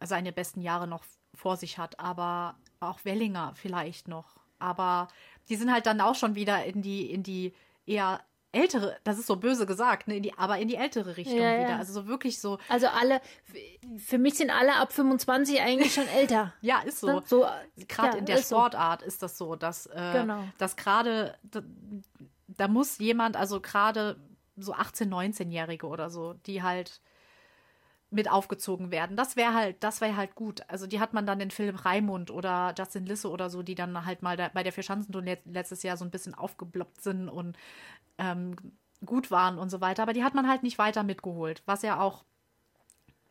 seine 0.00 0.32
besten 0.32 0.60
Jahre 0.60 0.86
noch 0.86 1.04
vor 1.34 1.56
sich 1.56 1.78
hat. 1.78 1.98
Aber 1.98 2.56
auch 2.80 3.04
Wellinger 3.04 3.52
vielleicht 3.56 4.08
noch. 4.08 4.36
Aber 4.58 5.08
die 5.48 5.56
sind 5.56 5.72
halt 5.72 5.86
dann 5.86 6.00
auch 6.00 6.14
schon 6.14 6.34
wieder 6.34 6.64
in 6.64 6.82
die, 6.82 7.10
in 7.10 7.22
die 7.22 7.54
eher 7.86 8.22
ältere, 8.56 8.96
das 9.04 9.18
ist 9.18 9.26
so 9.26 9.36
böse 9.36 9.66
gesagt, 9.66 10.08
ne, 10.08 10.16
in 10.16 10.22
die, 10.24 10.36
aber 10.36 10.58
in 10.58 10.66
die 10.68 10.74
ältere 10.76 11.16
Richtung 11.16 11.38
Ja, 11.38 11.52
ja. 11.52 11.60
wieder. 11.64 11.76
Also 11.78 11.92
so 11.92 12.06
wirklich 12.08 12.40
so, 12.40 12.58
Also 12.68 12.88
alle, 12.88 13.20
für 13.98 14.18
mich 14.18 14.34
sind 14.34 14.50
alle 14.50 14.74
ab 14.76 14.92
25 14.92 15.60
eigentlich 15.60 15.94
schon 15.94 16.08
älter. 16.08 16.52
ja, 16.60 16.80
ist 16.80 17.00
so. 17.00 17.06
Ne? 17.06 17.22
so 17.26 17.46
gerade 17.88 18.14
ja, 18.14 18.18
in 18.18 18.26
der 18.26 18.38
ist 18.38 18.48
so. 18.48 18.56
Sportart 18.56 19.02
ist 19.02 19.22
das 19.22 19.38
so, 19.38 19.54
dass, 19.56 19.86
äh, 19.86 20.10
Genau. 20.12 20.42
dass 20.58 20.76
gerade, 20.76 21.36
da, 21.44 21.60
da 22.48 22.68
muss 22.68 22.98
jemand, 22.98 23.36
also 23.36 23.60
gerade 23.60 24.16
so 24.56 24.72
18-, 24.74 25.08
19-Jährige 25.08 25.86
oder 25.86 26.10
so, 26.10 26.32
die 26.46 26.62
halt 26.62 27.00
mit 28.10 28.30
aufgezogen 28.30 28.90
werden. 28.90 29.16
Das 29.16 29.36
wäre 29.36 29.54
halt, 29.54 29.82
das 29.82 30.00
wäre 30.00 30.16
halt 30.16 30.34
gut. 30.34 30.62
Also 30.68 30.86
die 30.86 31.00
hat 31.00 31.12
man 31.12 31.26
dann 31.26 31.40
in 31.40 31.50
Philipp 31.50 31.84
Raimund 31.84 32.30
oder 32.30 32.72
Justin 32.76 33.06
Lisse 33.06 33.28
oder 33.28 33.50
so, 33.50 33.62
die 33.62 33.74
dann 33.74 34.06
halt 34.06 34.22
mal 34.22 34.36
da, 34.36 34.48
bei 34.48 34.62
der 34.62 34.72
Vierschanzentournee 34.72 35.38
letztes 35.44 35.82
Jahr 35.82 35.96
so 35.96 36.04
ein 36.04 36.10
bisschen 36.10 36.34
aufgebloppt 36.34 37.02
sind 37.02 37.28
und 37.28 37.56
ähm, 38.18 38.56
gut 39.04 39.30
waren 39.30 39.58
und 39.58 39.70
so 39.70 39.80
weiter. 39.80 40.02
Aber 40.02 40.12
die 40.12 40.24
hat 40.24 40.34
man 40.34 40.48
halt 40.48 40.62
nicht 40.62 40.78
weiter 40.78 41.02
mitgeholt, 41.02 41.62
was 41.66 41.82
ja 41.82 42.00
auch 42.00 42.24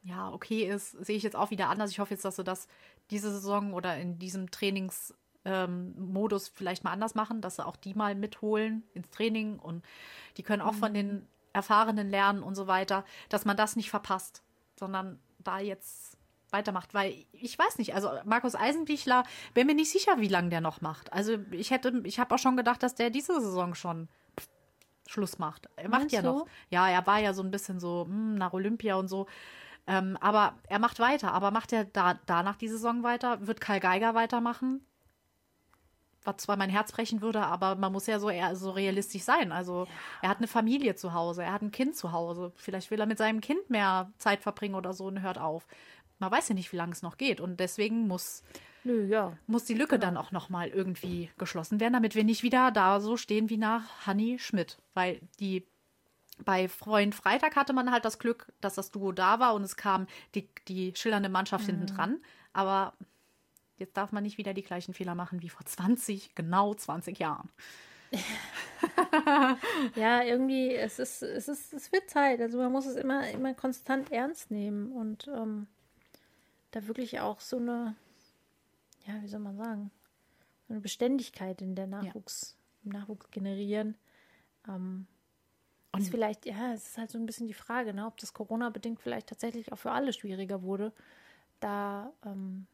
ja, 0.03 0.31
okay 0.31 0.63
ist, 0.63 0.91
sehe 0.91 1.17
ich 1.17 1.23
jetzt 1.23 1.35
auch 1.35 1.49
wieder 1.49 1.69
anders. 1.69 1.89
Ich 1.89 1.99
hoffe 1.99 2.13
jetzt, 2.13 2.25
dass 2.25 2.35
sie 2.35 2.43
das 2.43 2.67
diese 3.09 3.31
Saison 3.31 3.73
oder 3.73 3.97
in 3.97 4.19
diesem 4.19 4.51
Trainingsmodus 4.51 5.15
ähm, 5.45 5.95
Modus 5.97 6.47
vielleicht 6.47 6.83
mal 6.83 6.91
anders 6.91 7.15
machen, 7.15 7.41
dass 7.41 7.55
sie 7.55 7.65
auch 7.65 7.75
die 7.75 7.95
mal 7.95 8.13
mitholen 8.13 8.83
ins 8.93 9.09
Training 9.09 9.57
und 9.57 9.83
die 10.37 10.43
können 10.43 10.61
auch 10.61 10.75
von 10.75 10.93
den 10.93 11.27
Erfahrenen 11.53 12.09
lernen 12.09 12.43
und 12.43 12.55
so 12.55 12.67
weiter, 12.67 13.03
dass 13.29 13.45
man 13.45 13.57
das 13.57 13.75
nicht 13.75 13.89
verpasst, 13.89 14.43
sondern 14.79 15.19
da 15.39 15.59
jetzt 15.59 16.17
weitermacht, 16.51 16.93
weil 16.93 17.25
ich 17.33 17.57
weiß 17.57 17.77
nicht, 17.77 17.93
also 17.93 18.09
Markus 18.23 18.55
Eisenbichler, 18.55 19.23
bin 19.53 19.67
mir 19.67 19.75
nicht 19.75 19.91
sicher, 19.91 20.19
wie 20.19 20.27
lange 20.27 20.49
der 20.49 20.61
noch 20.61 20.81
macht. 20.81 21.11
Also 21.11 21.37
ich 21.51 21.71
hätte, 21.71 22.01
ich 22.05 22.19
habe 22.19 22.33
auch 22.33 22.39
schon 22.39 22.55
gedacht, 22.55 22.81
dass 22.83 22.95
der 22.95 23.09
diese 23.09 23.41
Saison 23.41 23.75
schon 23.75 24.07
Schluss 25.07 25.37
macht. 25.37 25.69
Er 25.75 25.89
macht 25.89 26.01
Meinst 26.01 26.15
ja 26.15 26.21
du? 26.21 26.27
noch. 26.29 26.47
Ja, 26.69 26.89
er 26.89 27.05
war 27.05 27.19
ja 27.19 27.33
so 27.33 27.43
ein 27.43 27.51
bisschen 27.51 27.79
so 27.79 28.05
hm, 28.07 28.35
nach 28.35 28.53
Olympia 28.53 28.95
und 28.95 29.07
so. 29.07 29.27
Ähm, 29.87 30.17
aber 30.19 30.55
er 30.67 30.79
macht 30.79 30.99
weiter. 30.99 31.31
Aber 31.33 31.51
macht 31.51 31.71
er 31.73 31.85
da, 31.85 32.19
danach 32.25 32.55
die 32.55 32.69
Saison 32.69 33.03
weiter? 33.03 33.45
Wird 33.45 33.61
Karl 33.61 33.79
Geiger 33.79 34.15
weitermachen? 34.15 34.85
Was 36.25 36.37
zwar 36.37 36.57
mein 36.57 36.69
Herz 36.69 36.91
brechen 36.91 37.21
würde, 37.21 37.41
aber 37.41 37.75
man 37.75 37.91
muss 37.91 38.07
ja 38.07 38.19
so 38.19 38.29
eher 38.29 38.55
so 38.55 38.71
realistisch 38.71 39.23
sein. 39.23 39.51
Also 39.51 39.85
ja. 39.85 39.91
er 40.23 40.29
hat 40.29 40.39
eine 40.39 40.47
Familie 40.47 40.95
zu 40.95 41.13
Hause, 41.13 41.43
er 41.43 41.53
hat 41.53 41.61
ein 41.61 41.71
Kind 41.71 41.95
zu 41.95 42.11
Hause. 42.11 42.51
Vielleicht 42.55 42.91
will 42.91 42.99
er 42.99 43.05
mit 43.05 43.17
seinem 43.17 43.41
Kind 43.41 43.69
mehr 43.69 44.11
Zeit 44.17 44.41
verbringen 44.41 44.75
oder 44.75 44.93
so 44.93 45.05
und 45.05 45.21
hört 45.21 45.37
auf. 45.37 45.67
Man 46.19 46.31
weiß 46.31 46.49
ja 46.49 46.55
nicht, 46.55 46.71
wie 46.71 46.77
lange 46.77 46.93
es 46.93 47.01
noch 47.01 47.17
geht. 47.17 47.39
Und 47.39 47.59
deswegen 47.59 48.07
muss, 48.07 48.43
Nö, 48.83 49.05
ja. 49.05 49.37
muss 49.47 49.65
die 49.65 49.73
Lücke 49.73 49.99
genau. 49.99 50.07
dann 50.07 50.17
auch 50.17 50.31
nochmal 50.31 50.69
irgendwie 50.69 51.29
geschlossen 51.37 51.79
werden, 51.79 51.93
damit 51.93 52.15
wir 52.15 52.23
nicht 52.23 52.43
wieder 52.43 52.71
da 52.71 52.99
so 52.99 53.17
stehen 53.17 53.49
wie 53.49 53.57
nach 53.57 54.07
Hanni 54.07 54.39
Schmidt. 54.39 54.77
Weil 54.93 55.19
die 55.39 55.65
bei 56.43 56.67
Freund 56.67 57.15
Freitag 57.15 57.55
hatte 57.55 57.73
man 57.73 57.91
halt 57.91 58.05
das 58.05 58.19
Glück, 58.19 58.51
dass 58.61 58.75
das 58.75 58.91
Duo 58.91 59.11
da 59.11 59.39
war 59.39 59.53
und 59.53 59.63
es 59.63 59.77
kam 59.77 60.07
die, 60.33 60.49
die 60.67 60.93
schillernde 60.95 61.29
Mannschaft 61.29 61.63
mhm. 61.63 61.71
hinten 61.71 61.87
dran. 61.87 62.17
Aber 62.53 62.93
jetzt 63.77 63.97
darf 63.97 64.11
man 64.11 64.23
nicht 64.23 64.37
wieder 64.37 64.53
die 64.53 64.63
gleichen 64.63 64.93
Fehler 64.93 65.15
machen 65.15 65.41
wie 65.41 65.49
vor 65.49 65.65
20, 65.65 66.35
genau 66.35 66.73
20 66.73 67.19
Jahren. 67.19 67.49
ja, 69.95 70.23
irgendwie, 70.23 70.73
es 70.73 70.99
ist, 70.99 71.21
es 71.21 71.47
ist, 71.47 71.73
es 71.73 71.91
wird 71.91 72.09
Zeit. 72.09 72.39
Also 72.41 72.57
man 72.57 72.71
muss 72.71 72.85
es 72.85 72.95
immer, 72.95 73.29
immer 73.31 73.53
konstant 73.53 74.11
ernst 74.11 74.51
nehmen 74.51 74.91
und 74.91 75.27
ähm, 75.27 75.67
da 76.71 76.87
wirklich 76.87 77.19
auch 77.19 77.39
so 77.39 77.57
eine, 77.57 77.95
ja, 79.05 79.21
wie 79.21 79.27
soll 79.27 79.39
man 79.39 79.57
sagen, 79.57 79.91
so 80.67 80.73
eine 80.73 80.81
Beständigkeit 80.81 81.61
in 81.61 81.75
der 81.75 81.87
Nachwuchs, 81.87 82.55
ja. 82.83 82.85
im 82.85 82.99
Nachwuchs 82.99 83.29
generieren. 83.31 83.95
Ähm, 84.67 85.07
und 85.91 86.01
ist 86.01 86.09
vielleicht, 86.11 86.45
ja, 86.45 86.73
es 86.73 86.87
ist 86.87 86.97
halt 86.97 87.09
so 87.09 87.17
ein 87.17 87.25
bisschen 87.25 87.47
die 87.47 87.53
Frage, 87.53 87.93
ne, 87.93 88.05
ob 88.05 88.17
das 88.17 88.33
Corona-bedingt 88.33 88.99
vielleicht 88.99 89.27
tatsächlich 89.27 89.71
auch 89.71 89.77
für 89.77 89.91
alle 89.91 90.11
schwieriger 90.11 90.61
wurde. 90.61 90.91
Da 91.61 92.11
ähm, 92.25 92.67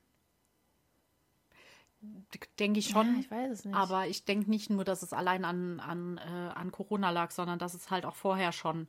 denke 2.60 2.80
ich 2.80 2.90
schon. 2.90 3.16
Ja, 3.16 3.20
ich 3.20 3.32
weiß 3.32 3.52
es 3.52 3.66
nicht. 3.66 3.76
Aber 3.76 4.08
ich 4.08 4.26
denke 4.26 4.50
nicht 4.50 4.70
nur, 4.70 4.84
dass 4.84 5.04
es 5.04 5.14
allein 5.14 5.46
an, 5.46 5.80
an, 5.80 6.18
äh, 6.18 6.22
an 6.22 6.72
Corona 6.72 7.12
lag, 7.12 7.32
sondern 7.32 7.60
dass 7.60 7.74
es 7.74 7.92
halt 7.92 8.06
auch 8.06 8.16
vorher 8.16 8.52
schon, 8.52 8.88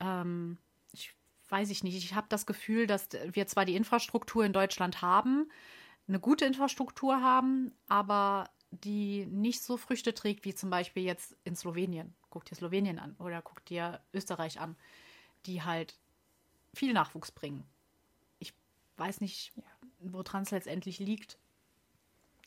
ähm, 0.00 0.58
ich 0.92 1.14
weiß 1.48 1.70
ich 1.70 1.82
nicht, 1.82 1.96
ich 1.96 2.14
habe 2.14 2.26
das 2.28 2.46
Gefühl, 2.46 2.86
dass 2.86 3.08
wir 3.32 3.46
zwar 3.46 3.64
die 3.64 3.76
Infrastruktur 3.76 4.44
in 4.44 4.52
Deutschland 4.52 5.02
haben, 5.02 5.50
eine 6.06 6.20
gute 6.20 6.44
Infrastruktur 6.44 7.20
haben, 7.22 7.72
aber 7.88 8.50
die 8.70 9.26
nicht 9.26 9.62
so 9.62 9.76
Früchte 9.76 10.14
trägt 10.14 10.44
wie 10.44 10.54
zum 10.54 10.70
Beispiel 10.70 11.02
jetzt 11.02 11.36
in 11.44 11.56
Slowenien 11.56 12.14
guck 12.30 12.44
dir 12.44 12.54
Slowenien 12.54 12.98
an 12.98 13.14
oder 13.18 13.42
guck 13.42 13.64
dir 13.66 14.00
Österreich 14.14 14.60
an, 14.60 14.76
die 15.46 15.62
halt 15.62 15.98
viel 16.72 16.92
Nachwuchs 16.92 17.32
bringen. 17.32 17.64
Ich 18.38 18.54
weiß 18.96 19.20
nicht, 19.20 19.52
woran 19.98 20.44
es 20.44 20.52
letztendlich 20.52 21.00
liegt. 21.00 21.38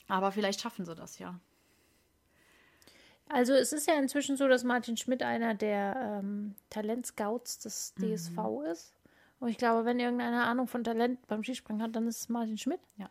Aber 0.08 0.32
vielleicht 0.32 0.62
schaffen 0.62 0.86
sie 0.86 0.96
das 0.96 1.20
ja. 1.20 1.40
Also 3.30 3.54
es 3.54 3.74
ist 3.74 3.88
ja 3.88 3.96
inzwischen 3.96 4.38
so, 4.38 4.48
dass 4.48 4.64
Martin 4.64 4.98
Schmidt 4.98 5.24
einer 5.24 5.56
der 5.56 6.20
ähm, 6.22 6.56
Talentscouts 6.70 7.60
des 7.60 7.94
DSV 7.96 8.38
mhm. 8.38 8.66
ist. 8.66 8.94
Und 9.40 9.50
ich 9.50 9.58
glaube, 9.58 9.86
wenn 9.86 10.00
irgendeine 10.00 10.44
Ahnung 10.44 10.68
von 10.68 10.84
Talent 10.84 11.26
beim 11.28 11.44
Skispringen 11.44 11.82
hat, 11.82 11.96
dann 11.96 12.08
ist 12.08 12.22
es 12.22 12.30
Martin 12.30 12.58
Schmidt. 12.58 12.80
Ja. 12.98 13.10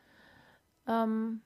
Ähm, 0.86 1.42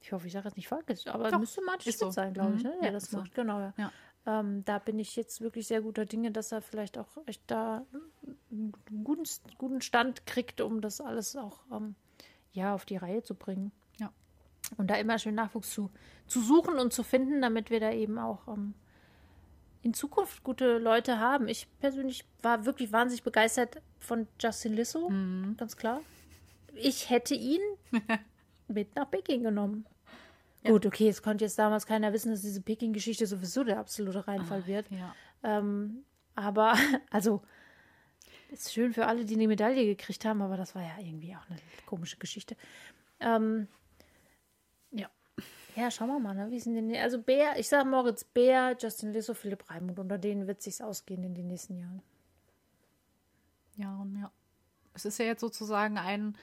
ich 0.00 0.12
hoffe, 0.12 0.26
ich 0.26 0.32
sage 0.32 0.48
jetzt 0.48 0.56
nicht 0.56 0.68
falsch, 0.68 1.06
aber 1.06 1.30
Doch, 1.30 1.38
müsste 1.38 1.62
Martin 1.62 1.82
Schmidt 1.82 1.98
so. 1.98 2.10
sein, 2.10 2.32
glaube 2.34 2.54
ich, 2.56 2.64
mhm. 2.64 2.70
ne? 2.70 2.76
der 2.80 2.88
ja, 2.88 2.92
das 2.92 3.12
macht. 3.12 3.34
So. 3.34 3.42
Genau, 3.42 3.60
ja. 3.60 3.74
ja. 3.76 3.92
Ähm, 4.26 4.64
da 4.64 4.78
bin 4.78 4.98
ich 4.98 5.16
jetzt 5.16 5.40
wirklich 5.40 5.66
sehr 5.66 5.80
guter 5.80 6.04
Dinge, 6.04 6.30
dass 6.30 6.52
er 6.52 6.60
vielleicht 6.60 6.98
auch 6.98 7.08
echt 7.26 7.42
da 7.46 7.84
einen 8.50 8.72
guten, 9.04 9.24
guten 9.56 9.80
Stand 9.80 10.26
kriegt, 10.26 10.60
um 10.60 10.80
das 10.80 11.00
alles 11.00 11.34
auch 11.36 11.60
ähm, 11.72 11.94
ja, 12.52 12.74
auf 12.74 12.84
die 12.84 12.96
Reihe 12.96 13.22
zu 13.22 13.34
bringen. 13.34 13.72
Und 14.76 14.90
da 14.90 14.96
immer 14.96 15.18
schön 15.18 15.34
Nachwuchs 15.34 15.70
zu, 15.70 15.90
zu 16.26 16.40
suchen 16.40 16.78
und 16.78 16.92
zu 16.92 17.02
finden, 17.02 17.42
damit 17.42 17.70
wir 17.70 17.80
da 17.80 17.92
eben 17.92 18.18
auch 18.18 18.46
ähm, 18.48 18.74
in 19.82 19.94
Zukunft 19.94 20.42
gute 20.44 20.78
Leute 20.78 21.18
haben. 21.18 21.48
Ich 21.48 21.66
persönlich 21.80 22.24
war 22.42 22.64
wirklich 22.64 22.92
wahnsinnig 22.92 23.22
begeistert 23.22 23.80
von 23.98 24.26
Justin 24.38 24.74
Lissow, 24.74 25.08
mhm. 25.10 25.56
ganz 25.56 25.76
klar. 25.76 26.00
Ich 26.74 27.10
hätte 27.10 27.34
ihn 27.34 27.60
mit 28.68 28.94
nach 28.96 29.10
Peking 29.10 29.42
genommen. 29.42 29.86
Ja. 30.62 30.72
Gut, 30.72 30.84
okay, 30.84 31.08
es 31.08 31.22
konnte 31.22 31.44
jetzt 31.44 31.58
damals 31.58 31.86
keiner 31.86 32.12
wissen, 32.12 32.30
dass 32.30 32.42
diese 32.42 32.60
Peking-Geschichte 32.60 33.26
sowieso 33.26 33.64
der 33.64 33.78
absolute 33.78 34.26
Reinfall 34.28 34.62
ah, 34.64 34.66
wird. 34.66 34.90
Ja. 34.90 35.14
Ähm, 35.42 36.04
aber, 36.34 36.74
also, 37.10 37.42
ist 38.50 38.72
schön 38.72 38.92
für 38.92 39.06
alle, 39.06 39.24
die 39.24 39.34
eine 39.34 39.48
Medaille 39.48 39.86
gekriegt 39.86 40.24
haben, 40.24 40.42
aber 40.42 40.56
das 40.56 40.74
war 40.74 40.82
ja 40.82 40.98
irgendwie 40.98 41.34
auch 41.34 41.48
eine 41.48 41.58
komische 41.86 42.18
Geschichte. 42.18 42.56
Ähm. 43.20 43.68
Ja, 45.76 45.90
schauen 45.90 46.08
wir 46.08 46.18
mal, 46.18 46.34
ne? 46.34 46.50
Wie 46.50 46.60
sind 46.60 46.74
denn, 46.74 46.94
also 46.96 47.20
Bär, 47.20 47.58
ich 47.58 47.68
sage 47.68 47.88
Moritz 47.88 48.24
Bär, 48.24 48.76
Justin 48.78 49.12
Lissow, 49.12 49.34
Philipp 49.34 49.70
Raimund, 49.70 49.98
unter 49.98 50.18
denen 50.18 50.46
wird 50.46 50.58
es 50.58 50.64
sich 50.64 50.82
ausgehen 50.82 51.22
in 51.22 51.34
den 51.34 51.46
nächsten 51.46 51.76
Jahren. 51.76 52.02
Ja, 53.76 53.96
und 53.96 54.18
ja. 54.20 54.30
Es 54.94 55.04
ist 55.04 55.18
ja 55.18 55.24
jetzt 55.24 55.40
sozusagen 55.40 55.98
ein 55.98 56.36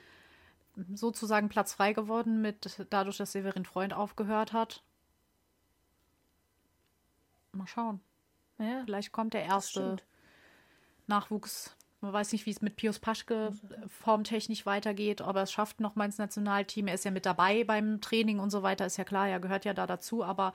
sozusagen 0.93 1.49
Platz 1.49 1.73
frei 1.73 1.93
geworden 1.93 2.41
mit 2.41 2.85
dadurch, 2.89 3.17
dass 3.17 3.31
Severin 3.31 3.65
Freund 3.65 3.93
aufgehört 3.93 4.53
hat. 4.53 4.83
Mal 7.51 7.67
schauen. 7.67 7.99
Ja, 8.59 8.83
Vielleicht 8.85 9.11
kommt 9.11 9.33
der 9.33 9.43
erste 9.43 9.97
Nachwuchs. 11.07 11.76
Man 11.99 12.13
weiß 12.13 12.31
nicht, 12.31 12.45
wie 12.45 12.51
es 12.51 12.61
mit 12.61 12.75
Pius 12.75 12.99
Paschke 12.99 13.51
formtechnisch 13.87 14.65
weitergeht, 14.65 15.21
ob 15.21 15.35
er 15.35 15.43
es 15.43 15.51
schafft 15.51 15.79
noch 15.79 15.95
mal 15.95 16.05
ins 16.05 16.19
Nationalteam. 16.19 16.87
Er 16.87 16.93
ist 16.93 17.05
ja 17.05 17.11
mit 17.11 17.25
dabei 17.25 17.63
beim 17.63 18.01
Training 18.01 18.39
und 18.39 18.51
so 18.51 18.61
weiter, 18.61 18.85
ist 18.85 18.97
ja 18.97 19.03
klar, 19.03 19.27
er 19.27 19.39
gehört 19.39 19.65
ja 19.65 19.73
da 19.73 19.87
dazu, 19.87 20.23
aber 20.23 20.53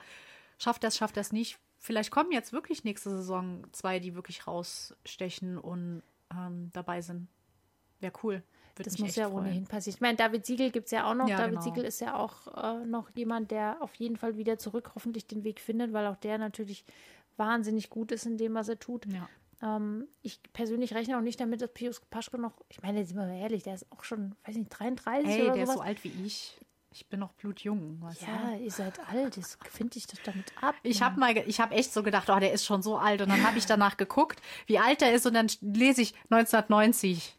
schafft 0.57 0.85
er 0.85 0.87
es, 0.87 0.97
schafft 0.97 1.17
er 1.17 1.21
es 1.21 1.33
nicht. 1.33 1.59
Vielleicht 1.79 2.11
kommen 2.11 2.31
jetzt 2.31 2.53
wirklich 2.53 2.85
nächste 2.85 3.09
Saison 3.09 3.65
zwei, 3.73 3.99
die 3.99 4.15
wirklich 4.15 4.47
rausstechen 4.47 5.57
und 5.57 6.01
ähm, 6.31 6.69
dabei 6.71 7.01
sind. 7.01 7.27
Wäre 7.99 8.13
cool. 8.23 8.41
Würde 8.75 8.89
das 8.89 8.99
muss 8.99 9.15
ja 9.15 9.29
freuen. 9.29 9.47
ohnehin 9.47 9.65
passieren. 9.65 9.95
Ich 9.95 10.01
meine, 10.01 10.17
David 10.17 10.45
Siegel 10.45 10.71
gibt 10.71 10.85
es 10.85 10.91
ja 10.91 11.09
auch 11.09 11.13
noch. 11.13 11.27
Ja, 11.27 11.37
David 11.37 11.59
genau. 11.59 11.61
Siegel 11.61 11.83
ist 11.83 11.99
ja 12.01 12.15
auch 12.15 12.47
äh, 12.55 12.85
noch 12.85 13.09
jemand, 13.15 13.51
der 13.51 13.77
auf 13.81 13.93
jeden 13.95 14.17
Fall 14.17 14.37
wieder 14.37 14.57
zurück 14.57 14.91
hoffentlich 14.95 15.27
den 15.27 15.43
Weg 15.43 15.59
findet, 15.59 15.93
weil 15.93 16.07
auch 16.07 16.15
der 16.15 16.37
natürlich 16.37 16.85
wahnsinnig 17.37 17.89
gut 17.89 18.11
ist 18.11 18.25
in 18.25 18.37
dem, 18.37 18.53
was 18.55 18.69
er 18.69 18.79
tut. 18.79 19.05
Ja. 19.07 19.27
Ähm, 19.63 20.07
ich 20.21 20.41
persönlich 20.51 20.93
rechne 20.93 21.17
auch 21.17 21.21
nicht 21.21 21.39
damit, 21.39 21.61
dass 21.61 21.71
Pius 21.73 22.01
Paschke 22.09 22.37
noch, 22.37 22.53
ich 22.69 22.81
meine, 22.81 23.05
sind 23.05 23.17
wir 23.17 23.25
mal 23.25 23.37
ehrlich, 23.37 23.63
der 23.63 23.75
ist 23.75 23.89
auch 23.91 24.03
schon, 24.03 24.35
weiß 24.45 24.55
nicht, 24.55 24.69
33 24.69 25.27
hey, 25.27 25.41
oder 25.43 25.53
der 25.53 25.65
sowas. 25.65 25.69
ist 25.69 25.75
so 25.75 25.81
alt 25.81 26.03
wie 26.03 26.25
ich. 26.25 26.57
Ich 26.91 27.07
bin 27.07 27.21
noch 27.21 27.33
blutjung. 27.33 27.99
Ja, 28.21 28.51
du? 28.51 28.63
ihr 28.63 28.69
seid 28.69 28.99
alt. 29.09 29.35
Das 29.35 29.57
finde 29.71 29.97
ich 29.97 30.05
das 30.05 30.19
damit 30.23 30.53
ab. 30.61 30.75
Ich 30.83 31.01
habe 31.01 31.19
mal, 31.19 31.35
ich 31.35 31.59
habe 31.59 31.73
echt 31.73 31.91
so 31.91 32.03
gedacht, 32.03 32.29
oh, 32.29 32.39
der 32.39 32.53
ist 32.53 32.65
schon 32.65 32.83
so 32.83 32.97
alt. 32.97 33.21
Und 33.21 33.29
dann 33.29 33.43
habe 33.43 33.57
ich 33.57 33.65
danach 33.65 33.97
geguckt, 33.97 34.39
wie 34.67 34.77
alt 34.77 35.01
er 35.01 35.11
ist. 35.11 35.25
Und 35.25 35.33
dann 35.33 35.47
lese 35.61 36.03
ich 36.03 36.13
1990. 36.29 37.35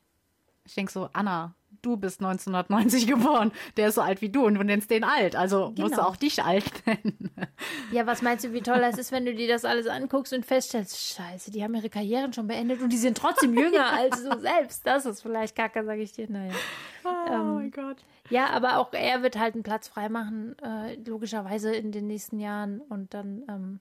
Ich 0.64 0.74
denke 0.74 0.90
so, 0.90 1.08
Anna, 1.12 1.54
du 1.84 1.96
bist 1.96 2.20
1990 2.20 3.06
geboren, 3.06 3.52
der 3.76 3.88
ist 3.88 3.96
so 3.96 4.00
alt 4.00 4.20
wie 4.20 4.28
du 4.28 4.46
und 4.46 4.54
du 4.54 4.62
nennst 4.62 4.90
den 4.90 5.04
alt. 5.04 5.36
Also 5.36 5.70
genau. 5.70 5.88
musst 5.88 5.98
du 5.98 6.06
auch 6.06 6.16
dich 6.16 6.42
alt 6.42 6.64
nennen. 6.86 7.30
Ja, 7.92 8.06
was 8.06 8.22
meinst 8.22 8.44
du, 8.44 8.52
wie 8.52 8.62
toll 8.62 8.80
das 8.80 8.98
ist, 8.98 9.12
wenn 9.12 9.24
du 9.24 9.34
dir 9.34 9.48
das 9.48 9.64
alles 9.64 9.86
anguckst 9.86 10.32
und 10.32 10.44
feststellst, 10.44 11.14
scheiße, 11.14 11.50
die 11.50 11.62
haben 11.62 11.74
ihre 11.74 11.90
Karrieren 11.90 12.32
schon 12.32 12.46
beendet 12.46 12.80
und 12.82 12.90
die 12.90 12.96
sind 12.96 13.16
trotzdem 13.16 13.54
jünger 13.58 13.92
als 13.92 14.22
du 14.22 14.38
selbst. 14.40 14.86
Das 14.86 15.06
ist 15.06 15.22
vielleicht 15.22 15.56
kacke, 15.56 15.84
sage 15.84 16.02
ich 16.02 16.12
dir. 16.12 16.30
Naja. 16.30 16.52
Oh, 17.04 17.32
ähm, 17.32 17.54
mein 17.54 17.70
Gott. 17.70 17.98
Ja, 18.30 18.50
aber 18.50 18.78
auch 18.78 18.92
er 18.92 19.22
wird 19.22 19.38
halt 19.38 19.54
einen 19.54 19.62
Platz 19.62 19.88
freimachen, 19.88 20.56
äh, 20.60 20.94
logischerweise 21.06 21.74
in 21.74 21.92
den 21.92 22.06
nächsten 22.06 22.38
Jahren. 22.38 22.80
Und 22.80 23.14
dann, 23.14 23.44
ähm, 23.48 23.80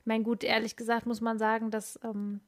ich 0.00 0.06
meine, 0.06 0.24
gut, 0.24 0.44
ehrlich 0.44 0.76
gesagt 0.76 1.06
muss 1.06 1.20
man 1.20 1.38
sagen, 1.38 1.70
dass 1.70 1.98
ähm, 2.04 2.40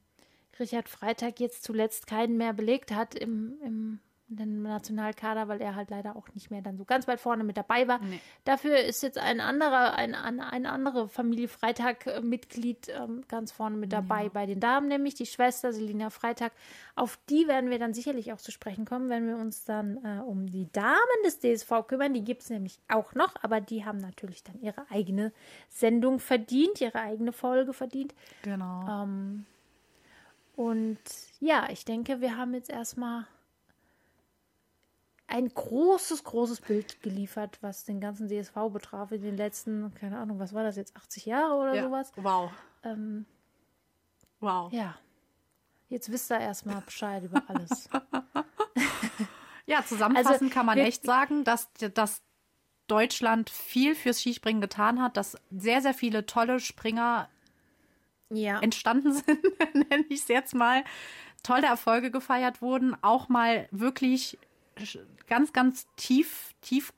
Richard 0.59 0.89
Freitag 0.89 1.39
jetzt 1.39 1.63
zuletzt 1.63 2.07
keinen 2.07 2.37
mehr 2.37 2.53
belegt 2.53 2.93
hat 2.93 3.15
im, 3.15 3.57
im 3.63 3.99
den 4.35 4.63
Nationalkader, 4.63 5.47
weil 5.47 5.61
er 5.61 5.75
halt 5.75 5.89
leider 5.89 6.15
auch 6.15 6.27
nicht 6.33 6.51
mehr 6.51 6.61
dann 6.61 6.77
so 6.77 6.85
ganz 6.85 7.07
weit 7.07 7.19
vorne 7.19 7.43
mit 7.43 7.57
dabei 7.57 7.87
war. 7.87 7.99
Nee. 7.99 8.19
Dafür 8.43 8.77
ist 8.77 9.03
jetzt 9.03 9.17
ein 9.17 9.39
anderer, 9.39 9.95
ein, 9.95 10.15
ein 10.15 10.65
andere 10.65 11.07
Familie 11.07 11.47
Freitag-Mitglied 11.47 12.89
ähm, 12.89 13.23
ganz 13.27 13.51
vorne 13.51 13.77
mit 13.77 13.93
dabei 13.93 14.23
ja. 14.23 14.29
bei 14.29 14.45
den 14.45 14.59
Damen, 14.59 14.87
nämlich 14.87 15.15
die 15.15 15.25
Schwester 15.25 15.73
Selina 15.73 16.09
Freitag. 16.09 16.51
Auf 16.95 17.17
die 17.29 17.47
werden 17.47 17.69
wir 17.69 17.79
dann 17.79 17.93
sicherlich 17.93 18.33
auch 18.33 18.37
zu 18.37 18.51
sprechen 18.51 18.85
kommen, 18.85 19.09
wenn 19.09 19.27
wir 19.27 19.37
uns 19.37 19.65
dann 19.65 19.97
äh, 20.03 20.21
um 20.21 20.47
die 20.47 20.71
Damen 20.71 20.97
des 21.25 21.39
DSV 21.39 21.87
kümmern. 21.87 22.13
Die 22.13 22.23
gibt 22.23 22.43
es 22.43 22.49
nämlich 22.49 22.79
auch 22.87 23.15
noch, 23.15 23.33
aber 23.41 23.61
die 23.61 23.85
haben 23.85 23.97
natürlich 23.99 24.43
dann 24.43 24.61
ihre 24.61 24.89
eigene 24.89 25.31
Sendung 25.69 26.19
verdient, 26.19 26.81
ihre 26.81 26.99
eigene 26.99 27.31
Folge 27.31 27.73
verdient. 27.73 28.13
Genau. 28.43 29.03
Ähm, 29.03 29.45
und 30.55 30.99
ja, 31.39 31.67
ich 31.71 31.85
denke, 31.85 32.21
wir 32.21 32.37
haben 32.37 32.53
jetzt 32.53 32.69
erstmal 32.69 33.25
ein 35.33 35.49
großes, 35.49 36.23
großes 36.23 36.61
Bild 36.61 37.01
geliefert, 37.01 37.57
was 37.61 37.85
den 37.85 37.99
ganzen 37.99 38.27
DSV 38.27 38.53
betraf 38.71 39.11
in 39.11 39.23
den 39.23 39.35
letzten, 39.35 39.93
keine 39.95 40.19
Ahnung, 40.19 40.39
was 40.39 40.53
war 40.53 40.63
das 40.63 40.75
jetzt, 40.75 40.95
80 40.95 41.25
Jahre 41.25 41.55
oder 41.55 41.73
ja. 41.73 41.83
sowas? 41.83 42.11
Wow. 42.17 42.51
Ähm, 42.83 43.25
wow. 44.39 44.71
Ja. 44.71 44.95
Jetzt 45.89 46.11
wisst 46.11 46.31
ihr 46.31 46.39
erstmal 46.39 46.81
Bescheid 46.81 47.23
über 47.23 47.41
alles. 47.47 47.89
Ja, 49.65 49.83
zusammenfassend 49.85 50.41
Also, 50.41 50.53
kann 50.53 50.65
man 50.65 50.77
wir- 50.77 50.85
echt 50.85 51.05
sagen, 51.05 51.43
dass, 51.43 51.71
dass 51.93 52.21
Deutschland 52.87 53.49
viel 53.49 53.95
fürs 53.95 54.19
Skispringen 54.19 54.61
getan 54.61 55.01
hat, 55.01 55.15
dass 55.15 55.37
sehr, 55.51 55.81
sehr 55.81 55.93
viele 55.93 56.25
tolle 56.25 56.59
Springer 56.59 57.29
ja. 58.29 58.59
entstanden 58.59 59.13
sind, 59.13 59.41
nenne 59.73 60.05
ich 60.09 60.21
es 60.21 60.27
jetzt 60.27 60.53
mal, 60.53 60.83
tolle 61.43 61.67
Erfolge 61.67 62.11
gefeiert 62.11 62.61
wurden, 62.61 62.95
auch 63.01 63.29
mal 63.29 63.67
wirklich 63.71 64.37
ganz, 65.27 65.53
ganz 65.53 65.87
tief, 65.95 66.53
tief, 66.61 66.93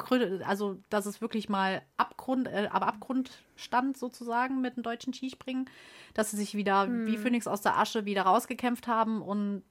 also 0.46 0.80
dass 0.90 1.06
es 1.06 1.22
wirklich 1.22 1.50
mal 1.50 1.82
Abgrund, 1.98 2.48
äh, 2.48 2.70
aber 2.72 2.88
Abgrund 2.88 3.32
stand 3.56 3.98
sozusagen 3.98 4.62
mit 4.62 4.78
dem 4.78 4.84
deutschen 4.84 5.14
Skispringen, 5.14 5.70
dass 6.14 6.32
sie 6.32 6.38
sich 6.38 6.56
wieder 6.56 6.84
Hm. 6.84 7.08
wie 7.08 7.18
Phönix 7.18 7.48
aus 7.48 7.62
der 7.62 7.78
Asche 7.78 8.06
wieder 8.06 8.24
rausgekämpft 8.24 8.88
haben 8.88 9.22
und 9.22 9.64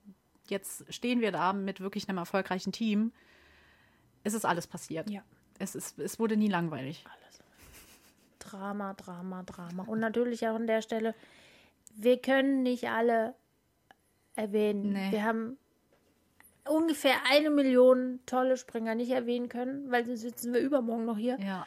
jetzt 0.48 0.92
stehen 0.92 1.20
wir 1.20 1.32
da 1.32 1.52
mit 1.52 1.80
wirklich 1.80 2.08
einem 2.08 2.18
erfolgreichen 2.18 2.72
Team. 2.72 3.12
Es 4.22 4.34
ist 4.34 4.44
alles 4.44 4.66
passiert. 4.66 5.10
Ja. 5.10 5.22
Es, 5.58 5.74
ist, 5.74 5.98
es 5.98 6.18
wurde 6.18 6.36
nie 6.36 6.48
langweilig. 6.48 7.04
Drama, 8.38 8.94
Drama, 8.94 9.42
Drama. 9.42 9.84
Und 9.84 10.00
natürlich 10.00 10.46
auch 10.46 10.54
an 10.54 10.66
der 10.66 10.82
Stelle, 10.82 11.14
wir 11.96 12.20
können 12.20 12.62
nicht 12.62 12.88
alle 12.88 13.34
erwähnen. 14.36 14.92
Nee. 14.92 15.12
Wir 15.12 15.24
haben 15.24 15.56
ungefähr 16.68 17.14
eine 17.30 17.50
Million 17.50 18.20
tolle 18.26 18.56
Springer 18.56 18.94
nicht 18.94 19.10
erwähnen 19.10 19.48
können, 19.48 19.90
weil 19.90 20.04
sonst 20.04 20.20
sitzen 20.20 20.52
wir 20.52 20.60
übermorgen 20.60 21.04
noch 21.04 21.18
hier. 21.18 21.38
Ja. 21.40 21.66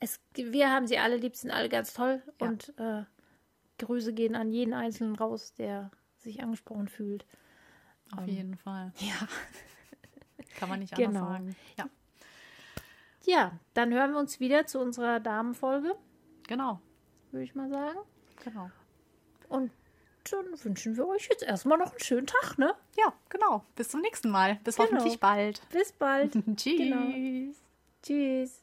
Es, 0.00 0.20
wir 0.34 0.70
haben 0.70 0.86
sie 0.86 0.98
alle 0.98 1.16
lieb, 1.16 1.34
sind 1.34 1.50
alle 1.50 1.68
ganz 1.68 1.92
toll. 1.92 2.22
Ja. 2.40 2.46
Und 2.46 2.72
äh, 2.78 3.04
Grüße 3.78 4.12
gehen 4.12 4.36
an 4.36 4.50
jeden 4.50 4.74
Einzelnen 4.74 5.16
raus, 5.16 5.54
der 5.54 5.90
sich 6.16 6.42
angesprochen 6.42 6.88
fühlt. 6.88 7.26
Auf 8.16 8.26
jeden 8.26 8.56
Fall. 8.56 8.92
Ja. 8.98 9.26
Kann 10.58 10.68
man 10.68 10.80
nicht 10.80 10.94
Genau. 10.94 11.26
anders 11.26 11.32
sagen. 11.32 11.56
Ja, 11.76 11.88
Ja, 13.24 13.58
dann 13.74 13.92
hören 13.92 14.12
wir 14.12 14.18
uns 14.18 14.40
wieder 14.40 14.66
zu 14.66 14.78
unserer 14.80 15.20
Damenfolge, 15.20 15.94
genau. 16.46 16.80
würde 17.30 17.44
ich 17.44 17.54
mal 17.54 17.68
sagen. 17.68 17.98
Genau. 18.44 18.70
Und 19.48 19.70
dann 20.30 20.46
wünschen 20.64 20.96
wir 20.96 21.06
euch 21.08 21.28
jetzt 21.30 21.42
erstmal 21.42 21.78
noch 21.78 21.90
einen 21.90 22.00
schönen 22.00 22.26
Tag, 22.26 22.58
ne? 22.58 22.74
Ja, 22.96 23.12
genau. 23.28 23.64
Bis 23.76 23.88
zum 23.88 24.00
nächsten 24.00 24.30
Mal. 24.30 24.58
Bis 24.64 24.76
Genau. 24.76 24.88
hoffentlich 24.88 25.20
bald. 25.20 25.60
Bis 25.70 25.92
bald. 25.92 26.32
Tschüss. 26.56 26.76
Genau. 26.78 27.52
Tschüss. 28.02 28.60